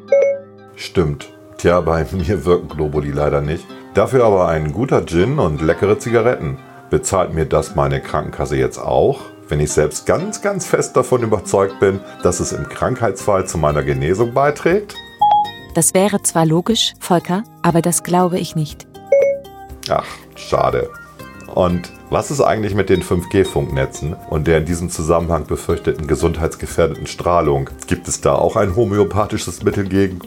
Stimmt. 0.77 1.29
Tja, 1.59 1.81
bei 1.81 2.05
mir 2.13 2.45
wirken 2.45 2.69
Globuli 2.69 3.11
leider 3.11 3.41
nicht. 3.41 3.67
Dafür 3.95 4.25
aber 4.25 4.49
ein 4.49 4.73
guter 4.73 5.07
Gin 5.07 5.39
und 5.39 5.63
leckere 5.63 5.99
Zigaretten. 5.99 6.59
Bezahlt 6.91 7.33
mir 7.33 7.45
das 7.45 7.77
meine 7.77 8.01
Krankenkasse 8.01 8.57
jetzt 8.57 8.79
auch? 8.79 9.21
Wenn 9.55 9.61
ich 9.61 9.71
selbst 9.71 10.05
ganz, 10.05 10.43
ganz 10.43 10.67
fest 10.67 10.97
davon 10.97 11.23
überzeugt 11.23 11.79
bin, 11.79 12.01
dass 12.25 12.41
es 12.41 12.51
im 12.51 12.69
Krankheitsfall 12.69 13.47
zu 13.47 13.57
meiner 13.57 13.85
Genesung 13.85 14.35
beiträgt? 14.35 14.97
Das 15.77 15.95
wäre 15.95 16.21
zwar 16.23 16.45
logisch, 16.45 16.95
Volker, 16.99 17.45
aber 17.63 17.81
das 17.81 18.03
glaube 18.03 18.41
ich 18.41 18.57
nicht. 18.57 18.89
Ach, 19.89 20.09
schade. 20.35 20.91
Und 21.55 21.93
was 22.11 22.33
ist 22.33 22.41
eigentlich 22.41 22.75
mit 22.75 22.91
den 22.91 23.05
5G-Funknetzen 23.05 24.17
und 24.29 24.49
der 24.49 24.59
in 24.59 24.65
diesem 24.65 24.91
Zusammenhang 24.91 25.47
befürchteten 25.47 26.09
gesundheitsgefährdeten 26.09 27.07
Strahlung? 27.07 27.71
Gibt 27.87 28.09
es 28.09 28.21
da 28.21 28.35
auch 28.35 28.57
ein 28.57 28.75
homöopathisches 28.75 29.63
Mittel 29.63 29.89
gegen? 29.89 30.19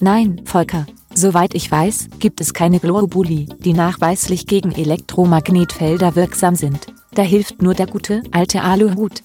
Nein, 0.00 0.40
Volker. 0.46 0.86
Soweit 1.12 1.54
ich 1.54 1.70
weiß, 1.70 2.08
gibt 2.20 2.40
es 2.40 2.54
keine 2.54 2.80
Globuli, 2.80 3.50
die 3.58 3.74
nachweislich 3.74 4.46
gegen 4.46 4.72
Elektromagnetfelder 4.72 6.16
wirksam 6.16 6.54
sind. 6.54 6.86
Da 7.16 7.22
hilft 7.22 7.62
nur 7.62 7.72
der 7.72 7.86
gute, 7.86 8.22
alte 8.30 8.60
Aluhut. 8.60 9.22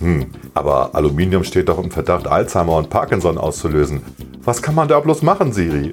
Hm, 0.00 0.30
aber 0.54 0.94
Aluminium 0.94 1.44
steht 1.44 1.68
doch 1.68 1.78
im 1.78 1.90
Verdacht, 1.90 2.26
Alzheimer 2.26 2.76
und 2.76 2.88
Parkinson 2.88 3.36
auszulösen. 3.36 4.00
Was 4.42 4.62
kann 4.62 4.74
man 4.74 4.88
da 4.88 4.98
bloß 4.98 5.20
machen, 5.20 5.52
Siri? 5.52 5.92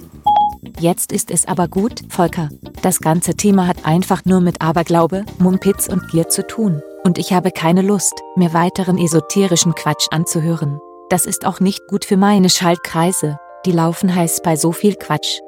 Jetzt 0.79 1.11
ist 1.11 1.29
es 1.29 1.45
aber 1.45 1.67
gut, 1.67 2.03
Volker. 2.07 2.47
Das 2.81 3.01
ganze 3.01 3.35
Thema 3.35 3.67
hat 3.67 3.85
einfach 3.85 4.23
nur 4.23 4.39
mit 4.39 4.61
Aberglaube, 4.61 5.25
Mumpitz 5.39 5.89
und 5.89 6.09
Gier 6.09 6.29
zu 6.29 6.47
tun. 6.47 6.81
Und 7.03 7.17
ich 7.17 7.33
habe 7.33 7.51
keine 7.51 7.81
Lust, 7.81 8.13
mir 8.37 8.53
weiteren 8.53 8.97
esoterischen 8.97 9.75
Quatsch 9.75 10.07
anzuhören. 10.11 10.79
Das 11.09 11.25
ist 11.25 11.45
auch 11.45 11.59
nicht 11.59 11.85
gut 11.89 12.05
für 12.05 12.17
meine 12.17 12.49
Schaltkreise. 12.49 13.37
Die 13.65 13.73
laufen 13.73 14.15
heiß 14.15 14.41
bei 14.41 14.55
so 14.55 14.71
viel 14.71 14.95
Quatsch. 14.95 15.39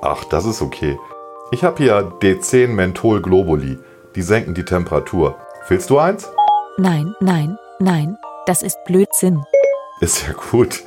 Ach, 0.00 0.22
das 0.24 0.44
ist 0.44 0.62
okay. 0.62 0.96
Ich 1.50 1.64
habe 1.64 1.82
hier 1.82 2.12
D10 2.22 2.68
Menthol 2.68 3.20
Globuli. 3.20 3.78
Die 4.14 4.22
senken 4.22 4.54
die 4.54 4.64
Temperatur. 4.64 5.36
Willst 5.68 5.90
du 5.90 5.98
eins? 5.98 6.28
Nein, 6.78 7.14
nein, 7.20 7.58
nein. 7.78 8.16
Das 8.46 8.62
ist 8.62 8.82
Blödsinn. 8.84 9.44
Ist 10.00 10.26
ja 10.26 10.32
gut. 10.50 10.82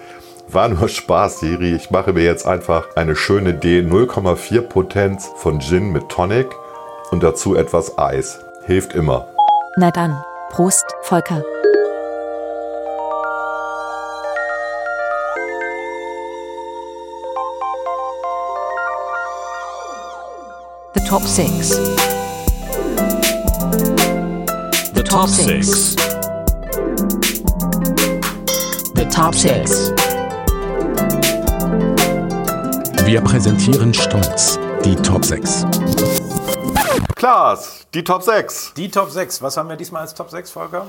War 0.47 0.67
nur 0.67 0.89
Spaß, 0.89 1.39
Siri. 1.39 1.75
Ich 1.75 1.91
mache 1.91 2.13
mir 2.13 2.23
jetzt 2.23 2.45
einfach 2.45 2.95
eine 2.95 3.15
schöne 3.15 3.53
D 3.53 3.81
0,4 3.81 4.61
Potenz 4.61 5.29
von 5.35 5.61
Gin 5.61 5.91
mit 5.91 6.09
Tonic 6.09 6.47
und 7.11 7.21
dazu 7.23 7.55
etwas 7.55 7.97
Eis. 7.97 8.39
Hilft 8.65 8.93
immer. 8.93 9.27
Na 9.77 9.91
dann, 9.91 10.21
Prost, 10.49 10.85
Volker. 11.03 11.43
The 20.95 21.01
Top 21.07 21.23
6 21.23 22.10
top 25.11 25.27
6. 25.27 25.95
The 28.95 29.05
top 29.13 29.35
6. 29.35 29.91
Wir 33.05 33.19
präsentieren 33.19 33.93
stolz 33.93 34.57
die 34.85 34.95
Top 34.95 35.25
6. 35.25 35.65
Klaas, 37.17 37.87
die 37.93 38.05
Top 38.05 38.23
6. 38.23 38.73
Die 38.77 38.89
Top 38.89 39.09
6. 39.09 39.41
Was 39.41 39.57
haben 39.57 39.67
wir 39.67 39.75
diesmal 39.75 40.03
als 40.03 40.13
Top 40.13 40.29
6, 40.29 40.49
Volker? 40.49 40.85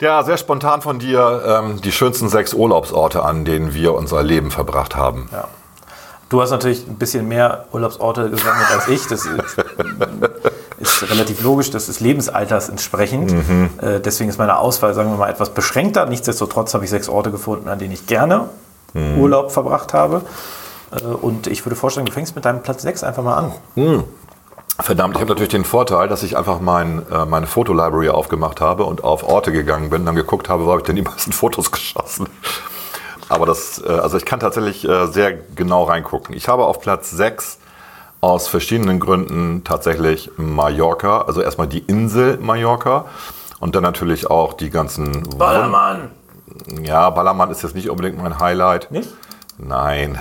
Ja, 0.00 0.24
sehr 0.24 0.36
spontan 0.36 0.82
von 0.82 0.98
dir 0.98 1.44
ähm, 1.46 1.80
die 1.80 1.92
schönsten 1.92 2.28
sechs 2.28 2.52
Urlaubsorte, 2.52 3.22
an 3.22 3.44
denen 3.44 3.72
wir 3.72 3.94
unser 3.94 4.24
Leben 4.24 4.50
verbracht 4.50 4.96
haben. 4.96 5.28
Ja. 5.30 5.46
Du 6.32 6.40
hast 6.40 6.50
natürlich 6.50 6.88
ein 6.88 6.94
bisschen 6.94 7.28
mehr 7.28 7.66
Urlaubsorte 7.72 8.30
gesammelt 8.30 8.66
als 8.72 8.88
ich. 8.88 9.06
Das 9.06 9.26
ist, 9.26 9.58
ist 10.78 11.10
relativ 11.10 11.42
logisch, 11.42 11.70
das 11.70 11.90
ist 11.90 12.00
Lebensalters 12.00 12.70
entsprechend. 12.70 13.30
Äh, 13.82 14.00
deswegen 14.00 14.30
ist 14.30 14.38
meine 14.38 14.56
Auswahl, 14.56 14.94
sagen 14.94 15.10
wir 15.10 15.18
mal, 15.18 15.28
etwas 15.28 15.50
beschränkter. 15.50 16.06
Nichtsdestotrotz 16.06 16.72
habe 16.72 16.84
ich 16.84 16.90
sechs 16.90 17.10
Orte 17.10 17.30
gefunden, 17.30 17.68
an 17.68 17.78
denen 17.78 17.92
ich 17.92 18.06
gerne 18.06 18.48
Urlaub 19.18 19.52
verbracht 19.52 19.92
habe. 19.92 20.22
Äh, 20.90 21.04
und 21.04 21.48
ich 21.48 21.66
würde 21.66 21.76
vorschlagen, 21.76 22.06
du 22.06 22.12
fängst 22.12 22.34
mit 22.34 22.46
deinem 22.46 22.62
Platz 22.62 22.80
6 22.80 23.04
einfach 23.04 23.22
mal 23.22 23.36
an. 23.36 23.52
Verdammt, 24.80 25.16
ich 25.16 25.20
habe 25.20 25.28
natürlich 25.28 25.50
den 25.50 25.66
Vorteil, 25.66 26.08
dass 26.08 26.22
ich 26.22 26.38
einfach 26.38 26.60
mein, 26.60 27.02
äh, 27.12 27.26
meine 27.26 27.46
Fotolibrary 27.46 28.08
aufgemacht 28.08 28.62
habe 28.62 28.84
und 28.84 29.04
auf 29.04 29.22
Orte 29.22 29.52
gegangen 29.52 29.90
bin, 29.90 30.06
dann 30.06 30.14
geguckt 30.14 30.48
habe, 30.48 30.64
wo 30.64 30.70
habe 30.70 30.80
ich 30.80 30.86
denn 30.86 30.96
die 30.96 31.02
meisten 31.02 31.32
Fotos 31.32 31.70
geschossen. 31.70 32.26
Aber 33.32 33.46
das, 33.46 33.82
äh, 33.82 33.90
also 33.90 34.18
ich 34.18 34.24
kann 34.24 34.40
tatsächlich 34.40 34.86
äh, 34.86 35.06
sehr 35.06 35.32
genau 35.32 35.84
reingucken. 35.84 36.36
Ich 36.36 36.48
habe 36.48 36.64
auf 36.64 36.80
Platz 36.80 37.10
6 37.10 37.58
aus 38.20 38.46
verschiedenen 38.46 39.00
Gründen 39.00 39.64
tatsächlich 39.64 40.30
Mallorca, 40.36 41.22
also 41.22 41.40
erstmal 41.40 41.66
die 41.66 41.80
Insel 41.80 42.36
Mallorca 42.38 43.06
und 43.58 43.74
dann 43.74 43.82
natürlich 43.82 44.30
auch 44.30 44.52
die 44.52 44.70
ganzen... 44.70 45.22
Ballermann! 45.38 46.10
Ja, 46.82 47.08
Ballermann 47.10 47.50
ist 47.50 47.62
jetzt 47.62 47.74
nicht 47.74 47.88
unbedingt 47.88 48.22
mein 48.22 48.38
Highlight. 48.38 48.90
Nicht? 48.90 49.08
Nein. 49.58 50.20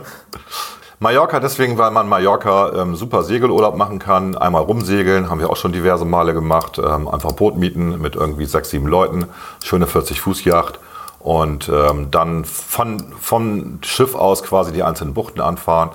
Mallorca 1.00 1.40
deswegen, 1.40 1.78
weil 1.78 1.90
man 1.90 2.08
Mallorca 2.08 2.72
ähm, 2.74 2.94
super 2.94 3.22
Segelurlaub 3.22 3.76
machen 3.76 3.98
kann. 3.98 4.36
Einmal 4.36 4.62
rumsegeln, 4.62 5.30
haben 5.30 5.40
wir 5.40 5.50
auch 5.50 5.56
schon 5.56 5.72
diverse 5.72 6.04
Male 6.04 6.34
gemacht. 6.34 6.78
Ähm, 6.78 7.08
einfach 7.08 7.30
ein 7.30 7.36
Boot 7.36 7.56
mieten 7.56 8.00
mit 8.00 8.14
irgendwie 8.14 8.44
sechs, 8.44 8.70
sieben 8.70 8.86
Leuten. 8.86 9.26
Schöne 9.64 9.86
40-Fuß-Yacht. 9.86 10.78
Und 11.22 11.68
ähm, 11.68 12.10
dann 12.10 12.44
von, 12.44 13.12
vom 13.20 13.78
Schiff 13.82 14.14
aus 14.14 14.42
quasi 14.42 14.72
die 14.72 14.82
einzelnen 14.82 15.14
Buchten 15.14 15.40
anfahren. 15.40 15.90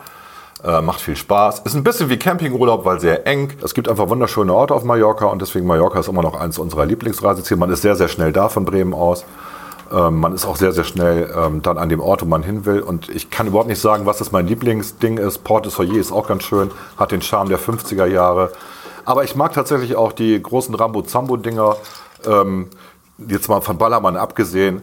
Äh, 0.63 0.81
macht 0.81 1.01
viel 1.01 1.15
Spaß. 1.15 1.59
Ist 1.59 1.75
ein 1.75 1.83
bisschen 1.83 2.09
wie 2.09 2.17
Campingurlaub, 2.17 2.83
weil 2.83 2.99
sehr 2.99 3.27
eng. 3.27 3.53
Es 3.63 3.75
gibt 3.75 3.87
einfach 3.87 4.09
wunderschöne 4.09 4.51
Orte 4.51 4.73
auf 4.73 4.83
Mallorca 4.83 5.27
und 5.27 5.39
deswegen 5.41 5.67
Mallorca 5.67 5.99
ist 5.99 6.07
immer 6.07 6.23
noch 6.23 6.33
eins 6.33 6.57
unserer 6.57 6.85
Lieblingsreiseziele. 6.85 7.59
Man 7.59 7.69
ist 7.69 7.83
sehr, 7.83 7.95
sehr 7.95 8.07
schnell 8.07 8.31
da 8.31 8.49
von 8.49 8.65
Bremen 8.65 8.93
aus. 8.93 9.23
Ähm, 9.91 10.19
man 10.19 10.33
ist 10.33 10.45
auch 10.45 10.55
sehr, 10.55 10.71
sehr 10.71 10.83
schnell 10.83 11.31
ähm, 11.35 11.61
dann 11.61 11.77
an 11.77 11.89
dem 11.89 11.99
Ort, 11.99 12.21
wo 12.21 12.25
man 12.25 12.41
hin 12.41 12.65
will. 12.65 12.79
Und 12.79 13.07
ich 13.09 13.29
kann 13.29 13.47
überhaupt 13.47 13.69
nicht 13.69 13.81
sagen, 13.81 14.05
was 14.05 14.17
das 14.17 14.31
mein 14.31 14.47
Lieblingsding 14.47 15.17
ist. 15.17 15.43
Port 15.43 15.65
de 15.65 15.71
Soyer 15.71 15.97
ist 15.97 16.11
auch 16.11 16.27
ganz 16.27 16.43
schön, 16.43 16.71
hat 16.97 17.11
den 17.11 17.21
Charme 17.21 17.49
der 17.49 17.59
50er 17.59 18.05
Jahre. 18.05 18.51
Aber 19.05 19.23
ich 19.23 19.35
mag 19.35 19.53
tatsächlich 19.53 19.95
auch 19.95 20.11
die 20.11 20.41
großen 20.41 20.73
Rambo-Zambo-Dinger. 20.73 21.75
Ähm, 22.25 22.67
jetzt 23.17 23.49
mal 23.49 23.61
von 23.61 23.77
Ballermann 23.77 24.17
abgesehen. 24.17 24.81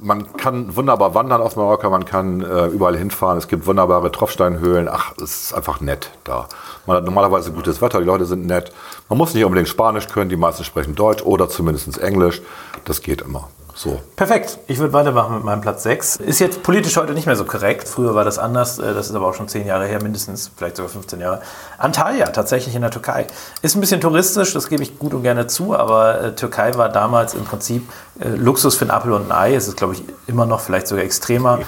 Man 0.00 0.36
kann 0.36 0.76
wunderbar 0.76 1.14
wandern 1.14 1.40
auf 1.40 1.56
Mallorca, 1.56 1.88
man 1.88 2.04
kann 2.04 2.42
äh, 2.42 2.66
überall 2.66 2.96
hinfahren. 2.96 3.38
Es 3.38 3.48
gibt 3.48 3.66
wunderbare 3.66 4.12
Tropfsteinhöhlen. 4.12 4.88
Ach, 4.90 5.12
es 5.16 5.44
ist 5.44 5.54
einfach 5.54 5.80
nett 5.80 6.10
da. 6.24 6.48
Man 6.84 6.98
hat 6.98 7.04
normalerweise 7.04 7.50
gutes 7.52 7.80
Wetter, 7.80 8.00
die 8.00 8.06
Leute 8.06 8.26
sind 8.26 8.46
nett. 8.46 8.72
Man 9.08 9.18
muss 9.18 9.32
nicht 9.32 9.44
unbedingt 9.44 9.68
Spanisch 9.68 10.08
können, 10.08 10.28
die 10.28 10.36
meisten 10.36 10.64
sprechen 10.64 10.94
Deutsch 10.94 11.22
oder 11.22 11.48
zumindest 11.48 11.98
Englisch. 11.98 12.42
Das 12.84 13.00
geht 13.00 13.22
immer. 13.22 13.48
So. 13.76 14.00
Perfekt. 14.16 14.58
Ich 14.68 14.78
würde 14.78 14.94
weitermachen 14.94 15.34
mit 15.34 15.44
meinem 15.44 15.60
Platz 15.60 15.82
6. 15.82 16.16
Ist 16.16 16.38
jetzt 16.38 16.62
politisch 16.62 16.96
heute 16.96 17.12
nicht 17.12 17.26
mehr 17.26 17.36
so 17.36 17.44
korrekt. 17.44 17.86
Früher 17.86 18.14
war 18.14 18.24
das 18.24 18.38
anders. 18.38 18.78
Äh, 18.78 18.94
Das 18.94 19.10
ist 19.10 19.14
aber 19.14 19.26
auch 19.28 19.34
schon 19.34 19.48
zehn 19.48 19.66
Jahre 19.66 19.84
her, 19.86 20.02
mindestens, 20.02 20.50
vielleicht 20.56 20.76
sogar 20.76 20.88
15 20.90 21.20
Jahre. 21.20 21.42
Antalya, 21.76 22.28
tatsächlich 22.28 22.74
in 22.74 22.80
der 22.80 22.90
Türkei. 22.90 23.26
Ist 23.60 23.76
ein 23.76 23.80
bisschen 23.82 24.00
touristisch, 24.00 24.54
das 24.54 24.70
gebe 24.70 24.82
ich 24.82 24.98
gut 24.98 25.12
und 25.12 25.22
gerne 25.22 25.46
zu, 25.46 25.76
aber 25.76 26.20
äh, 26.22 26.34
Türkei 26.34 26.74
war 26.76 26.88
damals 26.88 27.34
im 27.34 27.44
Prinzip 27.44 27.86
äh, 28.18 28.28
Luxus 28.28 28.76
für 28.76 28.86
ein 28.86 28.90
Apfel 28.90 29.12
und 29.12 29.30
ein 29.30 29.32
Ei. 29.32 29.54
Es 29.54 29.68
ist, 29.68 29.76
glaube 29.76 29.92
ich, 29.92 30.02
immer 30.26 30.46
noch 30.46 30.60
vielleicht 30.60 30.88
sogar 30.88 31.04
extremer. 31.04 31.60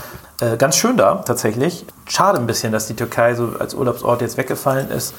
Ganz 0.59 0.77
schön 0.77 0.97
da, 0.97 1.16
tatsächlich. 1.16 1.85
Schade 2.07 2.38
ein 2.38 2.47
bisschen, 2.47 2.71
dass 2.71 2.87
die 2.87 2.94
Türkei 2.94 3.35
so 3.35 3.55
als 3.59 3.75
Urlaubsort 3.75 4.21
jetzt 4.21 4.37
weggefallen 4.37 4.88
ist. 4.88 5.12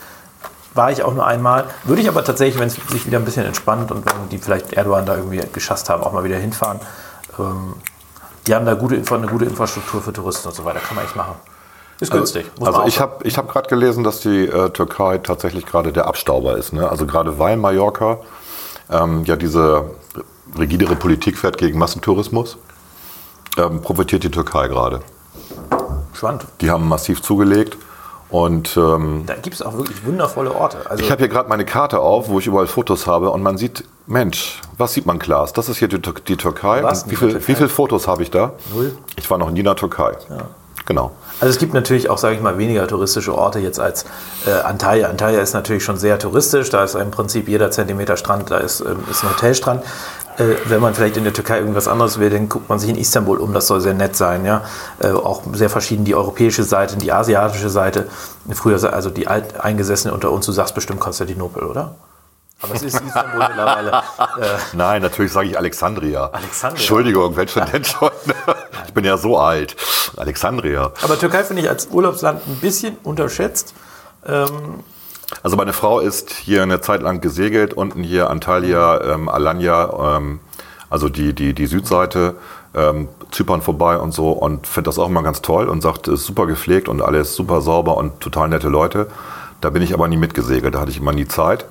War 0.75 0.91
ich 0.91 1.03
auch 1.03 1.13
nur 1.13 1.25
einmal. 1.25 1.65
Würde 1.84 2.01
ich 2.01 2.08
aber 2.08 2.23
tatsächlich, 2.23 2.60
wenn 2.60 2.67
es 2.67 2.75
sich 2.75 3.05
wieder 3.05 3.17
ein 3.17 3.25
bisschen 3.25 3.45
entspannt 3.45 3.91
und 3.91 4.05
wenn 4.05 4.29
die 4.29 4.38
vielleicht 4.38 4.73
Erdogan 4.73 5.05
da 5.05 5.15
irgendwie 5.15 5.41
geschasst 5.51 5.89
haben, 5.89 6.03
auch 6.03 6.13
mal 6.13 6.23
wieder 6.23 6.38
hinfahren. 6.38 6.79
Ähm, 7.39 7.73
die 8.45 8.55
haben 8.55 8.65
da 8.65 8.75
gute, 8.75 8.95
eine 8.95 9.27
gute 9.27 9.45
Infrastruktur 9.45 10.01
für 10.01 10.13
Touristen 10.13 10.47
und 10.47 10.55
so 10.55 10.65
weiter. 10.65 10.79
Kann 10.79 10.95
man 10.95 11.05
echt 11.05 11.15
machen. 11.15 11.36
Ist 11.99 12.12
günstig. 12.12 12.49
muss 12.58 12.67
Also 12.67 12.79
man 12.79 12.88
ich 12.88 12.99
habe 12.99 13.27
ich 13.27 13.38
hab 13.38 13.51
gerade 13.51 13.67
gelesen, 13.67 14.03
dass 14.03 14.21
die 14.21 14.45
äh, 14.45 14.69
Türkei 14.69 15.17
tatsächlich 15.17 15.65
gerade 15.65 15.91
der 15.91 16.08
Abstauber 16.08 16.58
ist. 16.58 16.71
Ne? 16.71 16.88
Also 16.88 17.05
gerade 17.05 17.39
weil 17.39 17.58
Mallorca 17.58 18.19
ähm, 18.89 19.25
ja 19.25 19.36
diese 19.36 19.91
rigidere 20.58 20.95
Politik 20.95 21.38
fährt 21.38 21.58
gegen 21.58 21.77
Massentourismus, 21.77 22.58
ähm, 23.58 23.82
profitiert 23.82 24.23
die 24.23 24.32
Türkei 24.32 24.67
gerade. 24.67 25.01
Spannend. 26.13 26.45
Die 26.62 26.71
haben 26.71 26.88
massiv 26.88 27.21
zugelegt 27.21 27.77
und 28.30 28.78
ähm, 28.78 29.24
Da 29.26 29.36
gibt 29.36 29.56
es 29.56 29.62
auch 29.62 29.74
wirklich 29.76 30.06
wundervolle 30.06 30.54
Orte. 30.54 30.78
Also, 30.89 31.04
ich 31.04 31.12
habe 31.12 31.20
hier 31.20 31.30
gerade 31.30 31.50
meine 31.50 31.65
Karte 31.65 32.00
auf, 32.00 32.30
wo 32.30 32.39
ich 32.39 32.48
überall 32.48 32.68
Fotos 32.68 33.08
habe 33.08 33.32
und 33.32 33.42
man 33.42 33.58
sieht, 33.58 33.84
Mensch, 34.06 34.62
was 34.78 34.94
sieht 34.94 35.06
man, 35.06 35.20
Klaas? 35.20 35.54
Das 35.54 35.70
ist 35.70 35.78
hier 35.78 35.88
die, 35.88 36.00
die 36.00 36.38
Türkei. 36.38 36.84
wie, 37.08 37.15
der 37.15 37.18
viel, 37.18 37.39
viele 37.42 37.70
Fotos 37.70 38.08
habe 38.08 38.24
ich 38.24 38.32
da? 38.32 38.54
Null. 38.74 38.96
Ich 39.15 39.30
war 39.30 39.38
noch 39.38 39.50
nie 39.52 39.60
in 39.60 39.65
der 39.65 39.76
Türkei. 39.76 40.15
Genau. 40.86 41.12
Also 41.39 41.52
es 41.52 41.60
gibt 41.60 41.74
natürlich 41.74 42.10
auch, 42.10 42.18
sage 42.18 42.36
ich 42.36 42.42
mal, 42.42 42.58
weniger 42.58 42.88
touristische 42.88 43.36
Orte 43.36 43.60
jetzt 43.60 43.80
als 43.80 44.06
äh, 44.48 44.52
Antalya. 44.52 45.08
Antalya 45.10 45.39
ist 45.39 45.54
natürlich 45.54 45.84
schon 45.84 45.98
sehr 45.98 46.18
touristisch. 46.18 46.70
Da 46.72 46.84
ist 46.84 46.96
im 46.96 47.12
Prinzip 47.12 47.48
jeder 47.48 47.70
Zentimeter 47.70 48.18
Strand, 48.18 48.50
da 48.50 48.58
ist, 48.58 48.82
ähm, 48.82 48.98
ist 49.10 49.24
ein 49.24 49.30
Hotelstrand. 49.30 49.84
Äh, 50.39 50.56
wenn 50.65 50.80
man 50.80 50.93
vielleicht 50.95 51.17
in 51.17 51.25
der 51.25 51.34
Türkei 51.34 51.60
irgendwas 51.60 51.88
anderes 51.88 52.17
will, 52.17 52.30
dann 52.30 52.47
guckt 52.47 52.69
man 52.69 52.80
sich 52.80 52.89
in 52.89 52.95
Istanbul 52.95 53.38
um. 53.38 53.54
Das 53.54 53.67
soll 53.67 53.82
sehr 53.82 53.93
nett 53.93 54.15
sein. 54.15 54.45
Ja? 54.45 54.63
Äh, 54.99 55.10
auch 55.12 55.43
sehr 55.54 55.69
verschieden 55.69 56.06
die 56.06 56.15
europäische 56.15 56.63
Seite, 56.63 56.95
die 56.97 57.12
asiatische 57.12 57.69
Seite. 57.69 58.08
Früher, 58.52 58.82
also 58.93 59.10
die 59.10 59.28
Alteingesessene 59.28 60.13
unter 60.13 60.32
uns, 60.32 60.45
du 60.45 60.52
sagst 60.52 60.73
bestimmt 60.75 60.99
Konstantinopel, 60.99 61.63
oder? 61.63 61.95
Aber 62.62 62.73
es 62.73 62.84
ist 62.84 63.02
Istanbul 63.06 63.39
mittlerweile. 63.47 63.91
Äh, 63.91 64.58
Nein, 64.73 65.02
natürlich 65.02 65.32
sage 65.32 65.49
ich 65.49 65.58
Alexandria. 65.58 66.28
Alexandria. 66.28 66.80
Entschuldigung, 66.80 67.36
wenn 67.36 67.47
schon 67.47 67.65
denn 67.71 67.84
schon. 67.84 68.12
Ich 68.88 68.93
bin 68.93 69.04
ja 69.04 69.17
so 69.17 69.38
alt. 69.38 69.75
Alexandria. 70.17 70.91
aber 71.02 71.19
Türkei 71.19 71.43
finde 71.43 71.62
ich 71.63 71.69
als 71.69 71.88
Urlaubsland 71.88 72.41
ein 72.47 72.56
bisschen 72.56 72.97
unterschätzt. 73.04 73.73
Ähm, 74.25 74.84
Also 75.44 75.58
meine 75.58 75.74
Frau 75.74 76.00
ist 76.00 76.32
hier 76.32 76.63
eine 76.63 76.82
Zeit 76.82 77.02
lang 77.02 77.22
gesegelt, 77.22 77.74
unten 77.74 78.04
hier 78.04 78.30
Antalya, 78.30 79.13
ähm, 79.13 79.30
Alanya, 79.30 80.18
ähm, 80.18 80.39
also 80.89 81.08
die, 81.08 81.34
die, 81.34 81.54
die 81.54 81.68
Südseite, 81.68 82.36
ähm, 82.74 83.08
Zypern 83.32 83.62
vorbei 83.62 83.98
und 83.98 84.13
so 84.13 84.32
und 84.32 84.65
findet 84.68 84.88
das 84.88 85.00
auch 85.00 85.08
immer 85.08 85.24
ganz 85.24 85.42
toll 85.42 85.68
und 85.70 85.82
sagt, 85.82 86.08
es 86.08 86.22
ist 86.22 86.26
super 86.26 86.48
gepflegt 86.48 86.89
und 86.89 87.02
alles 87.02 87.36
super 87.36 87.62
sauber 87.62 87.98
und 87.98 88.20
total 88.20 88.50
nette 88.50 88.70
Leute. 88.70 89.08
Da 89.62 89.70
bin 89.70 89.82
ich 89.82 89.94
aber 89.94 90.08
nie 90.08 90.18
mitgesegelt, 90.18 90.74
da 90.74 90.80
hatte 90.80 90.92
ich 90.92 90.98
immer 90.98 91.12
nie 91.12 91.28
Zeit. 91.28 91.65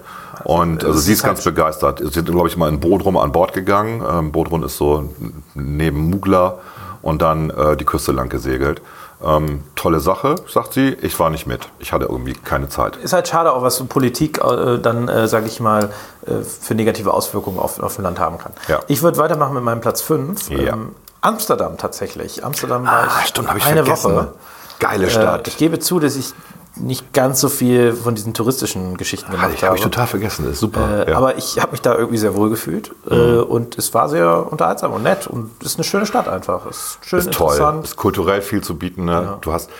Und 0.45 0.85
also 0.85 0.99
sie 0.99 1.13
ist 1.13 1.25
ganz 1.25 1.43
begeistert. 1.43 1.99
Sie 1.99 2.09
sind, 2.09 2.31
glaube 2.31 2.49
ich, 2.49 2.57
mal 2.57 2.69
in 2.69 2.79
Bodrum 2.81 3.17
an 3.17 3.33
Bord 3.33 3.55
gegangen. 3.55 4.03
Ähm, 4.09 4.31
Bodrum 4.31 4.63
ist 4.63 4.77
so 4.77 5.13
neben 5.55 6.11
Mugla 6.11 6.59
und 7.03 7.23
dann 7.23 7.51
äh, 7.51 7.77
die 7.77 7.85
Küste 7.85 8.13
lang 8.13 8.29
gesegelt. 8.29 8.81
Ähm, 9.25 9.65
tolle 9.75 9.99
Sache, 9.99 10.37
sagt 10.49 10.75
sie. 10.75 10.97
Ich 11.03 11.19
war 11.19 11.29
nicht 11.31 11.47
mit. 11.47 11.69
Ich 11.81 11.93
hatte 11.93 12.05
irgendwie 12.05 12.35
keine 12.35 12.69
Zeit. 12.69 12.97
ist 12.97 13.13
halt 13.13 13.27
schade, 13.27 13.53
auch 13.53 13.63
was 13.63 13.83
Politik 13.85 14.39
äh, 14.39 14.79
dann, 14.79 15.09
äh, 15.09 15.27
sage 15.27 15.47
ich 15.47 15.59
mal, 15.59 15.91
äh, 16.25 16.43
für 16.43 16.75
negative 16.77 17.13
Auswirkungen 17.13 17.59
auf, 17.59 17.81
auf 17.81 17.99
ein 17.99 18.03
Land 18.03 18.21
haben 18.21 18.39
kann. 18.39 18.53
Ja. 18.69 18.79
Ich 18.87 19.03
würde 19.03 19.19
weitermachen 19.19 19.55
mit 19.55 19.65
meinem 19.65 19.81
Platz 19.81 20.03
5. 20.03 20.51
Ja. 20.51 20.77
Amsterdam 21.21 21.77
tatsächlich. 21.79 22.45
Amsterdam 22.45 22.85
war 22.87 22.93
Ah, 22.93 23.09
ich 23.23 23.29
stimmt, 23.29 23.49
habe 23.49 23.59
ich 23.59 23.67
eine 23.67 23.83
vergessen. 23.85 24.15
Woche. 24.15 24.23
Ne? 24.23 24.33
Geile 24.79 25.07
Äh, 25.07 25.11
Stadt. 25.11 25.49
ich 25.49 25.57
gebe 25.57 25.81
zu, 25.81 25.99
dass 25.99 26.15
ich 26.15 26.33
nicht 26.81 27.13
ganz 27.13 27.41
so 27.41 27.49
viel 27.49 27.93
von 27.93 28.15
diesen 28.15 28.35
touristischen 28.35 28.97
Geschichten 28.97 29.31
gemacht 29.31 29.51
ich 29.55 29.59
habe. 29.59 29.69
habe 29.69 29.77
ich 29.77 29.83
total 29.83 30.07
vergessen. 30.07 30.45
Das 30.45 30.55
ist 30.55 30.61
super. 30.61 31.07
Äh, 31.07 31.11
ja. 31.11 31.17
Aber 31.17 31.37
ich 31.37 31.59
habe 31.59 31.73
mich 31.73 31.83
da 31.83 31.95
irgendwie 31.95 32.19
sehr 32.19 32.35
wohl 32.35 32.51
gefühlt 32.51 32.93
äh, 33.11 33.15
und 33.15 33.79
es 33.79 33.93
war 33.95 34.09
sehr 34.09 34.51
unterhaltsam 34.51 34.93
und 34.93 35.03
nett 35.03 35.27
und 35.27 35.51
es 35.61 35.69
ist 35.69 35.77
eine 35.77 35.85
schöne 35.85 36.07
Stadt 36.07 36.29
einfach. 36.29 36.67
Es 36.67 36.77
ist 36.77 36.99
schön 37.03 37.19
ist 37.21 37.33
toll. 37.33 37.53
interessant. 37.53 37.85
Ist 37.85 37.97
kulturell 37.97 38.43
viel 38.43 38.63
zu 38.63 38.77
bieten. 38.77 39.05
Ne? 39.05 39.39
Du 39.41 39.53
hast 39.53 39.71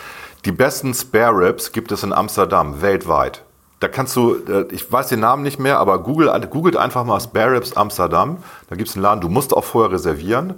die 0.45 0.51
besten 0.51 0.93
Spare 0.93 1.35
Ribs 1.35 1.71
gibt 1.71 1.91
es 1.91 2.03
in 2.03 2.13
Amsterdam 2.13 2.81
weltweit. 2.81 3.43
Da 3.79 3.87
kannst 3.87 4.15
du, 4.15 4.35
äh, 4.35 4.65
ich 4.71 4.91
weiß 4.91 5.07
den 5.07 5.21
Namen 5.21 5.43
nicht 5.43 5.59
mehr, 5.59 5.79
aber 5.79 5.99
Google, 5.99 6.29
googelt 6.49 6.75
einfach 6.75 7.05
mal 7.05 7.19
Spare 7.19 7.53
Ribs 7.53 7.73
Amsterdam. 7.73 8.37
Da 8.69 8.75
gibt 8.75 8.89
es 8.89 8.95
einen 8.95 9.03
Laden. 9.03 9.21
Du 9.21 9.29
musst 9.29 9.53
auch 9.53 9.63
vorher 9.63 9.91
reservieren. 9.91 10.55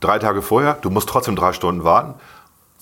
Drei 0.00 0.18
Tage 0.18 0.42
vorher. 0.42 0.78
Du 0.80 0.90
musst 0.90 1.08
trotzdem 1.08 1.36
drei 1.36 1.52
Stunden 1.52 1.84
warten. 1.84 2.14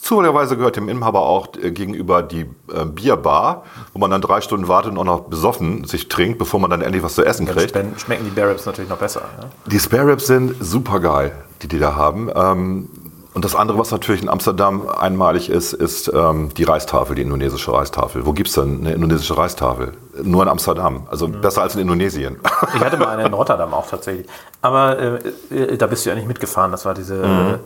Zufälligerweise 0.00 0.56
gehört 0.56 0.76
dem 0.76 0.88
Inhaber 0.88 1.20
auch 1.20 1.48
äh, 1.62 1.70
gegenüber 1.72 2.22
die 2.22 2.46
äh, 2.72 2.84
Bierbar, 2.86 3.64
wo 3.92 3.98
man 3.98 4.10
dann 4.10 4.22
drei 4.22 4.40
Stunden 4.40 4.66
wartet 4.66 4.92
und 4.92 4.98
auch 4.98 5.04
noch 5.04 5.20
besoffen 5.22 5.84
sich 5.84 6.08
trinkt, 6.08 6.38
bevor 6.38 6.58
man 6.58 6.70
dann 6.70 6.80
endlich 6.80 7.02
was 7.02 7.14
zu 7.14 7.24
essen 7.24 7.46
Dann 7.46 7.54
kriegt. 7.56 7.72
schmecken- 7.72 7.98
schmecken 7.98 8.24
die 8.24 8.30
Bear 8.30 8.48
Ribs 8.50 8.64
natürlich 8.66 8.88
noch 8.90 8.96
besser. 8.98 9.20
Ne? 9.38 9.46
Die 9.66 9.78
Spare 9.78 10.06
Ribs 10.06 10.26
sind 10.26 10.54
super 10.60 11.00
geil, 11.00 11.32
die 11.62 11.68
die 11.68 11.78
da 11.78 11.94
haben. 11.96 12.30
Ähm, 12.34 12.88
und 13.32 13.44
das 13.44 13.54
andere, 13.54 13.78
was 13.78 13.92
natürlich 13.92 14.22
in 14.22 14.28
Amsterdam 14.28 14.88
einmalig 14.88 15.50
ist, 15.50 15.72
ist 15.72 16.10
ähm, 16.12 16.48
die 16.56 16.64
Reistafel, 16.64 17.14
die 17.14 17.22
indonesische 17.22 17.72
Reistafel. 17.72 18.26
Wo 18.26 18.32
gibt's 18.32 18.54
denn 18.54 18.80
eine 18.80 18.92
indonesische 18.94 19.36
Reistafel? 19.36 19.92
Nur 20.20 20.42
in 20.42 20.48
Amsterdam. 20.48 21.06
Also 21.10 21.28
besser 21.28 21.62
als 21.62 21.74
in 21.76 21.82
Indonesien. 21.82 22.38
Ich 22.74 22.80
hatte 22.80 22.96
mal 22.96 23.06
eine 23.08 23.26
in 23.26 23.32
Rotterdam 23.34 23.72
auch 23.72 23.86
tatsächlich. 23.88 24.26
Aber 24.62 24.98
äh, 24.98 25.54
äh, 25.54 25.76
da 25.76 25.86
bist 25.86 26.04
du 26.04 26.10
ja 26.10 26.16
nicht 26.16 26.26
mitgefahren. 26.26 26.72
Das 26.72 26.84
war 26.84 26.92
diese, 26.94 27.22
äh, 27.22 27.58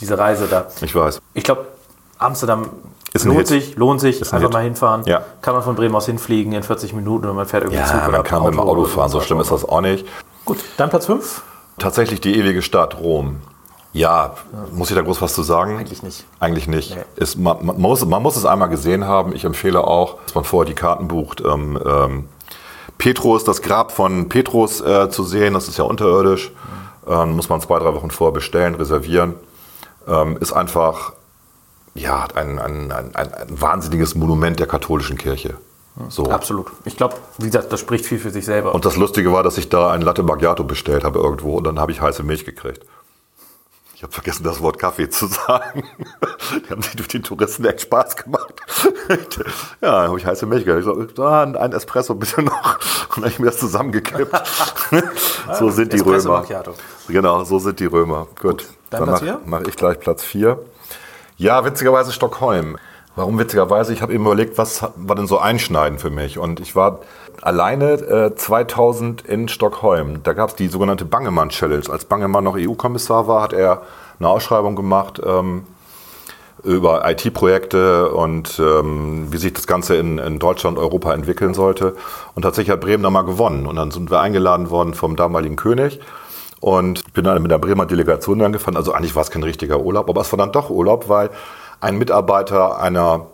diese 0.00 0.18
Reise 0.18 0.48
da. 0.50 0.66
Ich 0.80 0.92
weiß. 0.92 1.20
Ich 1.34 1.44
glaube, 1.44 1.66
Amsterdam 2.22 2.68
Ist 3.12 3.24
ein 3.24 3.32
lohnt 3.32 3.46
sich, 3.46 3.76
lohnt 3.76 4.00
sich, 4.00 4.20
Ist 4.20 4.32
ein 4.32 4.36
einfach 4.36 4.48
Hit. 4.48 4.52
mal 4.54 4.62
hinfahren. 4.64 5.04
Ja. 5.04 5.22
Kann 5.40 5.54
man 5.54 5.62
von 5.62 5.74
Bremen 5.74 5.94
aus 5.94 6.06
hinfliegen 6.06 6.52
in 6.52 6.62
40 6.62 6.92
Minuten 6.94 7.28
und 7.28 7.36
man 7.36 7.46
fährt 7.46 7.64
irgendwie 7.64 7.84
Zug 7.84 7.96
Ja, 7.96 8.08
man 8.08 8.22
kann 8.22 8.42
mit 8.42 8.52
dem 8.52 8.60
Auto 8.60 8.84
fahren, 8.84 9.10
so 9.10 9.20
schlimm 9.20 9.40
ist 9.40 9.50
das 9.50 9.64
auch 9.64 9.80
nicht. 9.80 10.06
Gut, 10.44 10.58
dann 10.76 10.90
Platz 10.90 11.06
5? 11.06 11.42
Tatsächlich 11.78 12.20
die 12.20 12.36
ewige 12.36 12.62
Stadt 12.62 12.98
Rom. 12.98 13.36
Ja, 13.94 14.34
muss 14.72 14.88
ich 14.90 14.96
da 14.96 15.02
groß 15.02 15.20
was 15.20 15.34
zu 15.34 15.42
sagen? 15.42 15.76
Eigentlich 15.76 16.02
nicht. 16.02 16.24
Eigentlich 16.40 16.66
nicht. 16.66 16.96
Nee. 16.96 17.02
Ist, 17.16 17.38
man, 17.38 17.64
man, 17.64 17.78
muss, 17.78 18.04
man 18.06 18.22
muss 18.22 18.36
es 18.36 18.46
einmal 18.46 18.70
gesehen 18.70 19.06
haben. 19.06 19.34
Ich 19.34 19.44
empfehle 19.44 19.84
auch, 19.84 20.16
dass 20.24 20.34
man 20.34 20.44
vorher 20.44 20.66
die 20.66 20.74
Karten 20.74 21.08
bucht. 21.08 21.42
Ähm, 21.42 21.78
ähm, 21.84 22.28
Petrus, 22.96 23.44
das 23.44 23.60
Grab 23.60 23.92
von 23.92 24.28
Petrus 24.30 24.80
äh, 24.80 25.10
zu 25.10 25.24
sehen, 25.24 25.52
das 25.54 25.68
ist 25.68 25.76
ja 25.76 25.84
unterirdisch. 25.84 26.52
Ähm, 27.06 27.36
muss 27.36 27.48
man 27.50 27.60
zwei, 27.60 27.78
drei 27.80 27.92
Wochen 27.94 28.10
vorher 28.10 28.32
bestellen, 28.32 28.74
reservieren. 28.76 29.34
Ähm, 30.08 30.38
ist 30.38 30.52
einfach 30.52 31.12
ja, 31.94 32.26
ein, 32.34 32.58
ein, 32.58 32.92
ein, 32.92 33.14
ein, 33.14 33.28
wahnsinniges 33.48 34.14
Monument 34.14 34.58
der 34.58 34.66
katholischen 34.66 35.18
Kirche. 35.18 35.54
So. 36.08 36.30
Absolut. 36.30 36.68
Ich 36.86 36.96
glaube, 36.96 37.16
wie 37.36 37.46
gesagt, 37.46 37.70
das 37.70 37.80
spricht 37.80 38.06
viel 38.06 38.18
für 38.18 38.30
sich 38.30 38.46
selber. 38.46 38.74
Und 38.74 38.86
das 38.86 38.96
Lustige 38.96 39.30
war, 39.32 39.42
dass 39.42 39.58
ich 39.58 39.68
da 39.68 39.90
ein 39.90 40.00
Latte 40.00 40.22
Macchiato 40.22 40.64
bestellt 40.64 41.04
habe 41.04 41.18
irgendwo 41.18 41.56
und 41.58 41.64
dann 41.64 41.78
habe 41.78 41.92
ich 41.92 42.00
heiße 42.00 42.22
Milch 42.22 42.46
gekriegt. 42.46 42.86
Ich 43.94 44.02
habe 44.02 44.14
vergessen, 44.14 44.42
das 44.42 44.60
Wort 44.60 44.78
Kaffee 44.78 45.10
zu 45.10 45.26
sagen. 45.46 45.84
Die 46.66 46.70
haben 46.70 46.82
sich 46.82 46.96
durch 46.96 47.08
den 47.08 47.22
Touristen 47.22 47.64
echt 47.66 47.82
Spaß 47.82 48.16
gemacht. 48.16 48.54
Ja, 49.08 49.16
dann 49.80 50.08
habe 50.08 50.18
ich 50.18 50.26
heiße 50.26 50.46
Milch 50.46 50.64
gekriegt. 50.64 50.88
Ich 50.88 51.14
so, 51.16 51.22
ah, 51.22 51.42
ein 51.42 51.72
Espresso 51.72 52.14
bitte 52.14 52.42
noch. 52.42 52.74
Und 52.74 53.16
dann 53.16 53.24
habe 53.24 53.28
ich 53.28 53.38
mir 53.38 53.46
das 53.46 53.58
zusammengekippt. 53.58 54.32
so 55.58 55.70
sind 55.70 55.92
die 55.92 55.98
Espresso 55.98 56.30
Römer. 56.30 56.40
Macchiato. 56.40 56.74
Genau, 57.06 57.44
so 57.44 57.58
sind 57.58 57.78
die 57.78 57.86
Römer. 57.86 58.26
Gut, 58.40 58.66
Dein 58.90 59.00
dann 59.00 59.08
Platz 59.08 59.20
mache 59.20 59.24
vier? 59.24 59.40
mach 59.44 59.60
ich 59.60 59.76
gleich 59.76 60.00
Platz 60.00 60.24
4. 60.24 60.58
Ja, 61.36 61.64
witzigerweise 61.64 62.12
Stockholm. 62.12 62.76
Warum 63.14 63.38
witzigerweise? 63.38 63.92
Ich 63.92 64.00
habe 64.00 64.14
eben 64.14 64.24
überlegt, 64.24 64.56
was 64.56 64.86
war 64.96 65.16
denn 65.16 65.26
so 65.26 65.38
einschneidend 65.38 66.00
für 66.00 66.10
mich? 66.10 66.38
Und 66.38 66.60
ich 66.60 66.74
war 66.74 67.00
alleine 67.42 67.92
äh, 67.92 68.34
2000 68.34 69.22
in 69.22 69.48
Stockholm. 69.48 70.22
Da 70.22 70.32
gab 70.32 70.50
es 70.50 70.56
die 70.56 70.68
sogenannte 70.68 71.04
Bangemann 71.04 71.50
Challenge. 71.50 71.84
Als 71.90 72.06
Bangemann 72.06 72.44
noch 72.44 72.56
EU-Kommissar 72.56 73.28
war, 73.28 73.42
hat 73.42 73.52
er 73.52 73.82
eine 74.18 74.28
Ausschreibung 74.28 74.76
gemacht 74.76 75.20
ähm, 75.24 75.64
über 76.64 77.08
IT-Projekte 77.10 78.10
und 78.12 78.58
ähm, 78.58 79.26
wie 79.30 79.38
sich 79.38 79.52
das 79.52 79.66
Ganze 79.66 79.96
in, 79.96 80.18
in 80.18 80.38
Deutschland, 80.38 80.78
Europa 80.78 81.12
entwickeln 81.12 81.54
sollte. 81.54 81.96
Und 82.34 82.42
tatsächlich 82.42 82.72
hat 82.72 82.80
Bremen 82.80 83.02
da 83.02 83.10
mal 83.10 83.22
gewonnen. 83.22 83.66
Und 83.66 83.76
dann 83.76 83.90
sind 83.90 84.10
wir 84.10 84.20
eingeladen 84.20 84.70
worden 84.70 84.94
vom 84.94 85.16
damaligen 85.16 85.56
König. 85.56 86.00
Und 86.62 87.12
bin 87.12 87.24
dann 87.24 87.42
mit 87.42 87.50
der 87.50 87.58
Bremer 87.58 87.86
Delegation 87.86 88.40
angefahren. 88.40 88.76
Also 88.76 88.92
eigentlich 88.92 89.16
war 89.16 89.22
es 89.22 89.32
kein 89.32 89.42
richtiger 89.42 89.80
Urlaub, 89.80 90.08
aber 90.08 90.20
es 90.20 90.32
war 90.32 90.38
dann 90.38 90.52
doch 90.52 90.70
Urlaub, 90.70 91.08
weil 91.08 91.28
ein 91.80 91.98
Mitarbeiter 91.98 92.78
einer 92.78 93.26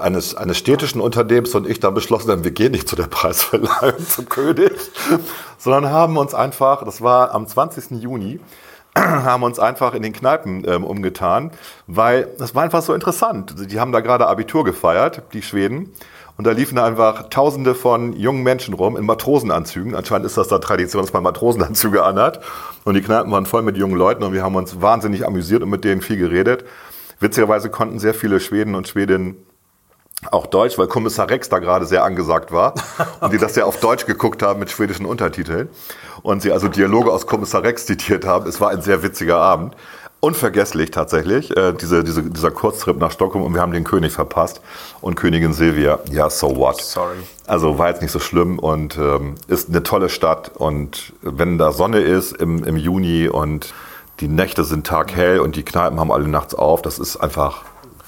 eines, 0.00 0.34
eines 0.34 0.58
städtischen 0.58 1.00
Unternehmens 1.00 1.54
und 1.54 1.64
ich 1.68 1.78
dann 1.78 1.94
beschlossen 1.94 2.32
haben, 2.32 2.42
wir 2.42 2.50
gehen 2.50 2.72
nicht 2.72 2.88
zu 2.88 2.96
der 2.96 3.06
Preisverleihung 3.06 4.04
zum 4.04 4.28
König, 4.28 4.72
sondern 5.58 5.92
haben 5.92 6.16
uns 6.16 6.34
einfach, 6.34 6.84
das 6.84 7.00
war 7.00 7.32
am 7.32 7.46
20. 7.46 8.02
Juni, 8.02 8.40
haben 8.96 9.44
uns 9.44 9.60
einfach 9.60 9.94
in 9.94 10.02
den 10.02 10.12
Kneipen 10.12 10.64
ähm, 10.68 10.82
umgetan, 10.82 11.52
weil 11.86 12.28
das 12.38 12.56
war 12.56 12.64
einfach 12.64 12.82
so 12.82 12.92
interessant. 12.92 13.54
Die 13.70 13.78
haben 13.78 13.92
da 13.92 14.00
gerade 14.00 14.26
Abitur 14.26 14.64
gefeiert, 14.64 15.22
die 15.32 15.42
Schweden. 15.42 15.92
Und 16.40 16.44
da 16.46 16.52
liefen 16.52 16.78
einfach 16.78 17.28
Tausende 17.28 17.74
von 17.74 18.14
jungen 18.14 18.42
Menschen 18.42 18.72
rum 18.72 18.96
in 18.96 19.04
Matrosenanzügen. 19.04 19.94
Anscheinend 19.94 20.24
ist 20.24 20.38
das 20.38 20.48
da 20.48 20.58
Tradition, 20.58 21.02
dass 21.02 21.12
man 21.12 21.22
Matrosenanzüge 21.22 22.02
anhat. 22.02 22.40
Und 22.84 22.94
die 22.94 23.02
Kneipen 23.02 23.30
waren 23.30 23.44
voll 23.44 23.60
mit 23.60 23.76
jungen 23.76 23.94
Leuten 23.94 24.22
und 24.22 24.32
wir 24.32 24.42
haben 24.42 24.54
uns 24.54 24.80
wahnsinnig 24.80 25.26
amüsiert 25.26 25.62
und 25.62 25.68
mit 25.68 25.84
denen 25.84 26.00
viel 26.00 26.16
geredet. 26.16 26.64
Witzigerweise 27.18 27.68
konnten 27.68 27.98
sehr 27.98 28.14
viele 28.14 28.40
Schweden 28.40 28.74
und 28.74 28.88
Schwedinnen 28.88 29.36
auch 30.30 30.46
Deutsch, 30.46 30.78
weil 30.78 30.86
Kommissar 30.86 31.28
Rex 31.28 31.50
da 31.50 31.58
gerade 31.58 31.84
sehr 31.84 32.04
angesagt 32.04 32.52
war 32.52 32.72
und 33.20 33.34
die 33.34 33.38
das 33.38 33.54
ja 33.56 33.66
auf 33.66 33.78
Deutsch 33.78 34.06
geguckt 34.06 34.42
haben 34.42 34.60
mit 34.60 34.70
schwedischen 34.70 35.04
Untertiteln 35.04 35.68
und 36.22 36.40
sie 36.40 36.52
also 36.52 36.68
Dialoge 36.68 37.12
aus 37.12 37.26
Kommissar 37.26 37.64
Rex 37.64 37.84
zitiert 37.84 38.24
haben. 38.24 38.48
Es 38.48 38.62
war 38.62 38.70
ein 38.70 38.80
sehr 38.80 39.02
witziger 39.02 39.36
Abend. 39.36 39.76
Unvergesslich 40.20 40.90
tatsächlich, 40.90 41.56
äh, 41.56 41.72
diese, 41.72 42.04
diese, 42.04 42.22
dieser 42.22 42.50
Kurztrip 42.50 42.98
nach 42.98 43.10
Stockholm 43.10 43.42
und 43.42 43.54
wir 43.54 43.62
haben 43.62 43.72
den 43.72 43.84
König 43.84 44.12
verpasst 44.12 44.60
und 45.00 45.14
Königin 45.14 45.54
Silvia, 45.54 45.98
ja, 46.10 46.28
so 46.28 46.56
what. 46.56 46.82
Sorry. 46.82 47.16
Also 47.46 47.78
war 47.78 47.88
jetzt 47.88 48.02
nicht 48.02 48.10
so 48.10 48.18
schlimm 48.18 48.58
und 48.58 48.98
ähm, 48.98 49.36
ist 49.48 49.70
eine 49.70 49.82
tolle 49.82 50.10
Stadt 50.10 50.50
und 50.54 51.14
wenn 51.22 51.56
da 51.56 51.72
Sonne 51.72 52.00
ist 52.00 52.32
im, 52.32 52.64
im 52.64 52.76
Juni 52.76 53.28
und 53.28 53.72
die 54.20 54.28
Nächte 54.28 54.64
sind 54.64 54.86
taghell 54.86 55.40
und 55.40 55.56
die 55.56 55.62
Kneipen 55.62 55.98
haben 55.98 56.12
alle 56.12 56.28
nachts 56.28 56.54
auf, 56.54 56.82
das 56.82 56.98
ist 56.98 57.16
einfach 57.16 57.62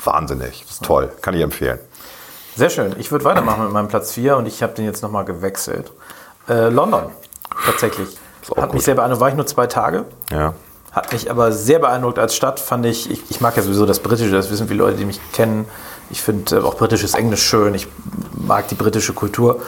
wahnsinnig. 0.05 0.65
Das 0.67 0.73
ist 0.73 0.85
toll, 0.85 1.11
kann 1.23 1.35
ich 1.35 1.41
empfehlen. 1.41 1.79
Sehr 2.57 2.69
schön. 2.69 2.95
Ich 2.99 3.11
würde 3.11 3.25
weitermachen 3.25 3.65
mit 3.65 3.73
meinem 3.73 3.89
Platz 3.89 4.13
4 4.13 4.37
und 4.37 4.47
ich 4.47 4.63
habe 4.63 4.75
den 4.75 4.85
jetzt 4.85 5.03
nochmal 5.03 5.25
gewechselt. 5.25 5.91
Äh, 6.47 6.69
London, 6.69 7.05
tatsächlich. 7.65 8.19
Hat 8.51 8.65
mich 8.65 8.73
gut. 8.73 8.83
sehr 8.83 8.95
beeindruckt. 8.97 9.21
War 9.21 9.29
ich 9.31 9.35
nur 9.35 9.47
zwei 9.47 9.67
Tage. 9.67 10.05
Ja. 10.31 10.53
Hat 10.93 11.11
mich 11.13 11.31
aber 11.31 11.53
sehr 11.53 11.79
beeindruckt 11.79 12.19
als 12.19 12.35
Stadt, 12.35 12.61
fand 12.61 12.85
ich. 12.85 13.11
Ich, 13.11 13.31
ich 13.31 13.41
mag 13.41 13.57
ja 13.57 13.63
sowieso 13.63 13.87
das 13.87 14.01
Britische, 14.01 14.31
das 14.31 14.51
wissen 14.51 14.69
viele 14.69 14.81
Leute, 14.81 14.99
die 14.99 15.07
mich 15.07 15.21
kennen. 15.33 15.67
Ich 16.11 16.21
finde 16.21 16.57
äh, 16.57 16.61
auch 16.61 16.77
britisches 16.77 17.15
Englisch 17.15 17.43
schön. 17.43 17.75
Ich 17.75 17.89
mag 18.35 18.69
die 18.69 18.75
britische 18.75 19.15
Kultur. 19.15 19.61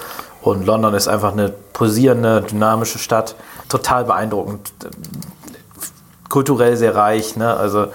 Und 0.43 0.67
London 0.67 0.93
ist 0.93 1.09
einfach 1.09 1.33
eine 1.33 1.49
posierende, 1.73 2.43
dynamische 2.43 2.99
Stadt. 2.99 3.35
Total 3.71 4.05
beeindruckend. 4.05 4.71
Kulturell 6.29 6.77
sehr 6.77 6.95
reich. 6.95 7.37
Ne? 7.37 7.57
Also, 7.57 7.85
äh, 7.85 7.89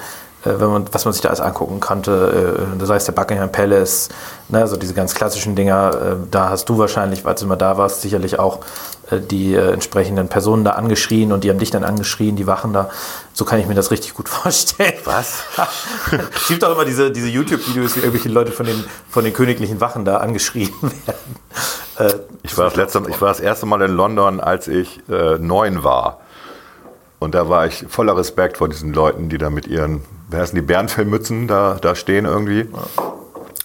wenn 0.43 0.69
man, 0.69 0.86
was 0.91 1.05
man 1.05 1.13
sich 1.13 1.21
da 1.21 1.30
alles 1.30 1.41
angucken 1.41 1.80
konnte, 1.80 2.57
äh, 2.57 2.80
das 2.80 2.89
heißt 2.89 3.07
der 3.07 3.13
Buckingham 3.13 3.51
Palace, 3.51 4.09
ne? 4.47 4.61
also 4.61 4.77
diese 4.77 4.95
ganz 4.95 5.13
klassischen 5.13 5.55
Dinger. 5.55 5.91
Äh, 5.93 6.15
da 6.32 6.49
hast 6.49 6.67
du 6.67 6.80
wahrscheinlich, 6.80 7.23
als 7.27 7.41
du 7.41 7.47
mal 7.47 7.57
da 7.57 7.77
warst, 7.77 8.01
sicherlich 8.01 8.39
auch 8.39 8.61
die 9.18 9.55
äh, 9.55 9.72
entsprechenden 9.72 10.28
Personen 10.28 10.64
da 10.64 10.72
angeschrien 10.72 11.32
und 11.32 11.43
die 11.43 11.49
haben 11.49 11.60
dich 11.60 11.72
dann 11.72 11.84
angeschrien, 11.84 12.36
die 12.36 12.45
Wachen 12.47 12.74
da. 12.74 12.89
So 13.34 13.45
kann 13.45 13.60
ich 13.60 13.68
mir 13.68 13.74
das 13.76 13.91
richtig 13.91 14.14
gut 14.14 14.30
vorstellen. 14.30 14.93
Was? 15.05 15.43
es 16.36 16.47
gibt 16.47 16.64
auch 16.64 16.74
immer 16.74 16.86
diese, 16.86 17.12
diese 17.12 17.28
YouTube-Videos, 17.28 17.95
wie 17.95 17.99
irgendwelche 17.99 18.30
Leute 18.30 18.51
von 18.51 18.66
den, 18.66 18.84
von 19.10 19.24
den 19.24 19.34
königlichen 19.34 19.82
Wachen 19.82 20.05
da 20.05 20.18
angeschrien 20.18 20.74
werden. 20.82 21.36
Äh, 21.97 22.20
Ich 22.43 22.57
war, 22.57 22.66
das 22.66 22.76
letzte, 22.76 23.01
ich 23.10 23.20
war 23.22 23.30
das 23.30 23.39
erste 23.39 23.66
Mal 23.66 23.82
in 23.82 23.91
London, 23.91 24.39
als 24.39 24.68
ich 24.68 25.01
äh, 25.10 25.38
neun 25.39 25.84
war. 25.84 26.20
Und 27.20 27.36
da 27.36 27.49
war 27.49 27.68
ich 27.68 27.86
voller 27.89 28.16
Respekt 28.16 28.57
vor 28.57 28.70
diesen 28.70 28.93
Leuten, 28.93 29.28
die 29.28 29.38
da 29.38 29.49
mit 29.49 29.68
ihren, 29.68 30.03
wer 30.30 30.39
heißen 30.41 30.55
die, 30.55 30.62
Bärenfellmützen 30.62 31.47
da, 31.47 31.78
da 31.82 31.93
stehen 31.95 32.26
irgendwie. 32.26 32.70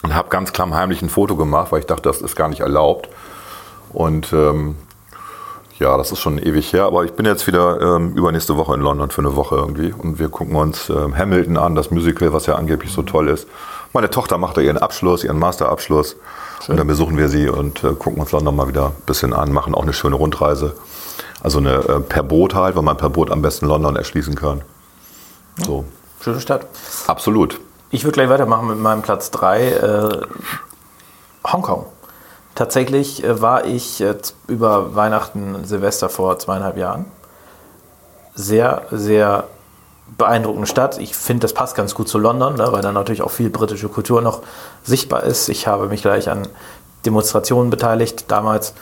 Und 0.02 0.14
habe 0.14 0.28
ganz 0.28 0.52
klammheimlich 0.52 1.00
ein 1.02 1.08
Foto 1.08 1.36
gemacht, 1.36 1.70
weil 1.70 1.80
ich 1.80 1.86
dachte, 1.86 2.02
das 2.02 2.20
ist 2.20 2.34
gar 2.36 2.48
nicht 2.48 2.60
erlaubt. 2.60 3.08
Und 3.92 4.32
ähm, 4.32 4.74
ja, 5.78 5.96
das 5.96 6.12
ist 6.12 6.20
schon 6.20 6.38
ewig 6.38 6.72
her, 6.72 6.84
aber 6.84 7.04
ich 7.04 7.12
bin 7.12 7.26
jetzt 7.26 7.46
wieder 7.46 7.80
ähm, 7.80 8.14
übernächste 8.14 8.56
Woche 8.56 8.74
in 8.74 8.80
London 8.80 9.10
für 9.10 9.22
eine 9.22 9.34
Woche 9.34 9.56
irgendwie. 9.56 9.92
Und 9.92 10.18
wir 10.18 10.28
gucken 10.28 10.54
uns 10.54 10.88
ähm, 10.88 11.16
Hamilton 11.16 11.56
an, 11.56 11.74
das 11.74 11.90
Musical, 11.90 12.32
was 12.32 12.46
ja 12.46 12.54
angeblich 12.54 12.92
so 12.92 13.02
toll 13.02 13.28
ist. 13.28 13.48
Meine 13.92 14.10
Tochter 14.10 14.38
macht 14.38 14.56
da 14.56 14.60
ihren 14.60 14.78
Abschluss, 14.78 15.24
ihren 15.24 15.38
Masterabschluss. 15.38 16.16
Und 16.68 16.76
dann 16.76 16.86
besuchen 16.86 17.16
wir 17.16 17.28
sie 17.28 17.48
und 17.48 17.82
äh, 17.84 17.92
gucken 17.94 18.20
uns 18.20 18.32
London 18.32 18.56
mal 18.56 18.68
wieder 18.68 18.86
ein 18.86 19.02
bisschen 19.06 19.32
an, 19.32 19.52
machen 19.52 19.74
auch 19.74 19.82
eine 19.82 19.92
schöne 19.92 20.16
Rundreise. 20.16 20.74
Also 21.42 21.58
eine 21.58 21.74
äh, 21.74 22.00
per 22.00 22.22
Boot 22.22 22.54
halt, 22.54 22.76
weil 22.76 22.82
man 22.82 22.96
per 22.96 23.10
Boot 23.10 23.30
am 23.30 23.42
besten 23.42 23.66
London 23.66 23.96
erschließen 23.96 24.34
kann. 24.34 24.62
So, 25.64 25.84
schöne 26.22 26.40
Stadt. 26.40 26.66
absolut. 27.06 27.60
Ich 27.90 28.04
würde 28.04 28.14
gleich 28.14 28.28
weitermachen 28.28 28.68
mit 28.68 28.78
meinem 28.78 29.02
Platz 29.02 29.30
3. 29.30 29.68
Äh, 29.68 30.20
Hongkong. 31.46 31.86
Tatsächlich 32.54 33.24
äh, 33.24 33.40
war 33.40 33.64
ich 33.64 33.98
jetzt 33.98 34.36
über 34.46 34.94
Weihnachten, 34.94 35.64
Silvester 35.64 36.08
vor 36.08 36.38
zweieinhalb 36.38 36.76
Jahren. 36.76 37.06
Sehr, 38.34 38.82
sehr 38.90 39.44
beeindruckende 40.18 40.66
Stadt. 40.66 40.98
Ich 40.98 41.16
finde, 41.16 41.42
das 41.42 41.54
passt 41.54 41.76
ganz 41.76 41.94
gut 41.94 42.08
zu 42.08 42.18
London, 42.18 42.56
ne, 42.56 42.68
weil 42.70 42.82
da 42.82 42.92
natürlich 42.92 43.22
auch 43.22 43.30
viel 43.30 43.50
britische 43.50 43.88
Kultur 43.88 44.20
noch 44.20 44.42
sichtbar 44.82 45.24
ist. 45.24 45.48
Ich 45.48 45.66
habe 45.66 45.88
mich 45.88 46.02
gleich 46.02 46.28
an 46.28 46.46
Demonstrationen 47.06 47.70
beteiligt 47.70 48.26
damals, 48.28 48.74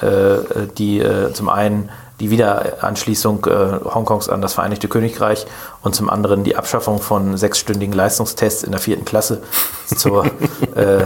äh, 0.00 0.66
die 0.78 1.00
äh, 1.00 1.32
zum 1.32 1.48
einen 1.48 1.90
die 2.20 2.30
Wiederanschließung 2.30 3.46
äh, 3.46 3.84
Hongkongs 3.84 4.28
an 4.28 4.42
das 4.42 4.54
Vereinigte 4.54 4.88
Königreich 4.88 5.46
und 5.82 5.94
zum 5.94 6.10
anderen 6.10 6.44
die 6.44 6.54
Abschaffung 6.54 7.00
von 7.00 7.36
sechsstündigen 7.36 7.94
Leistungstests 7.94 8.62
in 8.62 8.70
der 8.70 8.80
vierten 8.80 9.04
Klasse 9.04 9.42
zur, 9.86 10.26
äh, 10.74 11.04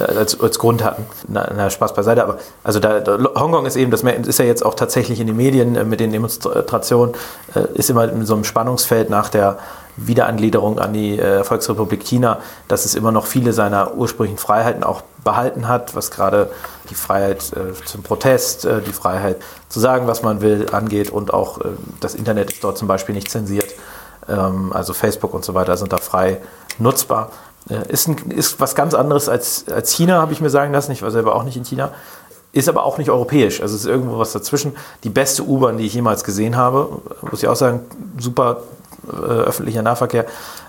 als, 0.00 0.40
als 0.40 0.58
Grund 0.58 0.84
hatten. 0.84 1.04
Na, 1.28 1.52
na, 1.54 1.68
Spaß 1.68 1.94
beiseite, 1.94 2.22
aber 2.22 2.38
also 2.62 2.78
da, 2.78 3.00
da, 3.00 3.18
Hongkong 3.34 3.66
ist 3.66 3.76
eben, 3.76 3.90
das 3.90 4.02
ist 4.02 4.38
ja 4.38 4.44
jetzt 4.44 4.64
auch 4.64 4.74
tatsächlich 4.74 5.20
in 5.20 5.26
den 5.26 5.36
Medien 5.36 5.76
äh, 5.76 5.84
mit 5.84 6.00
den 6.00 6.12
Demonstrationen, 6.12 7.14
äh, 7.54 7.66
ist 7.74 7.90
immer 7.90 8.08
in 8.10 8.24
so 8.24 8.34
einem 8.34 8.44
Spannungsfeld 8.44 9.10
nach 9.10 9.28
der 9.28 9.58
Wiederangliederung 9.96 10.78
an 10.78 10.92
die 10.92 11.18
äh, 11.18 11.44
Volksrepublik 11.44 12.04
China, 12.04 12.38
dass 12.68 12.84
es 12.84 12.94
immer 12.94 13.12
noch 13.12 13.26
viele 13.26 13.52
seiner 13.52 13.94
ursprünglichen 13.94 14.38
Freiheiten 14.38 14.82
auch 14.82 15.02
behalten 15.22 15.68
hat, 15.68 15.94
was 15.94 16.10
gerade 16.10 16.50
die 16.90 16.94
Freiheit 16.94 17.52
äh, 17.52 17.72
zum 17.84 18.02
Protest, 18.02 18.64
äh, 18.64 18.80
die 18.82 18.92
Freiheit 18.92 19.36
zu 19.68 19.80
sagen, 19.80 20.06
was 20.06 20.22
man 20.22 20.40
will, 20.40 20.66
angeht 20.72 21.10
und 21.10 21.32
auch 21.32 21.60
äh, 21.60 21.68
das 22.00 22.14
Internet 22.14 22.52
ist 22.52 22.64
dort 22.64 22.78
zum 22.78 22.88
Beispiel 22.88 23.14
nicht 23.14 23.30
zensiert. 23.30 23.72
Ähm, 24.28 24.72
also 24.72 24.92
Facebook 24.92 25.34
und 25.34 25.44
so 25.44 25.54
weiter 25.54 25.76
sind 25.76 25.92
da 25.92 25.98
frei 25.98 26.40
nutzbar. 26.78 27.30
Äh, 27.68 27.90
ist, 27.90 28.08
ein, 28.08 28.16
ist 28.30 28.60
was 28.60 28.74
ganz 28.74 28.94
anderes 28.94 29.28
als, 29.28 29.66
als 29.68 29.90
China, 29.92 30.20
habe 30.20 30.32
ich 30.32 30.40
mir 30.40 30.50
sagen 30.50 30.72
lassen. 30.72 30.92
Ich 30.92 31.02
war 31.02 31.10
selber 31.10 31.34
auch 31.34 31.44
nicht 31.44 31.56
in 31.56 31.64
China. 31.64 31.92
Ist 32.52 32.68
aber 32.68 32.84
auch 32.84 32.98
nicht 32.98 33.10
europäisch. 33.10 33.60
Also 33.60 33.74
es 33.74 33.82
ist 33.82 33.88
irgendwo 33.88 34.18
was 34.18 34.32
dazwischen. 34.32 34.76
Die 35.02 35.08
beste 35.08 35.42
U-Bahn, 35.42 35.76
die 35.76 35.86
ich 35.86 35.94
jemals 35.94 36.22
gesehen 36.22 36.56
habe, 36.56 37.02
muss 37.22 37.42
ich 37.42 37.48
auch 37.48 37.56
sagen, 37.56 37.80
super 38.18 38.58
öffentlicher 39.08 39.82
Nahverkehr. 39.82 40.26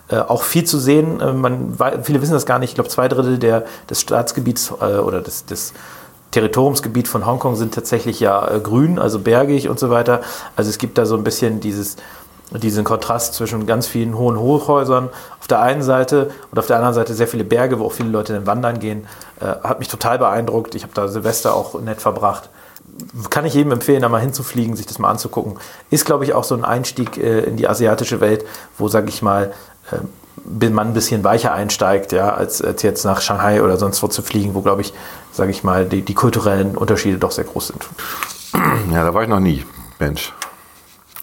Äh, 0.07 0.17
auch 0.17 0.43
viel 0.43 0.65
zu 0.65 0.77
sehen. 0.77 1.19
Äh, 1.19 1.33
man, 1.33 1.77
viele 2.03 2.21
wissen 2.21 2.33
das 2.33 2.45
gar 2.45 2.59
nicht. 2.59 2.69
Ich 2.69 2.75
glaube, 2.75 2.89
zwei 2.89 3.07
Drittel 3.07 3.39
der, 3.39 3.65
des 3.89 4.01
Staatsgebiets 4.01 4.71
äh, 4.79 4.97
oder 4.97 5.21
des, 5.21 5.45
des 5.45 5.73
Territoriumsgebiet 6.31 7.07
von 7.07 7.25
Hongkong 7.25 7.55
sind 7.55 7.73
tatsächlich 7.73 8.19
ja 8.19 8.47
äh, 8.47 8.59
grün, 8.59 8.99
also 8.99 9.19
bergig 9.19 9.67
und 9.67 9.79
so 9.79 9.89
weiter. 9.89 10.21
Also 10.55 10.69
es 10.69 10.77
gibt 10.77 10.97
da 10.97 11.05
so 11.05 11.15
ein 11.15 11.23
bisschen 11.23 11.59
dieses, 11.59 11.95
diesen 12.51 12.83
Kontrast 12.83 13.33
zwischen 13.33 13.65
ganz 13.65 13.87
vielen 13.87 14.15
hohen 14.17 14.37
Hochhäusern 14.37 15.09
auf 15.39 15.47
der 15.47 15.61
einen 15.61 15.81
Seite 15.81 16.29
und 16.51 16.59
auf 16.59 16.67
der 16.67 16.75
anderen 16.75 16.93
Seite 16.93 17.15
sehr 17.15 17.27
viele 17.27 17.43
Berge, 17.43 17.79
wo 17.79 17.85
auch 17.85 17.91
viele 17.91 18.09
Leute 18.09 18.33
dann 18.33 18.45
wandern 18.45 18.79
gehen. 18.79 19.07
Äh, 19.39 19.45
hat 19.45 19.79
mich 19.79 19.87
total 19.87 20.19
beeindruckt. 20.19 20.75
Ich 20.75 20.83
habe 20.83 20.93
da 20.93 21.07
Silvester 21.07 21.55
auch 21.55 21.79
nett 21.81 22.01
verbracht 22.01 22.49
kann 23.29 23.45
ich 23.45 23.53
jedem 23.53 23.71
empfehlen, 23.71 24.01
da 24.01 24.09
mal 24.09 24.21
hinzufliegen, 24.21 24.75
sich 24.75 24.85
das 24.85 24.99
mal 24.99 25.09
anzugucken. 25.09 25.57
Ist, 25.89 26.05
glaube 26.05 26.23
ich, 26.23 26.33
auch 26.33 26.43
so 26.43 26.55
ein 26.55 26.63
Einstieg 26.63 27.17
äh, 27.17 27.41
in 27.41 27.57
die 27.57 27.67
asiatische 27.67 28.21
Welt, 28.21 28.45
wo, 28.77 28.87
sage 28.87 29.09
ich 29.09 29.21
mal, 29.21 29.53
äh, 29.91 30.69
man 30.69 30.87
ein 30.87 30.93
bisschen 30.93 31.23
weicher 31.23 31.53
einsteigt, 31.53 32.11
ja, 32.11 32.33
als, 32.33 32.61
als 32.61 32.81
jetzt 32.81 33.03
nach 33.03 33.21
Shanghai 33.21 33.61
oder 33.61 33.77
sonst 33.77 34.01
wo 34.03 34.07
zu 34.07 34.21
fliegen, 34.21 34.53
wo, 34.53 34.61
glaube 34.61 34.81
ich, 34.81 34.93
sage 35.31 35.51
ich 35.51 35.63
mal, 35.63 35.85
die, 35.85 36.01
die 36.01 36.13
kulturellen 36.13 36.77
Unterschiede 36.77 37.17
doch 37.17 37.31
sehr 37.31 37.45
groß 37.45 37.67
sind. 37.67 37.87
Ja, 38.91 39.03
da 39.03 39.13
war 39.13 39.23
ich 39.23 39.29
noch 39.29 39.39
nie, 39.39 39.65
Mensch. 39.99 40.33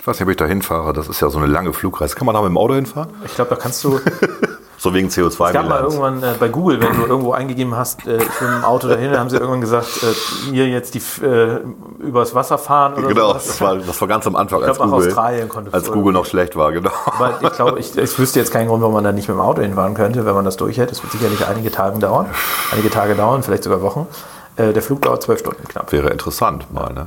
Ich 0.00 0.06
weiß 0.06 0.16
nicht, 0.16 0.26
ob 0.26 0.30
ich 0.30 0.36
da 0.36 0.46
hinfahre. 0.46 0.92
Das 0.92 1.08
ist 1.08 1.20
ja 1.20 1.30
so 1.30 1.38
eine 1.38 1.46
lange 1.46 1.72
Flugreise. 1.72 2.16
Kann 2.16 2.26
man 2.26 2.34
da 2.34 2.42
mit 2.42 2.50
dem 2.50 2.58
Auto 2.58 2.74
hinfahren? 2.74 3.10
Ich 3.24 3.36
glaube, 3.36 3.50
da 3.50 3.56
kannst 3.56 3.84
du 3.84 4.00
So 4.82 4.92
wegen 4.92 5.06
CO2. 5.10 5.46
Es 5.46 5.52
gab 5.52 5.68
mal 5.68 5.80
irgendwann 5.80 6.20
äh, 6.24 6.34
bei 6.40 6.48
Google, 6.48 6.80
wenn 6.80 6.96
du 6.96 7.06
irgendwo 7.06 7.30
eingegeben 7.30 7.76
hast, 7.76 8.04
äh, 8.04 8.16
ich 8.16 8.40
im 8.40 8.64
Auto 8.64 8.88
dahin, 8.88 9.16
haben 9.16 9.30
sie 9.30 9.36
irgendwann 9.36 9.60
gesagt, 9.60 10.02
äh, 10.02 10.50
hier 10.50 10.66
jetzt 10.66 10.94
die 10.94 11.24
äh, 11.24 11.60
übers 12.00 12.34
Wasser 12.34 12.58
fahren 12.58 12.94
oder 12.94 13.06
Genau, 13.06 13.28
sowas. 13.28 13.46
das 13.46 13.60
war, 13.60 13.76
das 13.76 14.00
war 14.00 14.08
ganz 14.08 14.26
am 14.26 14.34
Anfang, 14.34 14.60
Ich 14.60 14.66
als 14.66 14.78
glaube, 14.78 14.90
nach 14.90 14.96
Google, 14.96 15.08
Australien 15.10 15.48
konnte 15.48 15.72
als 15.72 15.88
Google 15.92 16.12
noch 16.12 16.26
schlecht 16.26 16.56
war, 16.56 16.72
genau. 16.72 16.90
Aber 17.06 17.38
ich 17.42 17.52
glaube, 17.52 17.78
ich, 17.78 17.96
ich 17.96 18.18
wüsste 18.18 18.40
jetzt 18.40 18.50
keinen 18.50 18.66
Grund, 18.66 18.80
warum 18.82 18.94
man 18.94 19.04
da 19.04 19.12
nicht 19.12 19.28
mit 19.28 19.36
dem 19.36 19.40
Auto 19.40 19.62
hinfahren 19.62 19.94
könnte, 19.94 20.26
wenn 20.26 20.34
man 20.34 20.44
das 20.44 20.56
durchhält. 20.56 20.90
Das 20.90 21.00
wird 21.00 21.12
sicherlich 21.12 21.46
einige 21.46 21.70
Tage 21.70 22.00
dauern. 22.00 22.26
Einige 22.72 22.90
Tage 22.90 23.14
dauern, 23.14 23.44
vielleicht 23.44 23.62
sogar 23.62 23.82
Wochen. 23.82 24.08
Äh, 24.56 24.72
der 24.72 24.82
Flug 24.82 25.00
dauert 25.02 25.22
zwölf 25.22 25.38
Stunden 25.38 25.62
knapp. 25.68 25.92
Wäre 25.92 26.08
interessant 26.10 26.74
mal, 26.74 26.92
ne? 26.92 27.06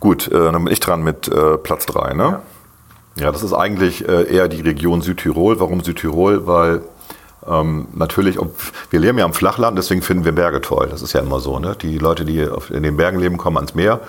Gut, 0.00 0.28
äh, 0.28 0.52
dann 0.52 0.62
bin 0.62 0.70
ich 0.70 0.80
dran 0.80 1.00
mit 1.02 1.28
äh, 1.28 1.56
Platz 1.56 1.86
3, 1.86 2.12
ne? 2.12 2.22
Ja. 2.24 2.42
Das 3.16 3.42
ist 3.42 3.52
eigentlich 3.52 4.08
äh, 4.08 4.24
eher 4.24 4.48
die 4.48 4.60
Region 4.60 5.02
Südtirol. 5.02 5.60
Warum 5.60 5.82
Südtirol? 5.82 6.46
Weil 6.46 6.82
ähm, 7.46 7.88
natürlich, 7.94 8.38
ob, 8.38 8.54
wir 8.90 9.00
leben 9.00 9.18
ja 9.18 9.24
am 9.24 9.34
Flachland, 9.34 9.78
deswegen 9.78 10.02
finden 10.02 10.24
wir 10.24 10.32
Berge 10.32 10.60
toll. 10.60 10.88
Das 10.90 11.02
ist 11.02 11.12
ja 11.12 11.20
immer 11.20 11.40
so. 11.40 11.58
Ne? 11.58 11.76
Die 11.80 11.98
Leute, 11.98 12.24
die 12.24 12.46
in 12.70 12.82
den 12.82 12.96
Bergen 12.96 13.18
leben, 13.18 13.36
kommen 13.36 13.56
ans 13.56 13.74
Meer 13.74 14.00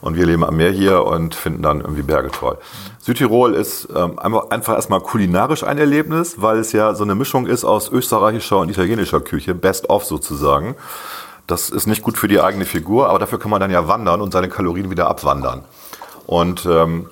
und 0.00 0.16
wir 0.16 0.26
leben 0.26 0.44
am 0.44 0.56
Meer 0.56 0.70
hier 0.70 1.04
und 1.04 1.34
finden 1.34 1.62
dann 1.62 1.80
irgendwie 1.80 2.02
Berge 2.02 2.30
toll. 2.30 2.58
Südtirol 2.98 3.54
ist 3.54 3.88
ähm, 3.94 4.18
einfach, 4.18 4.50
einfach 4.50 4.74
erstmal 4.74 5.00
kulinarisch 5.00 5.64
ein 5.64 5.78
Erlebnis, 5.78 6.36
weil 6.38 6.58
es 6.58 6.72
ja 6.72 6.94
so 6.94 7.04
eine 7.04 7.14
Mischung 7.14 7.46
ist 7.46 7.64
aus 7.64 7.90
österreichischer 7.90 8.58
und 8.58 8.70
italienischer 8.70 9.20
Küche, 9.20 9.54
best 9.54 9.88
of 9.88 10.04
sozusagen. 10.04 10.74
Das 11.46 11.70
ist 11.70 11.86
nicht 11.86 12.02
gut 12.02 12.16
für 12.16 12.28
die 12.28 12.40
eigene 12.40 12.64
Figur, 12.64 13.08
aber 13.08 13.18
dafür 13.18 13.38
kann 13.38 13.50
man 13.50 13.60
dann 13.60 13.70
ja 13.70 13.88
wandern 13.88 14.20
und 14.20 14.32
seine 14.32 14.48
Kalorien 14.48 14.90
wieder 14.90 15.08
abwandern. 15.08 15.64
Und 16.26 16.64
ähm, 16.66 17.08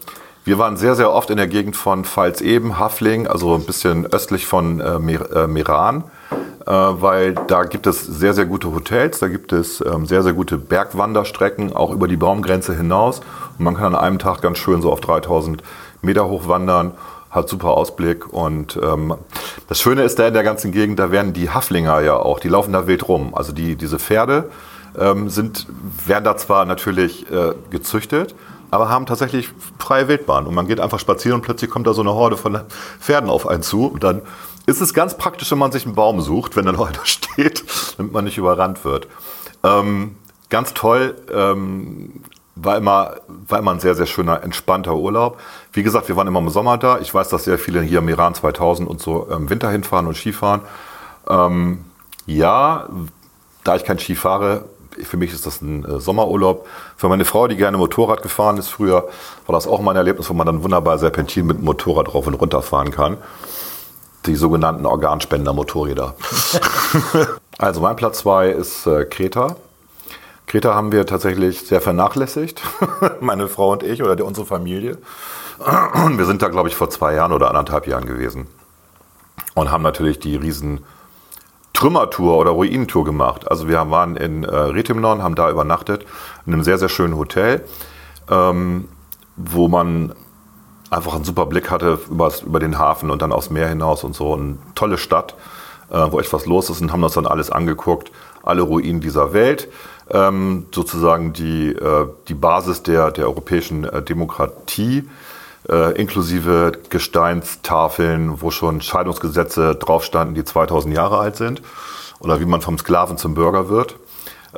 wir 0.48 0.56
waren 0.58 0.78
sehr, 0.78 0.94
sehr 0.94 1.12
oft 1.12 1.28
in 1.28 1.36
der 1.36 1.46
Gegend 1.46 1.76
von 1.76 2.06
Pfalz-Eben, 2.06 2.78
Hafling, 2.78 3.26
also 3.26 3.54
ein 3.54 3.66
bisschen 3.66 4.06
östlich 4.06 4.46
von 4.46 4.80
äh, 4.80 4.94
äh, 4.94 5.46
Meran, 5.46 6.04
äh, 6.66 6.70
weil 6.72 7.34
da 7.34 7.64
gibt 7.64 7.86
es 7.86 8.00
sehr, 8.00 8.32
sehr 8.32 8.46
gute 8.46 8.72
Hotels, 8.74 9.18
da 9.18 9.28
gibt 9.28 9.52
es 9.52 9.84
ähm, 9.84 10.06
sehr, 10.06 10.22
sehr 10.22 10.32
gute 10.32 10.56
Bergwanderstrecken, 10.56 11.76
auch 11.76 11.90
über 11.90 12.08
die 12.08 12.16
Baumgrenze 12.16 12.74
hinaus. 12.74 13.20
Und 13.58 13.64
man 13.66 13.76
kann 13.76 13.94
an 13.94 14.00
einem 14.00 14.18
Tag 14.18 14.40
ganz 14.40 14.56
schön 14.56 14.80
so 14.80 14.90
auf 14.90 15.02
3000 15.02 15.62
Meter 16.00 16.30
hoch 16.30 16.48
wandern, 16.48 16.92
hat 17.28 17.50
super 17.50 17.72
Ausblick. 17.72 18.32
Und 18.32 18.80
ähm, 18.82 19.16
das 19.68 19.78
Schöne 19.82 20.00
ist 20.02 20.18
da 20.18 20.28
in 20.28 20.32
der 20.32 20.44
ganzen 20.44 20.72
Gegend, 20.72 20.98
da 20.98 21.10
werden 21.10 21.34
die 21.34 21.50
Haflinger 21.50 22.00
ja 22.00 22.16
auch, 22.16 22.40
die 22.40 22.48
laufen 22.48 22.72
da 22.72 22.86
wild 22.86 23.06
rum. 23.06 23.34
Also 23.34 23.52
die, 23.52 23.76
diese 23.76 23.98
Pferde 23.98 24.48
ähm, 24.98 25.28
sind, 25.28 25.66
werden 26.06 26.24
da 26.24 26.38
zwar 26.38 26.64
natürlich 26.64 27.30
äh, 27.30 27.52
gezüchtet, 27.68 28.34
aber 28.70 28.88
haben 28.88 29.06
tatsächlich 29.06 29.50
freie 29.78 30.08
Wildbahn. 30.08 30.46
Und 30.46 30.54
man 30.54 30.66
geht 30.66 30.80
einfach 30.80 30.98
spazieren 30.98 31.36
und 31.36 31.42
plötzlich 31.42 31.70
kommt 31.70 31.86
da 31.86 31.94
so 31.94 32.02
eine 32.02 32.12
Horde 32.12 32.36
von 32.36 32.60
Pferden 33.00 33.30
auf 33.30 33.46
einen 33.46 33.62
zu. 33.62 33.86
Und 33.86 34.04
dann 34.04 34.22
ist 34.66 34.80
es 34.80 34.92
ganz 34.94 35.16
praktisch, 35.16 35.50
wenn 35.50 35.58
man 35.58 35.72
sich 35.72 35.86
einen 35.86 35.94
Baum 35.94 36.20
sucht, 36.20 36.56
wenn 36.56 36.66
da 36.66 36.72
noch 36.72 36.86
einer 36.86 37.04
steht, 37.04 37.64
damit 37.96 38.12
man 38.12 38.24
nicht 38.24 38.38
überrannt 38.38 38.84
wird. 38.84 39.08
Ähm, 39.64 40.16
ganz 40.50 40.74
toll. 40.74 41.16
Ähm, 41.32 42.22
war 42.54 42.76
immer, 42.76 43.16
war 43.28 43.60
immer 43.60 43.70
ein 43.72 43.80
sehr, 43.80 43.94
sehr 43.94 44.06
schöner, 44.06 44.42
entspannter 44.42 44.96
Urlaub. 44.96 45.38
Wie 45.72 45.82
gesagt, 45.82 46.08
wir 46.08 46.16
waren 46.16 46.26
immer 46.26 46.40
im 46.40 46.48
Sommer 46.48 46.76
da. 46.76 46.98
Ich 46.98 47.14
weiß, 47.14 47.28
dass 47.28 47.44
sehr 47.44 47.58
viele 47.58 47.80
hier 47.82 48.00
im 48.00 48.08
Iran 48.08 48.34
2000 48.34 48.88
und 48.88 49.00
so 49.00 49.28
im 49.30 49.48
Winter 49.48 49.70
hinfahren 49.70 50.06
und 50.06 50.16
Skifahren. 50.16 50.62
Ähm, 51.28 51.84
ja, 52.26 52.88
da 53.64 53.76
ich 53.76 53.84
kein 53.84 53.98
Ski 53.98 54.14
fahre, 54.14 54.64
für 55.04 55.16
mich 55.16 55.32
ist 55.32 55.46
das 55.46 55.60
ein 55.60 55.84
äh, 55.84 56.00
Sommerurlaub. 56.00 56.66
Für 56.96 57.08
meine 57.08 57.24
Frau, 57.24 57.48
die 57.48 57.56
gerne 57.56 57.78
Motorrad 57.78 58.22
gefahren 58.22 58.58
ist 58.58 58.68
früher, 58.68 59.08
war 59.46 59.52
das 59.52 59.66
auch 59.66 59.80
mal 59.80 59.92
ein 59.92 59.96
Erlebnis, 59.96 60.28
wo 60.28 60.34
man 60.34 60.46
dann 60.46 60.62
wunderbar 60.62 60.98
Serpentin 60.98 61.46
mit 61.46 61.58
dem 61.58 61.64
Motorrad 61.64 62.14
rauf 62.14 62.26
und 62.26 62.34
runter 62.34 62.62
fahren 62.62 62.90
kann. 62.90 63.18
Die 64.26 64.36
sogenannten 64.36 64.86
Organspender-Motorräder. 64.86 66.14
also 67.58 67.80
mein 67.80 67.96
Platz 67.96 68.18
zwei 68.18 68.50
ist 68.50 68.86
äh, 68.86 69.04
Kreta. 69.04 69.56
Kreta 70.48 70.74
haben 70.74 70.92
wir 70.92 71.04
tatsächlich 71.04 71.60
sehr 71.60 71.82
vernachlässigt, 71.82 72.62
meine 73.20 73.48
Frau 73.48 73.72
und 73.72 73.82
ich 73.82 74.02
oder 74.02 74.24
unsere 74.24 74.46
Familie. 74.46 74.96
Wir 75.58 76.24
sind 76.24 76.40
da, 76.40 76.48
glaube 76.48 76.68
ich, 76.68 76.74
vor 76.74 76.88
zwei 76.88 77.14
Jahren 77.14 77.32
oder 77.32 77.48
anderthalb 77.48 77.86
Jahren 77.86 78.06
gewesen 78.06 78.46
und 79.54 79.70
haben 79.70 79.82
natürlich 79.82 80.18
die 80.18 80.36
riesen 80.36 80.84
Trümmertour 81.78 82.36
oder 82.38 82.50
Ruinentour 82.50 83.04
gemacht. 83.04 83.48
Also 83.48 83.68
wir 83.68 83.88
waren 83.88 84.16
in 84.16 84.42
äh, 84.42 84.52
Retimnon, 84.52 85.22
haben 85.22 85.36
da 85.36 85.48
übernachtet, 85.48 86.04
in 86.44 86.52
einem 86.52 86.64
sehr, 86.64 86.76
sehr 86.76 86.88
schönen 86.88 87.16
Hotel, 87.16 87.64
ähm, 88.28 88.88
wo 89.36 89.68
man 89.68 90.12
einfach 90.90 91.14
einen 91.14 91.22
super 91.22 91.46
Blick 91.46 91.70
hatte 91.70 92.00
übers, 92.10 92.42
über 92.42 92.58
den 92.58 92.80
Hafen 92.80 93.12
und 93.12 93.22
dann 93.22 93.30
aufs 93.30 93.50
Meer 93.50 93.68
hinaus 93.68 94.02
und 94.02 94.16
so. 94.16 94.34
Eine 94.34 94.58
tolle 94.74 94.98
Stadt, 94.98 95.36
äh, 95.90 96.04
wo 96.10 96.18
echt 96.18 96.32
was 96.32 96.46
los 96.46 96.68
ist 96.68 96.80
und 96.80 96.90
haben 96.90 97.04
uns 97.04 97.12
dann 97.12 97.26
alles 97.26 97.48
angeguckt, 97.48 98.10
alle 98.42 98.62
Ruinen 98.62 99.00
dieser 99.00 99.32
Welt. 99.32 99.68
Ähm, 100.10 100.66
sozusagen 100.74 101.32
die, 101.32 101.68
äh, 101.68 102.08
die 102.26 102.34
Basis 102.34 102.82
der, 102.82 103.12
der 103.12 103.26
europäischen 103.26 103.84
äh, 103.84 104.02
Demokratie 104.02 105.08
äh, 105.68 105.98
inklusive 106.00 106.72
Gesteinstafeln, 106.90 108.40
wo 108.40 108.50
schon 108.50 108.80
Scheidungsgesetze 108.80 109.74
draufstanden, 109.74 110.34
die 110.34 110.44
2000 110.44 110.94
Jahre 110.94 111.18
alt 111.18 111.36
sind, 111.36 111.62
oder 112.20 112.40
wie 112.40 112.46
man 112.46 112.60
vom 112.60 112.78
Sklaven 112.78 113.16
zum 113.16 113.34
Bürger 113.34 113.68
wird. 113.68 113.96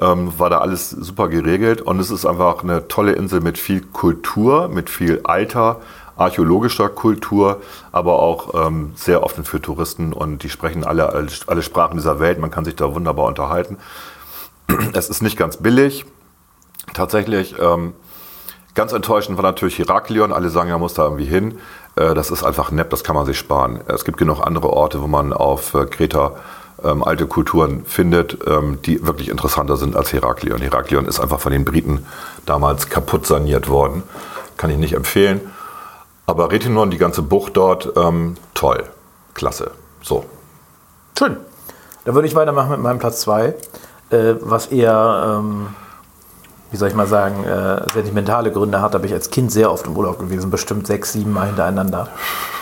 Ähm, 0.00 0.38
war 0.38 0.50
da 0.50 0.58
alles 0.58 0.90
super 0.90 1.28
geregelt 1.28 1.80
und 1.80 1.98
es 1.98 2.10
ist 2.10 2.24
einfach 2.24 2.62
eine 2.62 2.86
tolle 2.86 3.12
Insel 3.12 3.40
mit 3.40 3.58
viel 3.58 3.80
Kultur, 3.80 4.68
mit 4.68 4.88
viel 4.88 5.20
alter 5.24 5.80
archäologischer 6.20 6.88
Kultur, 6.90 7.62
aber 7.92 8.18
auch 8.20 8.66
ähm, 8.66 8.92
sehr 8.94 9.22
offen 9.22 9.44
für 9.44 9.60
Touristen 9.60 10.12
und 10.12 10.42
die 10.42 10.50
sprechen 10.50 10.84
alle, 10.84 11.26
alle 11.46 11.62
Sprachen 11.62 11.96
dieser 11.96 12.20
Welt. 12.20 12.38
Man 12.38 12.50
kann 12.50 12.64
sich 12.64 12.76
da 12.76 12.94
wunderbar 12.94 13.26
unterhalten. 13.26 13.78
Es 14.92 15.08
ist 15.08 15.22
nicht 15.22 15.36
ganz 15.36 15.56
billig. 15.56 16.04
Tatsächlich 16.92 17.56
ähm, 17.58 17.94
Ganz 18.74 18.92
enttäuschend 18.92 19.36
war 19.36 19.42
natürlich 19.42 19.78
Heraklion. 19.78 20.32
Alle 20.32 20.48
sagen, 20.50 20.70
er 20.70 20.78
muss 20.78 20.94
da 20.94 21.04
irgendwie 21.04 21.24
hin. 21.24 21.58
Äh, 21.96 22.14
das 22.14 22.30
ist 22.30 22.44
einfach 22.44 22.70
nett, 22.70 22.92
das 22.92 23.04
kann 23.04 23.16
man 23.16 23.26
sich 23.26 23.38
sparen. 23.38 23.80
Es 23.86 24.04
gibt 24.04 24.18
genug 24.18 24.40
andere 24.40 24.70
Orte, 24.70 25.02
wo 25.02 25.06
man 25.06 25.32
auf 25.32 25.74
äh, 25.74 25.86
Kreta 25.86 26.32
ähm, 26.84 27.04
alte 27.04 27.26
Kulturen 27.26 27.84
findet, 27.84 28.38
ähm, 28.46 28.80
die 28.82 29.04
wirklich 29.06 29.28
interessanter 29.28 29.76
sind 29.76 29.96
als 29.96 30.12
Heraklion. 30.12 30.60
Heraklion 30.60 31.06
ist 31.06 31.20
einfach 31.20 31.40
von 31.40 31.52
den 31.52 31.64
Briten 31.64 32.06
damals 32.46 32.88
kaputt 32.88 33.26
saniert 33.26 33.68
worden. 33.68 34.02
Kann 34.56 34.70
ich 34.70 34.78
nicht 34.78 34.94
empfehlen. 34.94 35.40
Aber 36.26 36.52
Retinon, 36.52 36.90
die 36.90 36.98
ganze 36.98 37.22
Bucht 37.22 37.56
dort, 37.56 37.92
ähm, 37.96 38.36
toll. 38.54 38.84
Klasse. 39.34 39.72
So. 40.02 40.24
Schön. 41.18 41.36
Dann 42.04 42.14
würde 42.14 42.28
ich 42.28 42.34
weitermachen 42.34 42.70
mit 42.70 42.80
meinem 42.80 42.98
Platz 42.98 43.20
2, 43.22 43.54
äh, 44.10 44.34
was 44.40 44.68
eher, 44.68 45.40
ähm, 45.40 45.68
wie 46.70 46.76
soll 46.76 46.88
ich 46.88 46.94
mal 46.94 47.06
sagen, 47.06 47.44
äh, 47.44 47.82
sentimentale 47.92 48.52
Gründe 48.52 48.80
hat. 48.80 48.94
Da 48.94 48.98
bin 48.98 49.08
ich 49.08 49.14
als 49.14 49.30
Kind 49.30 49.50
sehr 49.50 49.70
oft 49.70 49.86
im 49.86 49.96
Urlaub 49.96 50.18
gewesen, 50.18 50.50
bestimmt 50.50 50.86
sechs, 50.86 51.12
sieben 51.12 51.32
Mal 51.32 51.48
hintereinander 51.48 52.08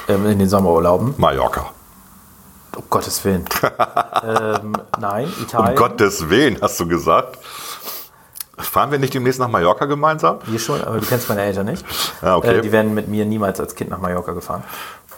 ähm, 0.08 0.26
in 0.26 0.38
den 0.38 0.48
Sommerurlauben. 0.48 1.14
Mallorca. 1.18 1.66
Um 2.76 2.84
Gottes 2.88 3.24
Willen. 3.24 3.44
ähm, 4.22 4.72
nein, 5.00 5.24
Um 5.24 5.42
Italien. 5.42 5.76
Gottes 5.76 6.28
Willen, 6.30 6.58
hast 6.60 6.78
du 6.80 6.86
gesagt. 6.86 7.38
Fahren 8.56 8.90
wir 8.90 8.98
nicht 8.98 9.14
demnächst 9.14 9.38
nach 9.38 9.48
Mallorca 9.48 9.84
gemeinsam? 9.84 10.38
Hier 10.46 10.58
schon, 10.58 10.82
aber 10.82 10.98
du 10.98 11.06
kennst 11.06 11.28
meine 11.28 11.42
Eltern 11.42 11.66
nicht. 11.66 11.84
Ja, 12.22 12.36
okay. 12.36 12.58
Äh, 12.58 12.60
die 12.60 12.72
werden 12.72 12.94
mit 12.94 13.08
mir 13.08 13.24
niemals 13.24 13.60
als 13.60 13.74
Kind 13.74 13.90
nach 13.90 14.00
Mallorca 14.00 14.32
gefahren. 14.32 14.64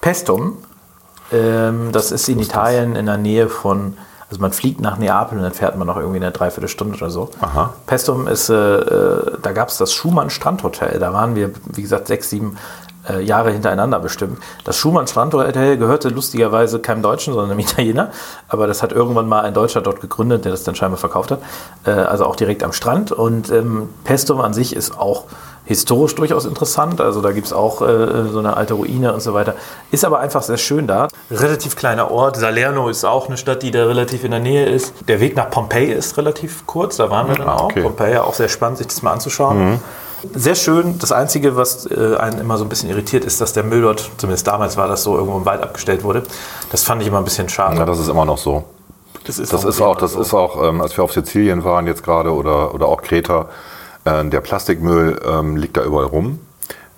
Pestum, 0.01 0.59
ähm, 1.33 1.91
das 1.93 2.11
ist 2.13 2.29
in 2.29 2.39
Italien 2.39 2.97
in 2.97 3.07
der 3.07 3.17
Nähe 3.17 3.49
von, 3.49 3.97
also 4.31 4.41
man 4.41 4.53
fliegt 4.53 4.81
nach 4.81 4.97
Neapel 4.97 5.39
und 5.39 5.43
dann 5.43 5.53
fährt 5.53 5.77
man 5.77 5.89
noch 5.89 5.97
irgendwie 5.97 6.19
eine 6.19 6.31
Dreiviertelstunde 6.31 6.97
oder 6.97 7.11
so. 7.11 7.31
Aha. 7.41 7.75
Pestum 7.87 8.29
ist, 8.29 8.49
äh, 8.49 8.55
äh, 8.55 9.39
da 9.43 9.51
gab 9.51 9.69
es 9.69 9.79
das 9.79 9.93
Schumann 9.93 10.31
Strandhotel. 10.31 11.01
Da 11.01 11.13
waren 11.13 11.35
wir, 11.35 11.51
wie 11.67 11.83
gesagt, 11.83 12.07
sechs, 12.07 12.31
sieben 12.31 12.57
äh, 13.09 13.23
Jahre 13.23 13.51
hintereinander 13.51 13.99
bestimmt. 13.99 14.39
Das 14.65 14.77
Schumann 14.77 15.07
Strandhotel 15.07 15.79
gehörte 15.79 16.09
lustigerweise 16.09 16.81
keinem 16.81 17.03
Deutschen, 17.03 17.33
sondern 17.33 17.53
einem 17.53 17.61
Italiener. 17.69 18.11
Aber 18.49 18.67
das 18.67 18.83
hat 18.83 18.93
irgendwann 18.93 19.29
mal 19.29 19.41
ein 19.41 19.55
Deutscher 19.55 19.81
dort 19.81 20.01
gegründet, 20.01 20.45
der 20.45 20.53
das 20.53 20.65
dann 20.65 20.75
scheinbar 20.75 20.99
verkauft 20.99 21.31
hat. 21.31 21.41
Äh, 21.87 21.91
also 21.91 22.25
auch 22.27 22.37
direkt 22.37 22.63
am 22.63 22.73
Strand. 22.73 23.13
Und 23.13 23.51
ähm, 23.51 23.89
Pestum 24.05 24.41
an 24.41 24.53
sich 24.53 24.75
ist 24.75 24.99
auch 24.99 25.25
historisch 25.65 26.15
durchaus 26.17 26.47
interessant. 26.47 27.01
Also 27.01 27.21
da 27.21 27.33
gibt 27.33 27.47
es 27.47 27.53
auch 27.53 27.81
äh, 27.83 28.29
so 28.31 28.41
eine 28.41 28.57
alte 28.57 28.75
Ruine 28.75 29.13
und 29.13 29.21
so 29.21 29.35
weiter. 29.35 29.55
Ist 29.91 30.05
aber 30.05 30.19
einfach 30.19 30.43
sehr 30.43 30.57
schön 30.57 30.87
da. 30.87 31.09
Relativ 31.31 31.77
kleiner 31.77 32.11
Ort. 32.11 32.37
Salerno 32.37 32.89
ist 32.89 33.05
auch 33.05 33.29
eine 33.29 33.37
Stadt, 33.37 33.63
die 33.63 33.71
da 33.71 33.87
relativ 33.87 34.25
in 34.25 34.33
der 34.33 34.41
Nähe 34.41 34.67
ist. 34.67 34.93
Der 35.07 35.21
Weg 35.21 35.37
nach 35.37 35.49
Pompeji 35.49 35.93
ist 35.93 36.17
relativ 36.17 36.67
kurz. 36.67 36.97
Da 36.97 37.09
waren 37.11 37.29
wir 37.29 37.37
dann 37.37 37.49
auch. 37.49 37.65
okay. 37.65 37.83
Pompeji 37.83 38.19
auch 38.19 38.35
sehr 38.35 38.49
spannend, 38.49 38.79
sich 38.79 38.89
das 38.89 39.03
mal 39.03 39.13
anzuschauen. 39.13 39.81
Sehr 40.35 40.55
schön. 40.55 40.99
Das 40.99 41.13
Einzige, 41.13 41.57
was 41.57 41.87
äh, 41.91 42.17
einen 42.17 42.41
immer 42.41 42.59
so 42.59 42.65
ein 42.65 42.69
bisschen 42.69 42.91
irritiert, 42.91 43.25
ist, 43.25 43.41
dass 43.41 43.53
der 43.53 43.63
Müll 43.65 43.83
dort, 43.83 44.11
zumindest 44.19 44.47
damals 44.47 44.77
war 44.77 44.89
das 44.89 45.03
so, 45.03 45.17
irgendwo 45.17 45.39
im 45.39 45.45
Wald 45.47 45.63
abgestellt 45.63 46.05
wurde. 46.05 46.23
Das 46.71 46.83
fand 46.85 47.03
ich 47.03 47.09
immer 47.09 47.19
ein 47.19 47.25
bisschen 47.25 47.49
schade. 47.49 47.77
Ja, 47.77 47.85
das 47.85 47.99
ist 47.99 48.09
immer 48.09 48.25
noch 48.25 48.39
so. 48.39 48.65
das 49.25 49.39
ist, 49.39 49.53
Das 49.53 49.63
noch 49.63 49.69
ist 49.71 49.81
auch, 49.81 49.97
das 49.97 50.13
so. 50.13 50.21
ist 50.21 50.35
auch, 50.35 50.63
ähm, 50.63 50.81
als 50.81 50.97
wir 50.97 51.05
auf 51.05 51.13
Sizilien 51.13 51.65
waren 51.65 51.87
jetzt 51.87 52.03
gerade 52.03 52.33
oder, 52.33 52.75
oder 52.75 52.87
auch 52.87 53.03
Kreta, 53.03 53.49
äh, 54.05 54.25
der 54.25 54.41
Plastikmüll 54.41 55.21
ähm, 55.27 55.57
liegt 55.57 55.77
da 55.77 55.85
überall 55.85 56.07
rum. 56.07 56.41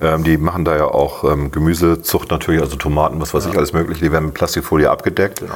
Ähm, 0.00 0.24
die 0.24 0.36
machen 0.36 0.64
da 0.64 0.76
ja 0.76 0.86
auch 0.86 1.22
ähm, 1.24 1.52
Gemüsezucht 1.52 2.30
natürlich, 2.30 2.60
also 2.60 2.76
Tomaten, 2.76 3.20
was 3.20 3.32
weiß 3.34 3.46
ich, 3.46 3.56
alles 3.56 3.72
mögliche. 3.72 4.04
Die 4.04 4.10
werden 4.10 4.26
mit 4.26 4.34
Plastikfolie 4.34 4.90
abgedeckt. 4.90 5.40
Genau. 5.40 5.54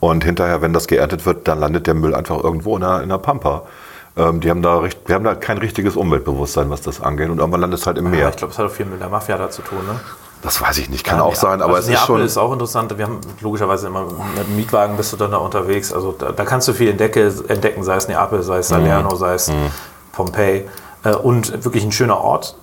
Und 0.00 0.24
hinterher, 0.24 0.62
wenn 0.62 0.72
das 0.72 0.86
geerntet 0.86 1.26
wird, 1.26 1.48
dann 1.48 1.60
landet 1.60 1.86
der 1.86 1.94
Müll 1.94 2.14
einfach 2.14 2.42
irgendwo 2.42 2.76
in 2.76 2.82
der, 2.82 3.02
in 3.02 3.08
der 3.10 3.18
Pampa. 3.18 3.62
Ähm, 4.16 4.40
die 4.40 4.48
haben 4.50 4.62
da, 4.62 4.78
richt- 4.78 5.00
wir 5.06 5.14
haben 5.16 5.24
da 5.24 5.34
kein 5.34 5.58
richtiges 5.58 5.96
Umweltbewusstsein, 5.96 6.70
was 6.70 6.82
das 6.82 7.00
angeht. 7.00 7.30
Und 7.30 7.38
irgendwann 7.38 7.60
landet 7.62 7.80
es 7.80 7.86
halt 7.86 7.98
im 7.98 8.04
Ja, 8.06 8.10
Meer. 8.10 8.28
ich 8.30 8.36
glaube, 8.36 8.52
es 8.52 8.58
hat 8.58 8.66
auch 8.66 8.70
viel 8.70 8.86
mit 8.86 9.00
der 9.00 9.08
Mafia 9.08 9.36
da 9.36 9.50
zu 9.50 9.62
tun. 9.62 9.78
Ne? 9.86 9.98
Das 10.42 10.60
weiß 10.60 10.78
ich 10.78 10.88
nicht, 10.90 11.04
kann 11.04 11.18
Ja, 11.18 11.24
auch 11.24 11.34
sein, 11.34 11.62
aber 11.62 11.76
also 11.76 11.78
es 11.78 11.94
ist 11.94 12.00
Neapel 12.00 12.06
schon. 12.06 12.20
ist 12.26 12.36
auch 12.36 12.52
interessant. 12.52 12.96
Wir 12.98 13.06
haben 13.06 13.20
logischerweise 13.40 13.86
immer 13.86 14.04
mit 14.04 14.46
dem 14.46 14.56
Mietwagen 14.56 14.96
bist 14.96 15.12
du 15.12 15.16
dann 15.16 15.30
da 15.32 15.38
unterwegs. 15.38 15.92
Also 15.92 16.12
da, 16.12 16.32
da 16.32 16.44
kannst 16.44 16.68
du 16.68 16.74
viel 16.74 16.90
entdecke, 16.90 17.32
entdecken, 17.48 17.82
sei 17.82 17.96
es 17.96 18.06
Neapel, 18.08 18.42
sei 18.42 18.58
es 18.58 18.68
Salerno, 18.68 19.10
Mhm. 19.14 19.16
sei 19.16 19.34
es 19.34 19.50
Pompeji. 20.12 20.68
Äh, 21.02 21.14
und 21.14 21.64
wirklich 21.64 21.82
ein 21.84 21.92
schöner 21.92 22.18
Ort. 22.18 22.56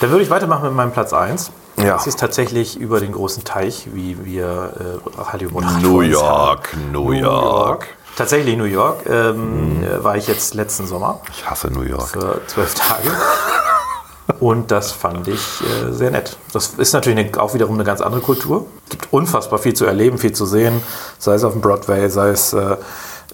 Dann 0.00 0.10
würde 0.10 0.22
ich 0.22 0.30
weitermachen 0.30 0.64
mit 0.64 0.74
meinem 0.74 0.92
Platz 0.92 1.12
1. 1.12 1.50
Ja. 1.78 1.94
Das 1.94 2.06
ist 2.06 2.20
tatsächlich 2.20 2.78
über 2.78 3.00
den 3.00 3.12
großen 3.12 3.44
Teich, 3.44 3.88
wie 3.94 4.24
wir 4.24 5.00
äh, 5.16 5.20
Radio-Moderatoren 5.20 5.82
New 5.82 6.02
sagen. 6.02 6.12
York, 6.12 6.76
New 6.92 7.12
York. 7.12 7.86
Tatsächlich 8.16 8.56
New 8.56 8.64
York. 8.64 9.06
Ähm, 9.08 9.82
äh, 9.84 10.02
War 10.04 10.16
ich 10.16 10.26
jetzt 10.28 10.54
letzten 10.54 10.86
Sommer 10.86 11.20
Ich 11.30 11.48
hasse 11.48 11.68
New 11.68 11.82
York. 11.82 12.08
für 12.08 12.40
zwölf 12.46 12.74
Tage. 12.74 13.08
Und 14.38 14.70
das 14.70 14.92
fand 14.92 15.28
ich 15.28 15.60
äh, 15.62 15.92
sehr 15.92 16.10
nett. 16.10 16.36
Das 16.52 16.68
ist 16.76 16.92
natürlich 16.92 17.18
eine, 17.18 17.40
auch 17.42 17.54
wiederum 17.54 17.74
eine 17.74 17.84
ganz 17.84 18.00
andere 18.00 18.20
Kultur. 18.22 18.66
Es 18.84 18.90
gibt 18.90 19.12
unfassbar 19.12 19.58
viel 19.58 19.74
zu 19.74 19.84
erleben, 19.86 20.18
viel 20.18 20.32
zu 20.32 20.46
sehen. 20.46 20.82
Sei 21.18 21.34
es 21.34 21.44
auf 21.44 21.52
dem 21.52 21.60
Broadway, 21.60 22.08
sei 22.08 22.28
es 22.30 22.52
äh, 22.52 22.76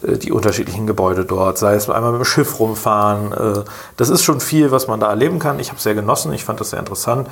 die 0.03 0.31
unterschiedlichen 0.33 0.87
Gebäude 0.87 1.25
dort, 1.25 1.59
sei 1.59 1.75
es 1.75 1.91
einmal 1.91 2.13
mit 2.13 2.21
dem 2.21 2.25
Schiff 2.25 2.59
rumfahren. 2.61 3.33
Äh, 3.33 3.65
das 3.97 4.09
ist 4.11 4.23
schon 4.23 4.41
viel, 4.41 4.71
was 4.71 4.87
man 4.87 5.01
da 5.01 5.09
erleben 5.11 5.39
kann. 5.39 5.59
Ich 5.59 5.69
habe 5.69 5.77
es 5.79 5.83
sehr 5.83 5.95
genossen, 5.95 6.33
ich 6.33 6.45
fand 6.45 6.61
das 6.61 6.71
sehr 6.71 6.79
interessant. 6.79 7.29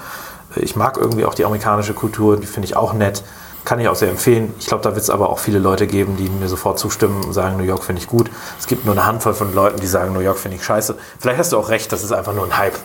Äh, 0.57 0.61
Ich 0.61 0.75
mag 0.77 0.97
irgendwie 0.99 1.25
auch 1.25 1.35
die 1.35 1.45
amerikanische 1.45 1.95
Kultur, 1.95 2.37
die 2.39 2.47
finde 2.47 2.67
ich 2.67 2.77
auch 2.77 2.93
nett. 2.93 3.23
Kann 3.67 3.81
ich 3.81 3.89
auch 3.89 3.97
sehr 3.97 4.11
empfehlen. 4.11 4.55
Ich 4.61 4.67
glaube, 4.67 4.85
da 4.85 4.91
wird 4.91 5.03
es 5.03 5.11
aber 5.11 5.29
auch 5.29 5.41
viele 5.41 5.59
Leute 5.59 5.89
geben, 5.89 6.17
die 6.17 6.29
mir 6.29 6.47
sofort 6.47 6.79
zustimmen 6.79 7.25
und 7.25 7.33
sagen, 7.33 7.57
New 7.57 7.65
York 7.65 7.83
finde 7.83 8.01
ich 8.01 8.07
gut. 8.07 8.31
Es 8.61 8.69
gibt 8.69 8.85
nur 8.85 8.95
eine 8.95 9.05
Handvoll 9.05 9.35
von 9.35 9.53
Leuten, 9.53 9.81
die 9.81 9.89
sagen, 9.89 10.13
New 10.13 10.21
York 10.21 10.39
finde 10.39 10.57
ich 10.57 10.65
scheiße. 10.65 10.97
Vielleicht 11.19 11.41
hast 11.41 11.53
du 11.53 11.59
auch 11.59 11.69
recht, 11.69 11.91
das 11.91 12.05
ist 12.05 12.13
einfach 12.13 12.33
nur 12.33 12.45
ein 12.45 12.57
Hype. 12.57 12.75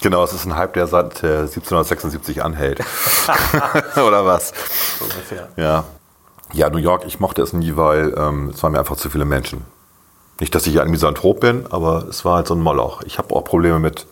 Genau, 0.00 0.22
es 0.22 0.32
ist 0.32 0.44
ein 0.44 0.54
Hype, 0.54 0.74
der 0.74 0.86
seit 0.86 1.24
äh, 1.24 1.38
1776 1.38 2.40
anhält. 2.40 2.78
Oder 3.96 4.24
was? 4.24 4.52
So 4.96 5.04
ungefähr. 5.06 5.48
Ja. 5.56 5.84
Ja, 6.52 6.70
New 6.70 6.78
York, 6.78 7.02
ich 7.04 7.18
mochte 7.18 7.42
es 7.42 7.52
nie, 7.52 7.74
weil 7.74 8.14
ähm, 8.16 8.50
es 8.54 8.62
waren 8.62 8.72
mir 8.72 8.78
einfach 8.78 8.96
zu 8.96 9.10
viele 9.10 9.24
Menschen. 9.24 9.64
Nicht, 10.38 10.54
dass 10.54 10.68
ich 10.68 10.80
ein 10.80 10.90
Misanthrop 10.90 11.40
bin, 11.40 11.66
aber 11.70 12.06
es 12.08 12.24
war 12.24 12.36
halt 12.36 12.46
so 12.46 12.54
ein 12.54 12.60
Moloch. 12.60 13.02
Ich 13.02 13.18
habe 13.18 13.34
auch 13.34 13.42
Probleme 13.42 13.80
mit, 13.80 14.06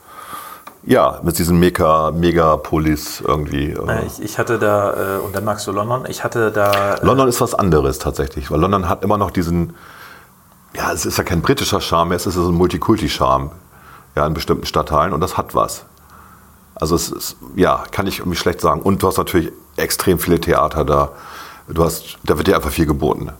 ja, 0.86 1.20
mit 1.22 1.38
diesen 1.38 1.58
Mega, 1.58 2.12
Megapolis 2.12 3.20
irgendwie. 3.20 3.72
Äh, 3.72 4.06
Ich, 4.06 4.22
ich 4.22 4.38
hatte 4.38 4.58
da, 4.58 5.16
äh, 5.16 5.18
und 5.18 5.34
dann 5.34 5.44
magst 5.44 5.66
du 5.66 5.72
London, 5.72 6.04
ich 6.08 6.22
hatte 6.22 6.52
da. 6.52 6.94
Äh, 6.94 7.04
London 7.04 7.28
ist 7.28 7.40
was 7.40 7.54
anderes 7.54 7.98
tatsächlich, 7.98 8.50
weil 8.50 8.60
London 8.60 8.88
hat 8.88 9.02
immer 9.02 9.18
noch 9.18 9.32
diesen, 9.32 9.74
ja, 10.74 10.92
es 10.92 11.04
ist 11.04 11.18
ja 11.18 11.24
kein 11.24 11.42
britischer 11.42 11.80
Charme, 11.80 12.12
es 12.12 12.26
ist 12.26 12.34
so 12.34 12.48
ein 12.48 12.54
Multikulti-Charme, 12.54 13.50
ja, 14.14 14.26
in 14.26 14.32
bestimmten 14.32 14.64
Stadtteilen 14.64 15.12
und 15.12 15.20
das 15.20 15.36
hat 15.36 15.54
was. 15.54 15.84
Also 16.76 16.94
es 16.94 17.08
ist, 17.08 17.36
ja, 17.56 17.82
kann 17.90 18.06
ich 18.06 18.20
irgendwie 18.20 18.36
schlecht 18.36 18.60
sagen. 18.60 18.82
Und 18.82 19.02
du 19.02 19.08
hast 19.08 19.16
natürlich 19.16 19.50
extrem 19.76 20.18
viele 20.18 20.38
Theater 20.38 20.84
da. 20.84 21.10
Du 21.68 21.82
hast, 21.82 22.18
da 22.22 22.36
wird 22.36 22.46
dir 22.46 22.54
einfach 22.54 22.70
viel 22.70 22.86
geboten. 22.86 23.32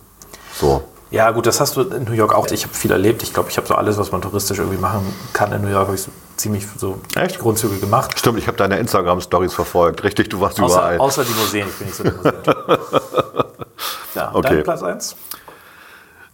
So. 0.53 0.83
Ja, 1.11 1.31
gut, 1.31 1.45
das 1.45 1.61
hast 1.61 1.77
du 1.77 1.81
in 1.81 2.03
New 2.03 2.11
York 2.11 2.33
auch. 2.33 2.47
Ich 2.47 2.63
habe 2.63 2.73
viel 2.73 2.91
erlebt. 2.91 3.23
Ich 3.23 3.33
glaube, 3.33 3.49
ich 3.49 3.57
habe 3.57 3.67
so 3.67 3.75
alles, 3.75 3.97
was 3.97 4.11
man 4.11 4.21
touristisch 4.21 4.57
irgendwie 4.57 4.79
machen 4.79 5.13
kann 5.31 5.53
in 5.53 5.61
New 5.61 5.69
York, 5.69 5.85
habe 5.85 5.95
ich 5.95 6.01
so 6.01 6.11
ziemlich 6.37 6.65
so 6.77 7.01
Echt? 7.15 7.39
Grundzüge 7.39 7.77
gemacht. 7.77 8.17
Stimmt, 8.17 8.37
ich 8.39 8.47
habe 8.47 8.57
deine 8.57 8.77
Instagram-Stories 8.77 9.53
verfolgt. 9.53 10.03
Richtig, 10.03 10.29
du 10.29 10.39
warst 10.39 10.59
Außer, 10.61 10.73
überall. 10.75 10.97
außer 10.99 11.23
die 11.23 11.33
Museen. 11.33 11.67
Ich 11.67 11.75
bin 11.75 11.87
nicht 11.87 11.97
so 11.97 12.03
der 12.03 12.13
Museen. 12.13 12.33
ja, 14.15 14.31
Okay. 14.33 14.61
Platz 14.63 14.83
1? 14.83 15.15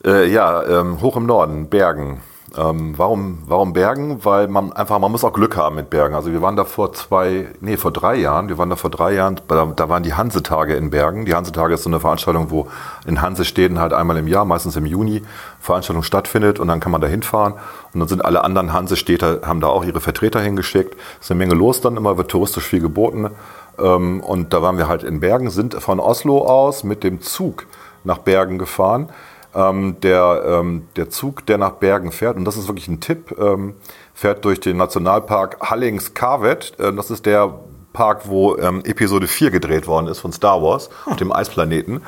Äh, 0.05 0.27
ja, 0.31 0.63
ähm, 0.63 1.01
hoch 1.01 1.15
im 1.15 1.25
Norden, 1.25 1.69
Bergen. 1.69 2.21
Ähm, 2.55 2.93
warum, 2.97 3.39
warum 3.47 3.73
Bergen? 3.73 4.23
Weil 4.23 4.47
man 4.47 4.73
einfach, 4.73 4.99
man 4.99 5.11
muss 5.11 5.23
auch 5.23 5.33
Glück 5.33 5.57
haben 5.57 5.75
mit 5.75 5.89
Bergen. 5.89 6.13
Also 6.13 6.31
wir 6.31 6.43
waren 6.43 6.55
da 6.55 6.65
vor 6.65 6.93
zwei, 6.93 7.47
nee, 7.61 7.77
vor 7.77 7.91
drei 7.91 8.15
Jahren, 8.15 8.47
wir 8.47 8.59
waren 8.59 8.69
da 8.69 8.75
vor 8.75 8.91
drei 8.91 9.13
Jahren, 9.13 9.41
da, 9.47 9.65
da 9.75 9.89
waren 9.89 10.03
die 10.03 10.13
Hansetage 10.13 10.75
in 10.75 10.91
Bergen. 10.91 11.25
Die 11.25 11.33
Hansetage 11.33 11.73
ist 11.73 11.83
so 11.83 11.89
eine 11.89 11.99
Veranstaltung, 11.99 12.51
wo 12.51 12.67
in 13.07 13.21
Hansestädten 13.21 13.79
halt 13.79 13.91
einmal 13.93 14.17
im 14.17 14.27
Jahr, 14.27 14.45
meistens 14.45 14.75
im 14.75 14.85
Juni, 14.85 15.23
Veranstaltung 15.59 16.03
stattfindet 16.03 16.59
und 16.59 16.67
dann 16.67 16.79
kann 16.79 16.91
man 16.91 17.01
da 17.01 17.07
hinfahren. 17.07 17.53
Und 17.93 17.99
dann 17.99 18.07
sind 18.07 18.23
alle 18.23 18.43
anderen 18.43 18.71
Hansestädter, 18.71 19.41
haben 19.43 19.59
da 19.59 19.67
auch 19.67 19.83
ihre 19.83 19.99
Vertreter 19.99 20.39
hingeschickt. 20.39 20.95
Es 21.19 21.25
ist 21.25 21.31
eine 21.31 21.39
Menge 21.39 21.55
los 21.55 21.81
dann 21.81 21.97
immer, 21.97 22.17
wird 22.17 22.29
touristisch 22.29 22.65
viel 22.65 22.81
geboten. 22.81 23.31
Ähm, 23.79 24.19
und 24.21 24.53
da 24.53 24.61
waren 24.61 24.77
wir 24.77 24.87
halt 24.87 25.01
in 25.01 25.19
Bergen, 25.19 25.49
sind 25.49 25.73
von 25.73 25.99
Oslo 25.99 26.45
aus 26.45 26.83
mit 26.83 27.03
dem 27.03 27.19
Zug 27.21 27.65
nach 28.03 28.19
Bergen 28.19 28.59
gefahren. 28.59 29.09
Ähm, 29.55 29.97
der, 30.01 30.43
ähm, 30.45 30.87
der 30.95 31.09
Zug, 31.09 31.45
der 31.45 31.57
nach 31.57 31.73
Bergen 31.73 32.11
fährt, 32.11 32.37
und 32.37 32.45
das 32.45 32.57
ist 32.57 32.67
wirklich 32.67 32.87
ein 32.87 32.99
Tipp, 32.99 33.35
ähm, 33.39 33.75
fährt 34.13 34.43
durch 34.45 34.59
den 34.59 34.77
Nationalpark 34.77 35.57
Hallings-Karvet. 35.61 36.79
Äh, 36.79 36.93
das 36.93 37.11
ist 37.11 37.25
der 37.25 37.53
Park, 37.93 38.23
wo 38.25 38.57
ähm, 38.57 38.83
Episode 38.83 39.27
4 39.27 39.51
gedreht 39.51 39.85
worden 39.87 40.07
ist 40.07 40.19
von 40.19 40.33
Star 40.33 40.61
Wars, 40.61 40.89
auf 41.05 41.17
dem 41.17 41.31
Eisplaneten. 41.31 42.01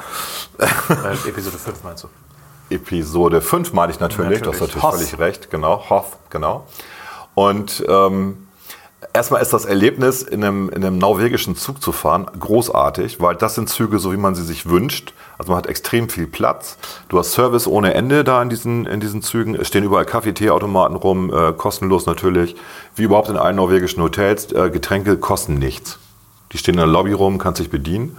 Äh, 0.57 1.29
Episode 1.29 1.57
5 1.57 1.83
meinst 1.83 2.03
du? 2.03 2.07
Episode 2.69 3.41
5 3.41 3.73
meine 3.73 3.91
ich 3.91 3.99
natürlich, 3.99 4.41
du 4.41 4.49
hast 4.49 4.59
Natürlich. 4.59 4.75
natürlich 4.75 4.83
Hoth. 4.83 4.95
völlig 4.95 5.19
recht, 5.19 5.51
genau, 5.51 5.89
Hoth, 5.89 6.17
genau. 6.31 6.65
Und 7.35 7.83
ähm, 7.87 8.44
erstmal 9.13 9.41
ist 9.41 9.53
das 9.53 9.65
Erlebnis, 9.65 10.21
in 10.21 10.43
einem, 10.43 10.69
in 10.69 10.83
einem 10.83 10.97
norwegischen 10.97 11.55
Zug 11.55 11.81
zu 11.81 11.91
fahren, 11.91 12.27
großartig, 12.39 13.19
weil 13.19 13.35
das 13.35 13.55
sind 13.55 13.69
Züge, 13.69 13.99
so 13.99 14.11
wie 14.11 14.17
man 14.17 14.35
sie 14.35 14.43
sich 14.43 14.69
wünscht. 14.69 15.13
Also 15.37 15.51
man 15.51 15.57
hat 15.57 15.67
extrem 15.67 16.09
viel 16.09 16.27
Platz. 16.27 16.77
Du 17.09 17.19
hast 17.19 17.33
Service 17.33 17.67
ohne 17.67 17.93
Ende 17.93 18.23
da 18.23 18.41
in 18.41 18.49
diesen, 18.49 18.85
in 18.85 18.99
diesen 18.99 19.21
Zügen. 19.21 19.55
Es 19.55 19.67
stehen 19.67 19.83
überall 19.83 20.05
Kaffee, 20.05 20.33
Teeautomaten 20.33 20.95
rum, 20.95 21.33
äh, 21.33 21.53
kostenlos 21.53 22.05
natürlich. 22.05 22.55
Wie 22.95 23.03
überhaupt 23.03 23.29
in 23.29 23.37
allen 23.37 23.55
norwegischen 23.55 24.01
Hotels. 24.01 24.51
Äh, 24.51 24.69
Getränke 24.69 25.17
kosten 25.17 25.55
nichts. 25.55 25.99
Die 26.51 26.57
stehen 26.57 26.75
in 26.75 26.79
der 26.79 26.87
Lobby 26.87 27.11
rum, 27.11 27.37
kannst 27.37 27.59
dich 27.59 27.69
bedienen. 27.69 28.17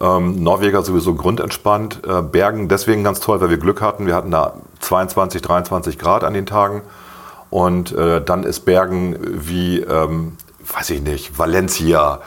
Ähm, 0.00 0.42
Norweger 0.42 0.82
sowieso 0.82 1.14
grundentspannt. 1.14 2.02
Äh, 2.06 2.22
Bergen 2.22 2.68
deswegen 2.68 3.04
ganz 3.04 3.20
toll, 3.20 3.40
weil 3.40 3.50
wir 3.50 3.58
Glück 3.58 3.80
hatten. 3.80 4.06
Wir 4.06 4.14
hatten 4.14 4.30
da 4.30 4.54
22, 4.80 5.42
23 5.42 5.98
Grad 5.98 6.24
an 6.24 6.34
den 6.34 6.46
Tagen. 6.46 6.82
Und 7.54 7.92
äh, 7.92 8.20
dann 8.20 8.42
ist 8.42 8.64
Bergen 8.64 9.16
wie, 9.22 9.78
ähm, 9.78 10.32
weiß 10.74 10.90
ich 10.90 11.02
nicht, 11.02 11.38
Valencia. 11.38 12.18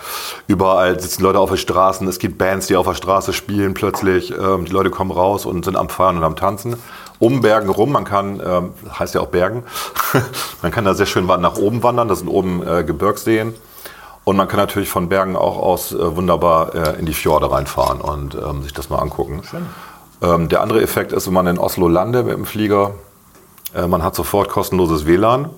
Überall 0.47 0.97
sitzen 1.01 1.21
Leute 1.21 1.39
auf 1.39 1.49
den 1.49 1.57
Straßen. 1.57 2.07
Es 2.07 2.17
gibt 2.17 2.38
Bands, 2.38 2.67
die 2.67 2.78
auf 2.78 2.88
der 2.88 2.93
Straße 2.93 3.34
spielen 3.34 3.73
plötzlich. 3.73 4.32
Ähm, 4.32 4.63
die 4.63 4.71
Leute 4.71 4.89
kommen 4.89 5.11
raus 5.11 5.45
und 5.45 5.65
sind 5.65 5.75
am 5.75 5.89
Feiern 5.89 6.15
und 6.15 6.23
am 6.23 6.38
Tanzen. 6.38 6.78
Um 7.19 7.41
Bergen 7.41 7.67
rum, 7.67 7.91
man 7.91 8.05
kann, 8.05 8.39
ähm, 8.39 8.69
heißt 8.97 9.15
ja 9.15 9.19
auch 9.19 9.28
Bergen, 9.28 9.65
man 10.61 10.71
kann 10.71 10.86
da 10.86 10.93
sehr 10.93 11.05
schön 11.05 11.25
nach 11.25 11.57
oben 11.57 11.84
wandern. 11.84 12.07
Das 12.07 12.19
sind 12.19 12.30
oben 12.30 12.65
äh, 12.65 12.86
Gebirgsseen. 12.86 13.53
Und 14.23 14.38
man 14.38 14.47
kann 14.47 14.61
natürlich 14.61 14.88
von 14.88 15.09
Bergen 15.09 15.36
auch 15.36 15.57
aus 15.57 15.91
äh, 15.91 16.15
wunderbar 16.15 16.73
äh, 16.73 16.99
in 16.99 17.05
die 17.05 17.13
Fjorde 17.13 17.51
reinfahren 17.51 17.99
und 17.99 18.36
ähm, 18.36 18.63
sich 18.63 18.71
das 18.71 18.89
mal 18.89 18.99
angucken. 18.99 19.41
Ähm, 20.21 20.47
der 20.47 20.61
andere 20.61 20.82
Effekt 20.82 21.11
ist, 21.11 21.28
wenn 21.28 21.34
man 21.34 21.47
in 21.47 21.57
Oslo 21.59 21.89
landet 21.89 22.28
mit 22.28 22.36
dem 22.38 22.45
Flieger, 22.45 22.93
man 23.74 24.03
hat 24.03 24.15
sofort 24.15 24.49
kostenloses 24.49 25.05
WLAN, 25.05 25.49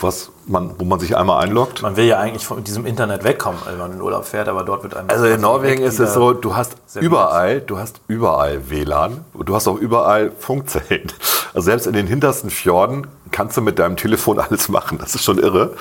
was 0.00 0.30
man, 0.46 0.74
wo 0.78 0.84
man 0.84 0.98
sich 1.00 1.16
einmal 1.16 1.42
einloggt. 1.42 1.82
Man 1.82 1.96
will 1.96 2.04
ja 2.04 2.18
eigentlich 2.18 2.46
von 2.46 2.64
diesem 2.64 2.86
Internet 2.86 3.24
wegkommen, 3.24 3.60
wenn 3.66 3.78
man 3.78 3.92
in 3.92 3.98
den 3.98 4.02
Urlaub 4.02 4.24
fährt, 4.24 4.48
aber 4.48 4.64
dort 4.64 4.82
wird 4.82 4.96
einem. 4.96 5.08
Also 5.08 5.26
in 5.26 5.40
Norwegen 5.40 5.82
ist 5.82 5.98
es 5.98 6.14
so, 6.14 6.32
du 6.32 6.56
hast 6.56 6.76
überall, 7.00 7.60
du 7.60 7.78
hast 7.78 8.00
überall 8.08 8.68
WLAN 8.70 9.24
und 9.32 9.48
du 9.48 9.54
hast 9.54 9.68
auch 9.68 9.78
überall 9.78 10.32
Funkzellen. 10.38 11.12
Also 11.54 11.66
selbst 11.66 11.86
in 11.86 11.92
den 11.92 12.06
hintersten 12.06 12.50
Fjorden 12.50 13.06
kannst 13.30 13.56
du 13.56 13.60
mit 13.60 13.78
deinem 13.78 13.96
Telefon 13.96 14.38
alles 14.38 14.68
machen. 14.68 14.98
Das 14.98 15.14
ist 15.14 15.24
schon 15.24 15.38
irre. 15.38 15.74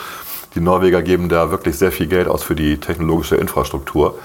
Die 0.55 0.59
Norweger 0.59 1.01
geben 1.01 1.29
da 1.29 1.49
wirklich 1.49 1.77
sehr 1.77 1.91
viel 1.91 2.07
Geld 2.07 2.27
aus 2.27 2.43
für 2.43 2.55
die 2.55 2.77
technologische 2.77 3.37
Infrastruktur. 3.37 4.19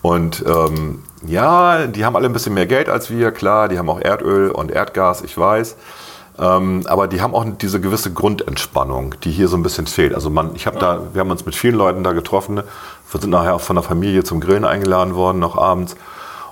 Und 0.00 0.44
ähm, 0.46 1.02
ja, 1.26 1.88
die 1.88 2.04
haben 2.04 2.14
alle 2.14 2.26
ein 2.26 2.32
bisschen 2.32 2.54
mehr 2.54 2.66
Geld 2.66 2.88
als 2.88 3.10
wir, 3.10 3.32
klar, 3.32 3.68
die 3.68 3.78
haben 3.78 3.90
auch 3.90 4.00
Erdöl 4.00 4.50
und 4.50 4.70
Erdgas, 4.70 5.22
ich 5.22 5.36
weiß. 5.36 5.76
Ähm, 6.38 6.82
aber 6.86 7.08
die 7.08 7.22
haben 7.22 7.34
auch 7.34 7.44
diese 7.60 7.80
gewisse 7.80 8.12
Grundentspannung, 8.12 9.14
die 9.24 9.30
hier 9.30 9.48
so 9.48 9.56
ein 9.56 9.62
bisschen 9.62 9.86
fehlt. 9.86 10.14
Also 10.14 10.28
man, 10.30 10.54
ich 10.54 10.66
habe 10.66 10.78
da, 10.78 11.00
wir 11.12 11.20
haben 11.20 11.30
uns 11.30 11.46
mit 11.46 11.54
vielen 11.54 11.74
Leuten 11.76 12.04
da 12.04 12.12
getroffen. 12.12 12.56
Wir 13.10 13.20
sind 13.20 13.30
nachher 13.30 13.54
auch 13.54 13.60
von 13.60 13.76
der 13.76 13.82
Familie 13.82 14.22
zum 14.24 14.40
Grillen 14.40 14.64
eingeladen 14.64 15.14
worden, 15.14 15.38
noch 15.38 15.56
abends. 15.56 15.96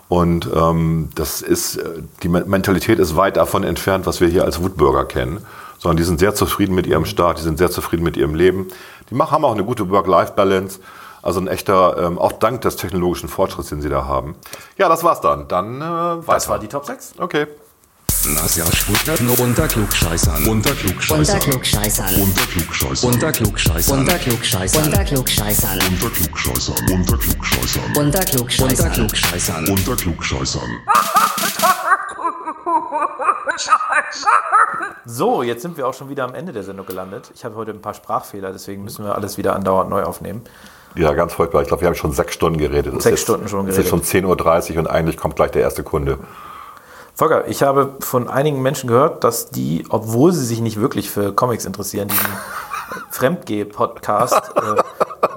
Und 0.09 0.49
ähm, 0.55 1.11
das 1.15 1.43
ist, 1.43 1.77
äh, 1.77 2.03
die 2.23 2.29
Me- 2.29 2.45
Mentalität 2.47 2.99
ist 2.99 3.17
weit 3.17 3.37
davon 3.37 3.65
entfernt, 3.65 4.07
was 4.07 4.21
wir 4.21 4.29
hier 4.29 4.45
als 4.45 4.63
Wutbürger 4.63 5.05
kennen. 5.05 5.45
Sondern 5.79 5.97
die 5.99 6.05
sind 6.05 6.19
sehr 6.19 6.35
zufrieden 6.35 6.75
mit 6.75 6.87
ihrem 6.87 7.05
Staat, 7.05 7.39
die 7.39 7.43
sind 7.43 7.59
sehr 7.59 7.71
zufrieden 7.71 8.05
mit 8.05 8.17
ihrem 8.17 8.35
Leben. 8.35 8.69
Die 9.11 9.15
machen, 9.15 9.33
haben 9.33 9.45
auch 9.45 9.53
eine 9.53 9.65
gute 9.65 9.91
Work-Life-Balance. 9.91 10.81
Also 11.21 11.41
ein 11.41 11.49
echter, 11.49 11.97
ähm, 11.99 12.19
auch 12.19 12.33
dank 12.33 12.61
des 12.63 12.77
technologischen 12.77 13.29
Fortschritts, 13.29 13.71
den 13.71 13.81
sie 13.83 13.89
da 13.89 14.05
haben. 14.07 14.35
Ja, 14.79 14.89
das 14.89 15.03
war's 15.05 15.21
dann. 15.21 15.49
Dann 15.49 15.81
äh, 15.81 15.85
weiter. 15.85 16.23
Das 16.27 16.49
war 16.49 16.59
die 16.59 16.69
Top 16.69 16.85
6. 16.87 17.15
Okay. 17.19 17.47
Nasja 18.27 18.65
Schwuttern 18.73 19.29
unter 19.39 19.69
Klugscheißern. 19.69 20.47
Unter 20.47 20.71
Unter 20.71 20.75
Klugscheißern. 20.75 22.15
Unter 22.21 22.47
Klugscheißern. 22.47 23.11
Unter 23.11 23.33
Klugscheißern. 23.33 23.99
Unter 23.99 24.19
Klugscheißern. 24.19 24.79
Unter 24.89 25.05
Klugscheißern. 25.05 25.79
Unter 25.91 26.05
Klugscheißern. 26.05 26.87
Unter 26.91 27.19
Klugscheißern. 27.19 27.85
Unter 27.97 28.25
Klugscheißern. 28.25 28.93
Klugscheißern. 28.93 29.69
Unter 29.69 29.97
Klugscheißern. 29.97 30.71
So, 35.05 35.43
jetzt 35.43 35.63
sind 35.63 35.77
wir 35.77 35.87
auch 35.87 35.95
schon 35.95 36.09
wieder 36.09 36.25
am 36.25 36.35
Ende 36.35 36.53
der 36.53 36.63
Sendung 36.63 36.87
gelandet. 36.87 37.31
Ich 37.35 37.45
habe 37.45 37.55
heute 37.57 37.73
ein 37.73 37.83
paar 37.83 37.95
Sprachfehler, 37.95 38.53
deswegen 38.53 38.85
müssen 38.85 39.05
wir 39.05 39.15
alles 39.15 39.37
wieder 39.37 39.55
andauernd 39.55 39.91
neu 39.91 40.03
aufnehmen. 40.03 40.43
Ja, 40.95 41.13
ganz 41.13 41.33
furchtbar. 41.35 41.63
Ich 41.63 41.69
glaube, 41.69 41.83
wir 41.83 41.89
haben 41.89 41.95
schon 41.95 42.13
sechs 42.13 42.35
Stunden 42.35 42.59
geredet. 42.59 42.95
Es 42.97 43.03
Sechs 43.05 43.17
ist- 43.17 43.23
Stunden 43.23 43.49
schon 43.49 43.69
Es 43.69 43.77
ist 43.77 43.89
schon 43.89 44.03
10.30 44.03 44.73
Uhr 44.75 44.79
und 44.79 44.87
eigentlich 44.89 45.17
kommt 45.17 45.37
gleich 45.37 45.51
der 45.51 45.63
erste 45.63 45.83
Kunde. 45.83 46.19
Volker, 47.17 47.47
ich 47.47 47.63
habe 47.63 47.95
von 48.01 48.29
einigen 48.29 48.61
Menschen 48.61 48.89
gehört, 48.89 49.23
dass 49.23 49.49
die, 49.49 49.87
obwohl 49.89 50.33
sie 50.33 50.45
sich 50.45 50.61
nicht 50.61 50.81
wirklich 50.81 51.11
für 51.11 51.33
Comics 51.33 51.65
interessieren, 51.65 52.09
diesen 52.09 52.27
Fremdgeh-Podcast 53.11 54.53
äh, 54.57 54.83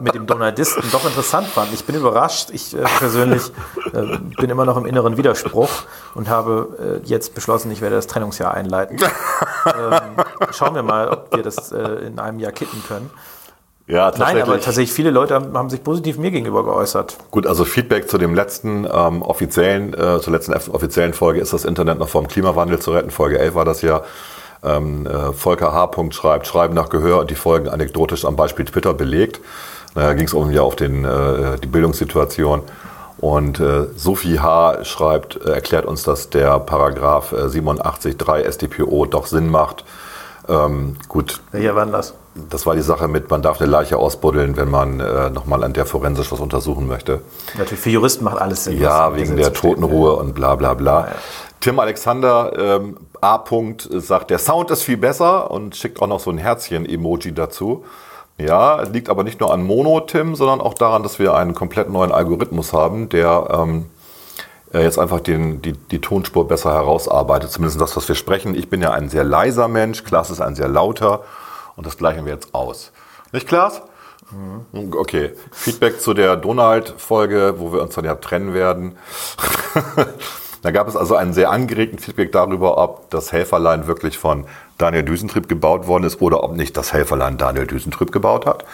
mit 0.01 0.15
dem 0.15 0.25
Donaldisten 0.25 0.83
doch 0.91 1.05
interessant 1.05 1.45
fanden. 1.47 1.75
Ich 1.75 1.85
bin 1.85 1.95
überrascht. 1.95 2.49
Ich 2.51 2.75
äh, 2.75 2.83
persönlich 2.97 3.51
äh, 3.93 4.17
bin 4.39 4.49
immer 4.49 4.65
noch 4.65 4.77
im 4.77 4.87
inneren 4.87 5.17
Widerspruch 5.17 5.69
und 6.15 6.29
habe 6.29 7.01
äh, 7.03 7.07
jetzt 7.07 7.35
beschlossen, 7.35 7.71
ich 7.71 7.81
werde 7.81 7.95
das 7.95 8.07
Trennungsjahr 8.07 8.55
einleiten. 8.55 8.97
ähm, 9.65 10.01
schauen 10.51 10.73
wir 10.73 10.83
mal, 10.83 11.09
ob 11.09 11.35
wir 11.35 11.43
das 11.43 11.71
äh, 11.71 12.07
in 12.07 12.17
einem 12.17 12.39
Jahr 12.39 12.53
kitten 12.53 12.83
können. 12.87 13.11
Ja, 13.87 14.11
Nein, 14.17 14.41
aber 14.41 14.59
tatsächlich 14.59 14.91
viele 14.91 15.11
Leute 15.11 15.33
haben, 15.33 15.57
haben 15.57 15.69
sich 15.69 15.81
positiv 15.81 16.17
mir 16.17 16.29
gegenüber 16.29 16.65
geäußert. 16.65 17.17
Gut, 17.31 17.47
also 17.47 17.63
Feedback 17.63 18.09
zu 18.09 18.17
dem 18.17 18.35
letzten 18.35 18.85
ähm, 18.85 19.21
offiziellen, 19.21 19.93
äh, 19.93 20.19
zur 20.19 20.33
letzten 20.33 20.53
offiziellen 20.53 21.13
Folge 21.13 21.39
ist 21.39 21.53
das 21.53 21.63
Internet 21.63 21.97
noch 21.97 22.09
vom 22.09 22.27
Klimawandel 22.27 22.79
zu 22.79 22.91
retten. 22.91 23.11
Folge 23.11 23.39
11 23.39 23.55
war 23.55 23.65
das 23.65 23.81
ja. 23.81 24.01
Ähm, 24.63 25.05
äh, 25.05 25.31
Volker 25.33 25.71
H. 25.71 25.91
schreibt, 26.11 26.47
Schreiben 26.47 26.73
nach 26.73 26.89
Gehör 26.89 27.19
und 27.19 27.29
die 27.29 27.35
Folgen 27.35 27.69
anekdotisch 27.69 28.25
am 28.25 28.35
Beispiel 28.35 28.65
Twitter 28.65 28.93
belegt. 28.93 29.39
Da 29.93 30.13
ging 30.13 30.25
es 30.25 30.33
um 30.33 30.51
ja 30.51 30.63
auf 30.63 30.75
den, 30.75 31.05
äh, 31.05 31.57
die 31.59 31.67
Bildungssituation. 31.67 32.63
Und 33.19 33.59
äh, 33.59 33.87
Sophie 33.95 34.39
H. 34.39 34.83
schreibt, 34.83 35.39
äh, 35.45 35.51
erklärt 35.51 35.85
uns, 35.85 36.03
dass 36.03 36.29
der 36.29 36.59
Paragraph 36.59 37.31
äh, 37.31 37.45
87.3 37.45 38.51
StPO 38.51 39.05
doch 39.05 39.27
Sinn 39.27 39.49
macht. 39.49 39.85
Ähm, 40.49 40.97
gut, 41.07 41.41
Welcher 41.51 41.75
war 41.75 41.85
denn 41.85 41.93
das? 41.93 42.13
Das 42.49 42.65
war 42.65 42.75
die 42.75 42.81
Sache 42.81 43.07
mit, 43.07 43.29
man 43.29 43.41
darf 43.41 43.59
eine 43.59 43.69
Leiche 43.69 43.97
ausbuddeln, 43.97 44.57
wenn 44.57 44.69
man 44.69 44.99
äh, 44.99 45.29
nochmal 45.29 45.63
an 45.63 45.73
der 45.73 45.85
forensisch 45.85 46.31
was 46.31 46.39
untersuchen 46.39 46.87
möchte. 46.87 47.21
Natürlich, 47.57 47.79
für 47.79 47.89
Juristen 47.89 48.23
macht 48.23 48.39
alles 48.39 48.65
Sinn. 48.65 48.79
Ja, 48.79 49.15
wegen 49.15 49.35
der. 49.35 49.53
Totenruhe 49.53 50.13
und 50.15 50.35
bla 50.35 50.55
bla 50.55 50.73
bla. 50.73 51.09
Tim 51.59 51.79
Alexander 51.79 52.53
ähm, 52.57 52.97
A. 53.21 53.37
-Punkt 53.37 53.99
sagt, 53.99 54.29
der 54.29 54.39
Sound 54.39 54.69
ist 54.71 54.83
viel 54.83 54.97
besser 54.97 55.49
und 55.49 55.75
schickt 55.75 56.01
auch 56.01 56.07
noch 56.07 56.19
so 56.19 56.29
ein 56.29 56.37
Herzchen-Emoji 56.37 57.33
dazu. 57.33 57.83
Ja, 58.37 58.83
liegt 58.83 59.09
aber 59.09 59.23
nicht 59.23 59.39
nur 59.39 59.51
an 59.51 59.63
Mono, 59.63 59.99
Tim, 60.01 60.35
sondern 60.35 60.61
auch 60.61 60.75
daran, 60.75 61.01
dass 61.01 61.17
wir 61.17 61.33
einen 61.33 61.55
komplett 61.55 61.89
neuen 61.89 62.11
Algorithmus 62.11 62.71
haben, 62.71 63.09
der 63.09 63.47
ähm, 63.51 63.87
äh, 64.71 64.83
jetzt 64.83 64.99
einfach 64.99 65.21
den, 65.21 65.61
die, 65.63 65.73
die 65.73 65.99
Tonspur 65.99 66.47
besser 66.47 66.73
herausarbeitet. 66.73 67.49
Zumindest 67.49 67.81
das, 67.81 67.97
was 67.97 68.07
wir 68.07 68.15
sprechen. 68.15 68.53
Ich 68.53 68.69
bin 68.69 68.81
ja 68.81 68.91
ein 68.91 69.09
sehr 69.09 69.23
leiser 69.23 69.67
Mensch, 69.67 70.03
Klaas 70.03 70.29
ist 70.29 70.41
ein 70.41 70.55
sehr 70.55 70.67
lauter 70.67 71.23
und 71.77 71.85
das 71.85 71.97
gleichen 71.97 72.25
wir 72.25 72.33
jetzt 72.33 72.53
aus. 72.53 72.91
Nicht, 73.31 73.47
Klaas? 73.47 73.81
Okay, 74.73 75.31
Feedback 75.51 76.01
zu 76.01 76.13
der 76.13 76.35
Donald-Folge, 76.35 77.55
wo 77.59 77.71
wir 77.71 77.81
uns 77.81 77.95
dann 77.95 78.03
ja 78.03 78.15
trennen 78.15 78.53
werden. 78.53 78.97
da 80.61 80.71
gab 80.71 80.89
es 80.89 80.97
also 80.97 81.15
einen 81.15 81.31
sehr 81.31 81.49
angeregten 81.49 81.97
Feedback 81.97 82.33
darüber, 82.33 82.77
ob 82.77 83.09
das 83.09 83.31
Helferlein 83.31 83.87
wirklich 83.87 84.17
von 84.17 84.45
Daniel 84.77 85.03
Düsentrieb 85.03 85.47
gebaut 85.47 85.87
worden 85.87 86.03
ist 86.03 86.21
oder 86.21 86.43
ob 86.43 86.57
nicht 86.57 86.75
das 86.75 86.91
Helferlein 86.91 87.37
Daniel 87.37 87.67
Düsentrieb 87.67 88.11
gebaut 88.11 88.45
hat. 88.45 88.65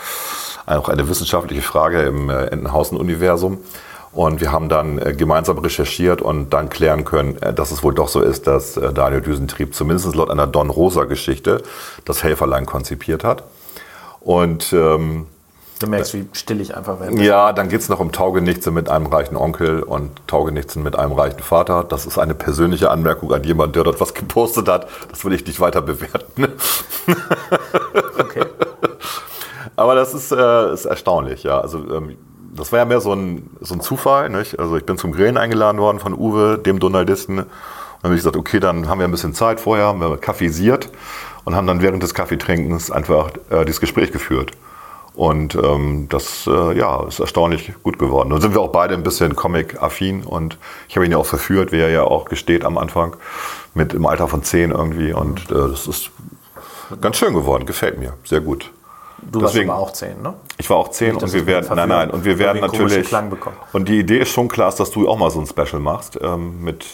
Auch 0.66 0.90
eine 0.90 1.08
wissenschaftliche 1.08 1.62
Frage 1.62 2.02
im 2.02 2.30
äh, 2.30 2.46
Entenhausen-Universum. 2.46 3.60
Und 4.14 4.42
wir 4.42 4.52
haben 4.52 4.70
dann 4.70 5.00
äh, 5.00 5.14
gemeinsam 5.14 5.58
recherchiert 5.58 6.22
und 6.22 6.52
dann 6.52 6.70
klären 6.70 7.04
können, 7.04 7.42
äh, 7.42 7.54
dass 7.54 7.72
es 7.72 7.84
wohl 7.84 7.96
doch 7.96 8.08
so 8.08 8.22
ist, 8.22 8.46
dass 8.46 8.78
äh, 8.78 8.94
Daniel 8.94 9.22
Düsentrieb 9.22 9.74
zumindest 9.74 10.16
laut 10.16 10.30
einer 10.30 10.46
Don 10.46 10.70
Rosa-Geschichte 10.70 11.64
das 12.06 12.24
Helferlein 12.24 12.66
konzipiert 12.66 13.24
hat. 13.24 13.44
Und 14.22 14.72
ähm, 14.74 15.26
Du 15.80 15.88
merkst, 15.90 16.14
wie 16.14 16.28
still 16.32 16.62
ich 16.62 16.78
einfach 16.78 17.00
werde. 17.00 17.22
ja, 17.22 17.52
dann 17.52 17.68
geht's 17.68 17.90
noch 17.90 18.00
um 18.00 18.12
Taugenichtse 18.12 18.72
mit 18.72 18.88
einem 18.88 19.08
reichen 19.08 19.36
Onkel 19.36 19.82
und 19.82 20.12
Taugenichtse 20.28 20.80
mit 20.80 20.96
einem 20.96 21.12
reichen 21.12 21.40
Vater. 21.40 21.84
Das 21.84 22.06
ist 22.06 22.18
eine 22.18 22.36
persönliche 22.36 22.90
Anmerkung 22.90 23.34
an 23.34 23.44
jemanden, 23.44 23.74
der 23.74 23.84
dort 23.84 24.00
was 24.00 24.14
gepostet 24.14 24.70
hat. 24.70 24.88
Das 25.10 25.26
will 25.26 25.34
ich 25.34 25.46
nicht 25.46 25.60
weiter 25.60 25.82
bewerten. 25.82 26.48
Okay. 28.18 28.46
Aber 29.76 29.96
das 29.96 30.14
ist, 30.14 30.32
äh, 30.32 30.72
ist 30.74 30.86
erstaunlich, 30.86 31.44
ja. 31.44 31.60
Also 31.60 31.80
ähm, 31.80 32.16
das 32.56 32.72
war 32.72 32.80
ja 32.80 32.86
mehr 32.86 33.02
so 33.02 33.14
ein, 33.14 33.50
so 33.62 33.74
ein 33.74 33.82
Zufall. 33.82 34.30
Nicht? 34.30 34.60
Also 34.60 34.78
ich 34.78 34.86
bin 34.86 34.98
zum 34.98 35.12
Grillen 35.12 35.38
eingeladen 35.38 35.80
worden 35.80 36.00
von 36.00 36.14
Uwe, 36.14 36.58
dem 36.58 36.80
Donaldisten. 36.80 37.40
Und 37.40 37.48
dann 38.02 38.10
habe 38.10 38.16
ich 38.16 38.20
gesagt, 38.20 38.38
okay, 38.38 38.60
dann 38.60 38.88
haben 38.88 39.00
wir 39.00 39.06
ein 39.06 39.12
bisschen 39.12 39.34
Zeit 39.34 39.60
vorher, 39.60 39.86
haben 39.86 40.00
wir 40.00 40.18
kaffeesiert 40.18 40.90
und 41.46 41.56
haben 41.56 41.68
dann 41.68 41.82
während 41.82 42.04
des 42.04 42.14
Kaffeetrinkens 42.14 42.92
einfach 42.92 43.32
äh, 43.50 43.66
dieses 43.66 43.80
Gespräch 43.80 44.12
geführt. 44.12 44.52
Und 45.16 45.54
ähm, 45.56 46.08
das 46.10 46.48
äh, 46.48 46.78
ja, 46.78 47.06
ist 47.08 47.20
erstaunlich 47.20 47.74
gut 47.84 48.00
geworden. 48.00 48.30
Nun 48.30 48.42
sind 48.42 48.56
wir 48.56 48.62
auch 48.62 48.72
beide 48.72 48.96
ein 48.96 49.04
bisschen 49.04 49.36
Comic-affin 49.36 50.24
und 50.24 50.58
ich 50.90 50.96
habe 50.96 51.06
ihn 51.06 51.12
ja 51.12 51.20
auch 51.20 51.26
verführt, 51.26 51.72
wie 51.72 51.80
er 51.80 51.90
ja 51.90 52.04
auch 52.04 52.26
gesteht 52.26 52.66
am 52.66 52.80
Anfang, 52.80 53.16
mit 53.76 53.94
im 53.94 54.08
Alter 54.08 54.28
von 54.28 54.42
zehn 54.42 54.72
irgendwie. 54.72 55.14
Und 55.14 55.52
äh, 55.52 55.54
das 55.54 55.88
ist 55.88 56.10
ganz 57.00 57.18
schön 57.18 57.36
geworden, 57.36 57.68
gefällt 57.68 58.00
mir, 58.00 58.14
sehr 58.24 58.42
gut. 58.42 58.72
Du 59.32 59.42
warst 59.42 59.54
Deswegen- 59.56 59.70
aber 59.72 59.80
auch 59.80 59.92
10, 59.94 60.22
ne? 60.22 60.34
Ich 60.58 60.70
war 60.70 60.78
auch 60.78 60.90
zehn 60.92 61.16
und 61.16 61.34
wir 61.34 61.46
werden, 61.46 61.68
nein, 61.76 61.90
nein, 61.90 62.10
und 62.12 62.24
wir 62.26 62.38
werden 62.40 62.62
wir 62.62 62.68
natürlich, 62.68 63.08
Klang 63.08 63.30
bekommen. 63.30 63.58
und 63.74 63.88
die 63.88 64.00
Idee 64.00 64.20
ist 64.20 64.30
schon 64.30 64.48
klar, 64.48 64.74
dass 64.74 64.92
du 64.92 65.08
auch 65.10 65.18
mal 65.18 65.30
so 65.32 65.40
ein 65.40 65.48
Special 65.48 65.80
machst, 65.82 66.20
ähm, 66.22 66.64
mit, 66.64 66.86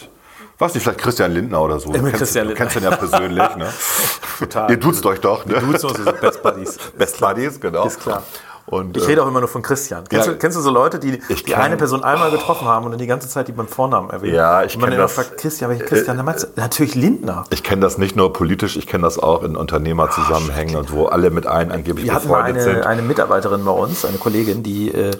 weiß 0.58 0.74
nicht, 0.74 0.82
vielleicht 0.82 0.98
Christian 1.00 1.32
Lindner 1.32 1.62
oder 1.62 1.78
so. 1.78 1.92
Du 1.92 1.98
kennst, 2.00 2.14
Christian 2.16 2.44
du 2.44 2.54
Lindner. 2.54 2.64
kennst 2.66 2.76
ihn 2.76 2.90
ja 2.90 2.96
persönlich, 2.96 3.56
ne? 3.56 3.68
Total. 4.38 4.70
Ihr 4.70 4.76
duzt 4.78 5.04
euch 5.06 5.20
doch, 5.20 5.44
ne? 5.46 5.54
Du 5.60 5.66
uns 5.88 6.04
Best 6.20 6.42
Buddies. 6.42 6.78
Best 6.96 7.20
Buddies, 7.20 7.60
genau. 7.60 7.84
Ist 7.86 8.00
klar. 8.00 8.22
Und, 8.70 8.96
Ich 8.96 9.02
äh, 9.02 9.06
rede 9.06 9.22
auch 9.24 9.26
immer 9.28 9.40
nur 9.40 9.48
von 9.48 9.62
Christian. 9.62 10.04
Kennst, 10.08 10.26
Ja. 10.28 10.32
du, 10.32 10.38
kennst 10.38 10.56
du 10.56 10.62
so 10.62 10.70
Leute, 10.70 10.98
die, 11.00 11.12
die 11.18 11.34
kenn- 11.34 11.54
eine 11.56 11.76
Person 11.76 12.04
einmal 12.04 12.30
getroffen 12.30 12.68
haben 12.68 12.84
und 12.86 12.92
dann 12.92 12.98
die 13.00 13.06
ganze 13.08 13.28
Zeit 13.28 13.48
die 13.48 13.52
beim 13.52 13.66
Vornamen 13.66 14.10
erwähnen? 14.10 14.34
Ja, 14.36 14.62
ich 14.62 14.74
Und 14.76 14.82
man 14.82 14.92
immer 14.92 15.02
das. 15.02 15.12
fragt, 15.14 15.38
Christian, 15.38 15.70
welcher 15.70 15.84
Christian? 15.86 16.16
Dann 16.16 16.24
meinst 16.26 16.44
du, 16.44 16.48
natürlich 16.60 16.94
Lindner. 16.94 17.44
Ich 17.50 17.62
kenne 17.64 17.80
das 17.82 17.98
nicht 17.98 18.14
nur 18.16 18.32
politisch, 18.32 18.76
ich 18.76 18.86
kenne 18.86 19.02
das 19.02 19.18
auch 19.18 19.42
in 19.42 19.56
Unternehmerzusammenhängen 19.56 20.76
und 20.76 20.92
wo 20.92 21.06
alle 21.06 21.30
mit 21.30 21.46
einem 21.46 21.72
angeblich 21.72 22.06
Wir 22.06 22.14
hatten 22.14 22.28
befreundet 22.28 22.54
eine, 22.54 22.62
sind. 22.62 22.86
eine 22.86 23.02
Mitarbeiterin 23.02 23.64
bei 23.64 23.72
uns, 23.72 24.04
eine 24.04 24.18
Kollegin, 24.18 24.62
die, 24.62 24.92
äh, 24.94 25.10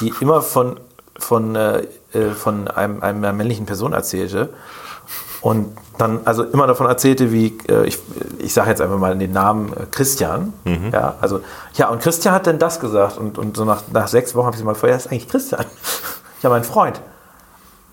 die 0.00 0.12
immer 0.20 0.40
von, 0.42 0.78
von, 1.18 1.56
äh, 1.56 1.78
äh, 2.12 2.30
von 2.30 2.68
einem, 2.68 3.02
einer 3.02 3.32
männlichen 3.32 3.66
Person 3.66 3.92
erzählte. 3.92 4.50
Und 5.42 5.76
dann 5.98 6.20
also 6.24 6.44
immer 6.44 6.68
davon 6.68 6.86
erzählte, 6.86 7.32
wie, 7.32 7.58
äh, 7.68 7.84
ich, 7.84 7.98
ich 8.38 8.54
sage 8.54 8.70
jetzt 8.70 8.80
einfach 8.80 8.98
mal 8.98 9.16
den 9.18 9.32
Namen 9.32 9.72
äh, 9.72 9.86
Christian. 9.90 10.52
Mhm. 10.64 10.90
Ja, 10.92 11.16
also, 11.20 11.40
ja, 11.74 11.88
und 11.88 12.00
Christian 12.00 12.32
hat 12.32 12.46
denn 12.46 12.60
das 12.60 12.78
gesagt. 12.78 13.18
Und, 13.18 13.38
und 13.38 13.56
so 13.56 13.64
nach, 13.64 13.82
nach 13.92 14.06
sechs 14.06 14.34
Wochen 14.34 14.46
habe 14.46 14.54
ich 14.54 14.60
sie 14.60 14.64
mal 14.64 14.74
das 14.74 15.06
ist 15.06 15.12
eigentlich 15.12 15.28
Christian. 15.28 15.64
Ja, 16.42 16.50
mein 16.50 16.64
Freund. 16.64 17.00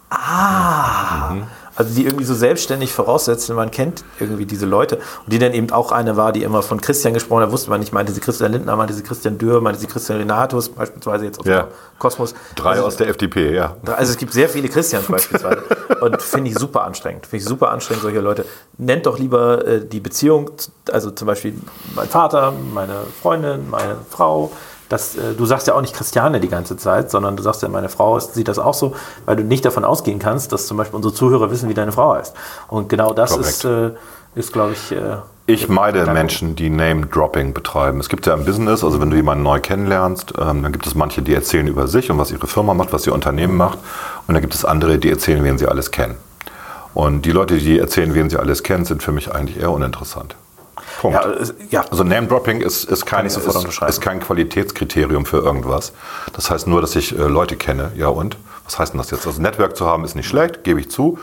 Ah. 0.09 1.29
Mhm. 1.33 1.43
Also 1.79 1.95
die 1.95 2.03
irgendwie 2.03 2.25
so 2.25 2.33
selbstständig 2.35 2.91
voraussetzen, 2.91 3.55
man 3.55 3.71
kennt 3.71 4.03
irgendwie 4.19 4.45
diese 4.45 4.65
Leute. 4.65 4.97
Und 4.97 5.31
die 5.31 5.39
dann 5.39 5.53
eben 5.53 5.71
auch 5.71 5.93
eine 5.93 6.17
war, 6.17 6.33
die 6.33 6.43
immer 6.43 6.61
von 6.61 6.81
Christian 6.81 7.13
gesprochen 7.13 7.41
hat, 7.43 7.53
wusste 7.53 7.69
man 7.69 7.79
nicht, 7.79 7.93
meinte 7.93 8.11
sie 8.11 8.19
Christian 8.19 8.51
Lindner, 8.51 8.75
meinte 8.75 8.93
sie 8.93 9.01
Christian 9.01 9.37
Dürr, 9.37 9.61
meinte 9.61 9.79
sie 9.79 9.87
Christian 9.87 10.17
Renatus, 10.19 10.67
beispielsweise 10.67 11.23
jetzt 11.23 11.39
aus 11.39 11.45
Ja. 11.45 11.61
dem 11.63 11.67
Kosmos. 11.97 12.35
Drei 12.55 12.71
also, 12.71 12.83
aus 12.83 12.97
der 12.97 13.07
FDP, 13.07 13.55
ja. 13.55 13.77
also 13.95 14.11
es 14.11 14.17
gibt 14.17 14.33
sehr 14.33 14.49
viele 14.49 14.67
Christians 14.67 15.07
beispielsweise. 15.07 15.63
Und 16.01 16.21
finde 16.21 16.51
ich 16.51 16.57
super 16.59 16.83
anstrengend. 16.83 17.25
Finde 17.25 17.43
ich 17.43 17.47
super 17.47 17.71
anstrengend, 17.71 18.03
solche 18.03 18.19
Leute. 18.19 18.43
Nennt 18.77 19.05
doch 19.05 19.17
lieber 19.17 19.65
äh, 19.65 19.85
die 19.85 20.01
Beziehung, 20.01 20.51
also 20.91 21.11
zum 21.11 21.27
Beispiel 21.27 21.53
mein 21.95 22.09
Vater, 22.09 22.51
meine 22.73 22.95
Freundin, 23.21 23.69
meine 23.69 23.95
Frau. 24.09 24.51
Das, 24.89 25.15
äh, 25.15 25.33
du 25.37 25.45
sagst 25.45 25.67
ja 25.67 25.75
auch 25.75 25.81
nicht 25.81 25.95
Christiane 25.95 26.39
die 26.39 26.49
ganze 26.49 26.75
Zeit, 26.75 27.09
sondern 27.11 27.37
du 27.37 27.43
sagst 27.43 27.61
ja, 27.61 27.69
meine 27.69 27.89
Frau 27.89 28.17
ist, 28.17 28.33
sieht 28.33 28.47
das 28.47 28.59
auch 28.59 28.73
so, 28.73 28.95
weil 29.25 29.35
du 29.35 29.43
nicht 29.43 29.63
davon 29.63 29.85
ausgehen 29.85 30.19
kannst, 30.19 30.51
dass 30.51 30.67
zum 30.67 30.77
Beispiel 30.77 30.95
unsere 30.95 31.13
Zuhörer 31.13 31.51
wissen, 31.51 31.69
wie 31.69 31.73
deine 31.73 31.91
Frau 31.91 32.15
heißt. 32.15 32.35
Und 32.67 32.89
genau 32.89 33.13
das 33.13 33.31
Korrekt. 33.31 33.47
ist, 33.47 33.65
äh, 33.65 33.91
ist 34.35 34.51
glaube 34.51 34.73
ich. 34.73 34.91
Äh, 34.91 35.17
Ich 35.45 35.67
meide. 35.67 36.05
Menschen, 36.05 36.55
die 36.55 36.69
Name-Dropping 36.69 37.53
betreiben. 37.53 37.99
Es 37.99 38.09
gibt 38.09 38.25
ja 38.27 38.33
im 38.33 38.45
Business, 38.45 38.83
also 38.83 38.99
wenn 39.01 39.09
du 39.09 39.15
jemanden 39.15 39.43
neu 39.43 39.59
kennenlernst, 39.59 40.33
ähm, 40.37 40.61
dann 40.63 40.71
gibt 40.71 40.85
es 40.85 40.93
manche, 40.95 41.21
die 41.21 41.33
erzählen 41.33 41.67
über 41.67 41.87
sich 41.87 42.11
und 42.11 42.17
was 42.19 42.31
ihre 42.31 42.47
Firma 42.47 42.73
macht, 42.73 42.93
was 42.93 43.05
ihr 43.07 43.13
Unternehmen 43.13 43.57
macht. 43.57 43.79
Und 44.27 44.33
dann 44.33 44.41
gibt 44.41 44.53
es 44.53 44.65
andere, 44.65 44.97
die 44.99 45.09
erzählen, 45.09 45.43
wen 45.43 45.57
sie 45.57 45.67
alles 45.67 45.89
kennen. 45.91 46.17
Und 46.93 47.25
die 47.25 47.31
Leute, 47.31 47.57
die 47.57 47.79
erzählen, 47.79 48.13
wen 48.13 48.29
sie 48.29 48.37
alles 48.37 48.63
kennen, 48.63 48.85
sind 48.85 49.01
für 49.03 49.11
mich 49.11 49.33
eigentlich 49.33 49.59
eher 49.59 49.71
uninteressant. 49.71 50.35
Punkt. 50.99 51.17
ja, 51.23 51.33
ja, 51.71 51.85
Also 51.89 52.03
Name-Dropping 52.03 52.61
ist, 52.61 52.83
ist, 52.83 53.05
kein, 53.05 53.25
ist, 53.25 53.37
ist 53.37 54.01
kein 54.01 54.19
Qualitätskriterium 54.19 55.25
für 55.25 55.37
irgendwas. 55.37 55.93
Das 56.33 56.51
heißt 56.51 56.67
nur, 56.67 56.81
dass 56.81 56.95
ich 56.95 57.17
äh, 57.17 57.21
Leute 57.23 57.55
kenne. 57.55 57.91
Ja 57.95 58.07
und? 58.09 58.37
Was 58.65 58.77
heißt 58.77 58.93
denn 58.93 58.99
das 58.99 59.09
jetzt? 59.09 59.25
Also 59.25 59.41
Netzwerk 59.41 59.75
zu 59.75 59.85
haben 59.87 60.03
ist 60.05 60.15
nicht 60.15 60.27
schlecht, 60.27 60.63
gebe 60.63 60.79
ich 60.79 60.91
zu. 60.91 61.17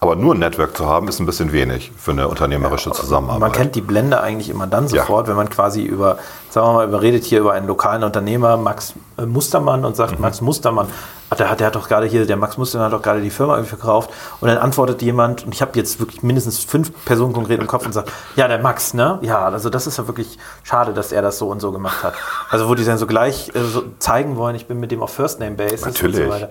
Aber 0.00 0.16
nur 0.16 0.34
ein 0.34 0.38
Netzwerk 0.40 0.76
zu 0.76 0.86
haben 0.86 1.08
ist 1.08 1.20
ein 1.20 1.26
bisschen 1.26 1.52
wenig 1.52 1.92
für 1.96 2.10
eine 2.10 2.28
unternehmerische 2.28 2.90
Zusammenarbeit. 2.90 3.40
Man 3.40 3.52
kennt 3.52 3.74
die 3.74 3.80
Blende 3.80 4.20
eigentlich 4.20 4.48
immer 4.50 4.66
dann 4.66 4.84
Ja. 4.88 5.02
sofort, 5.02 5.28
wenn 5.28 5.36
man 5.36 5.48
quasi 5.48 5.82
über, 5.82 6.18
sagen 6.50 6.66
wir 6.68 6.72
mal, 6.74 6.88
überredet 6.88 7.24
hier 7.24 7.40
über 7.40 7.52
einen 7.52 7.66
lokalen 7.66 8.02
Unternehmer, 8.04 8.56
Max 8.56 8.92
äh, 9.18 9.24
Mustermann, 9.26 9.84
und 9.84 9.92
Mhm. 9.92 9.96
sagt, 9.96 10.20
Max 10.20 10.40
Mustermann, 10.40 10.88
ach, 11.30 11.36
der 11.36 11.48
hat, 11.50 11.60
der 11.60 11.68
hat 11.68 11.76
doch 11.76 11.88
gerade 11.88 12.06
hier, 12.06 12.26
der 12.26 12.36
Max 12.36 12.56
Mustermann 12.58 12.86
hat 12.86 12.92
doch 12.92 13.02
gerade 13.02 13.20
die 13.20 13.30
Firma 13.30 13.54
irgendwie 13.54 13.70
verkauft. 13.70 14.10
Und 14.40 14.48
dann 14.48 14.58
antwortet 14.58 15.00
jemand, 15.02 15.44
und 15.46 15.54
ich 15.54 15.62
habe 15.62 15.72
jetzt 15.74 16.00
wirklich 16.00 16.22
mindestens 16.22 16.58
fünf 16.58 16.92
Personen 17.04 17.32
konkret 17.32 17.60
im 17.60 17.66
Kopf 17.66 17.86
und 17.86 17.92
sagt, 17.92 18.10
ja, 18.36 18.48
der 18.48 18.58
Max, 18.58 18.94
ne? 18.94 19.18
Ja, 19.22 19.44
also 19.46 19.70
das 19.70 19.86
ist 19.86 19.96
ja 19.98 20.06
wirklich 20.06 20.38
schade, 20.64 20.92
dass 20.92 21.12
er 21.12 21.22
das 21.22 21.38
so 21.38 21.48
und 21.48 21.60
so 21.60 21.72
gemacht 21.72 22.02
hat. 22.02 22.14
Also 22.50 22.68
wo 22.68 22.74
die 22.74 22.84
dann 22.84 22.98
so 22.98 23.06
gleich 23.06 23.54
äh, 23.54 23.60
so 23.62 23.84
zeigen 23.98 24.36
wollen, 24.36 24.56
ich 24.56 24.66
bin 24.66 24.80
mit 24.80 24.90
dem 24.90 25.02
auf 25.02 25.12
First 25.14 25.40
Name 25.40 25.52
Basis 25.56 25.82
und 25.82 25.88
Natürlich. 25.94 26.16
so 26.26 26.28
weiter. 26.30 26.48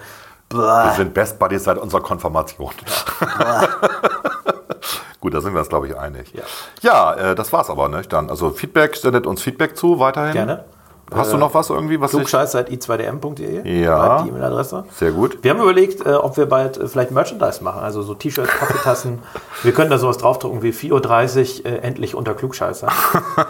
Wir 0.51 0.93
sind 0.97 1.13
Best 1.13 1.37
Buddies 1.37 1.65
seit 1.65 1.77
unserer 1.77 2.01
Konfirmation. 2.01 2.71
Gut, 5.19 5.33
da 5.33 5.41
sind 5.41 5.53
wir 5.53 5.59
uns, 5.59 5.69
glaube 5.69 5.87
ich, 5.87 5.97
einig. 5.97 6.33
Ja. 6.33 6.43
Ja, 6.81 7.31
äh, 7.31 7.35
das 7.35 7.51
war's 7.51 7.69
aber, 7.69 7.89
ne? 7.89 8.01
Dann, 8.07 8.29
also 8.29 8.51
Feedback, 8.51 8.95
sendet 8.95 9.27
uns 9.27 9.41
Feedback 9.41 9.77
zu, 9.77 9.99
weiterhin. 9.99 10.33
Gerne. 10.33 10.65
Hast 11.13 11.33
du 11.33 11.37
noch 11.37 11.53
was 11.53 11.69
irgendwie, 11.69 11.99
was 11.99 12.13
ich... 12.13 12.19
Klugscheiß.i2dm.de 12.19 13.81
Ja. 13.81 14.05
bleibt 14.05 14.25
die 14.25 14.29
E-Mail-Adresse. 14.29 14.83
Sehr 14.95 15.11
gut. 15.11 15.39
Wir 15.41 15.51
haben 15.51 15.61
überlegt, 15.61 16.05
äh, 16.05 16.13
ob 16.13 16.37
wir 16.37 16.45
bald 16.45 16.77
äh, 16.77 16.87
vielleicht 16.87 17.11
Merchandise 17.11 17.63
machen, 17.63 17.81
also 17.81 18.01
so 18.01 18.13
T-Shirts, 18.13 18.49
Kaffeetassen. 18.51 19.19
wir 19.63 19.71
können 19.71 19.89
da 19.89 19.97
sowas 19.97 20.17
draufdrucken 20.17 20.61
wie 20.61 20.69
4.30 20.69 21.61
Uhr 21.61 21.65
äh, 21.65 21.77
endlich 21.79 22.15
unter 22.15 22.33
Klugscheißer. 22.33 22.89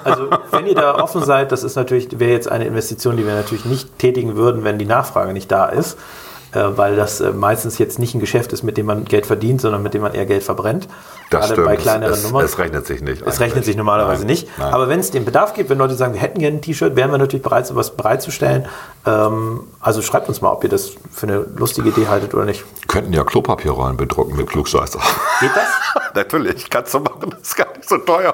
Also 0.04 0.30
wenn 0.52 0.68
ihr 0.68 0.76
da 0.76 0.96
offen 0.96 1.24
seid, 1.24 1.52
das 1.52 1.64
ist 1.64 1.76
natürlich, 1.76 2.20
wäre 2.20 2.32
jetzt 2.32 2.50
eine 2.50 2.66
Investition, 2.66 3.18
die 3.18 3.26
wir 3.26 3.36
natürlich 3.36 3.66
nicht 3.66 4.00
tätigen 4.00 4.36
würden, 4.36 4.64
wenn 4.64 4.78
die 4.80 4.86
Nachfrage 4.86 5.34
nicht 5.34 5.52
da 5.52 5.66
ist. 5.66 5.98
Äh, 6.52 6.78
weil 6.78 6.96
das 6.96 7.22
äh, 7.22 7.32
meistens 7.32 7.78
jetzt 7.78 8.00
nicht 8.00 8.16
ein 8.16 8.20
Geschäft 8.20 8.54
ist, 8.54 8.64
mit 8.64 8.76
dem 8.78 8.88
man 8.88 9.06
Geld 9.06 9.28
verdient, 9.28 9.62
sondern 9.62 9.84
mit 9.84 9.94
dem 9.94 10.02
man 10.02 10.16
eher 10.16 10.26
Geld 10.26 10.42
verbrennt. 10.42 10.88
Das 11.30 11.42
Gerade 11.42 11.54
stimmt. 11.54 11.68
bei 11.68 11.76
kleineren 11.76 12.14
es, 12.14 12.24
Nummern. 12.24 12.44
Es 12.44 12.58
rechnet 12.58 12.88
sich 12.88 13.02
nicht. 13.02 13.22
Es 13.22 13.40
rechnet 13.40 13.66
sich 13.66 13.78
normalerweise 13.78 14.22
Nein. 14.22 14.32
nicht. 14.32 14.58
Nein. 14.58 14.74
Aber 14.74 14.90
wenn 14.90 15.00
es 15.00 15.12
den 15.12 15.26
Bedarf 15.26 15.54
gibt, 15.54 15.70
wenn 15.70 15.78
Leute 15.78 15.94
sagen, 15.94 16.14
wir 16.14 16.22
hätten 16.22 16.40
gerne 16.40 16.58
ein 16.58 16.62
T-Shirt, 16.62 16.96
wären 16.96 17.12
wir 17.12 17.20
natürlich 17.20 17.44
bereit, 17.44 17.68
sowas 17.68 17.96
bereitzustellen. 17.96 18.66
Ähm, 19.06 19.68
also 19.80 20.02
schreibt 20.02 20.28
uns 20.28 20.42
mal, 20.42 20.52
ob 20.52 20.64
ihr 20.64 20.72
das 20.72 20.94
für 21.12 21.28
eine 21.28 21.46
lustige 21.56 21.90
Idee 21.90 22.08
haltet 22.08 22.34
oder 22.34 22.46
nicht. 22.46 22.66
könnten 22.88 23.14
ja 23.14 23.24
Klopapierrollen 23.24 23.98
bedrucken 23.98 24.36
mit 24.36 24.48
Klugscheißer. 24.48 25.00
Geht 25.42 25.52
das? 25.56 26.04
Natürlich, 26.16 26.68
kannst 26.70 26.96
du 26.96 27.00
machen, 27.00 27.30
das 27.30 27.42
ist 27.42 27.56
gar 27.56 27.72
nicht 27.78 27.88
so 27.88 27.98
teuer. 28.00 28.34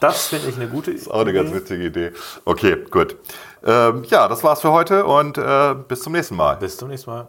Das 0.00 0.26
finde 0.26 0.48
ich 0.48 0.56
eine 0.56 0.68
gute 0.68 0.92
Idee. 0.92 1.10
Auch 1.10 1.20
eine 1.20 1.32
ganz 1.32 1.52
witzige 1.52 1.84
Idee. 1.84 2.12
Okay, 2.44 2.76
gut. 2.90 3.16
Ähm, 3.66 4.04
ja, 4.04 4.28
das 4.28 4.44
war's 4.44 4.60
für 4.60 4.70
heute 4.70 5.04
und 5.04 5.38
äh, 5.38 5.74
bis 5.88 6.02
zum 6.02 6.12
nächsten 6.12 6.36
Mal. 6.36 6.56
Bis 6.56 6.76
zum 6.76 6.88
nächsten 6.88 7.10
Mal. 7.10 7.28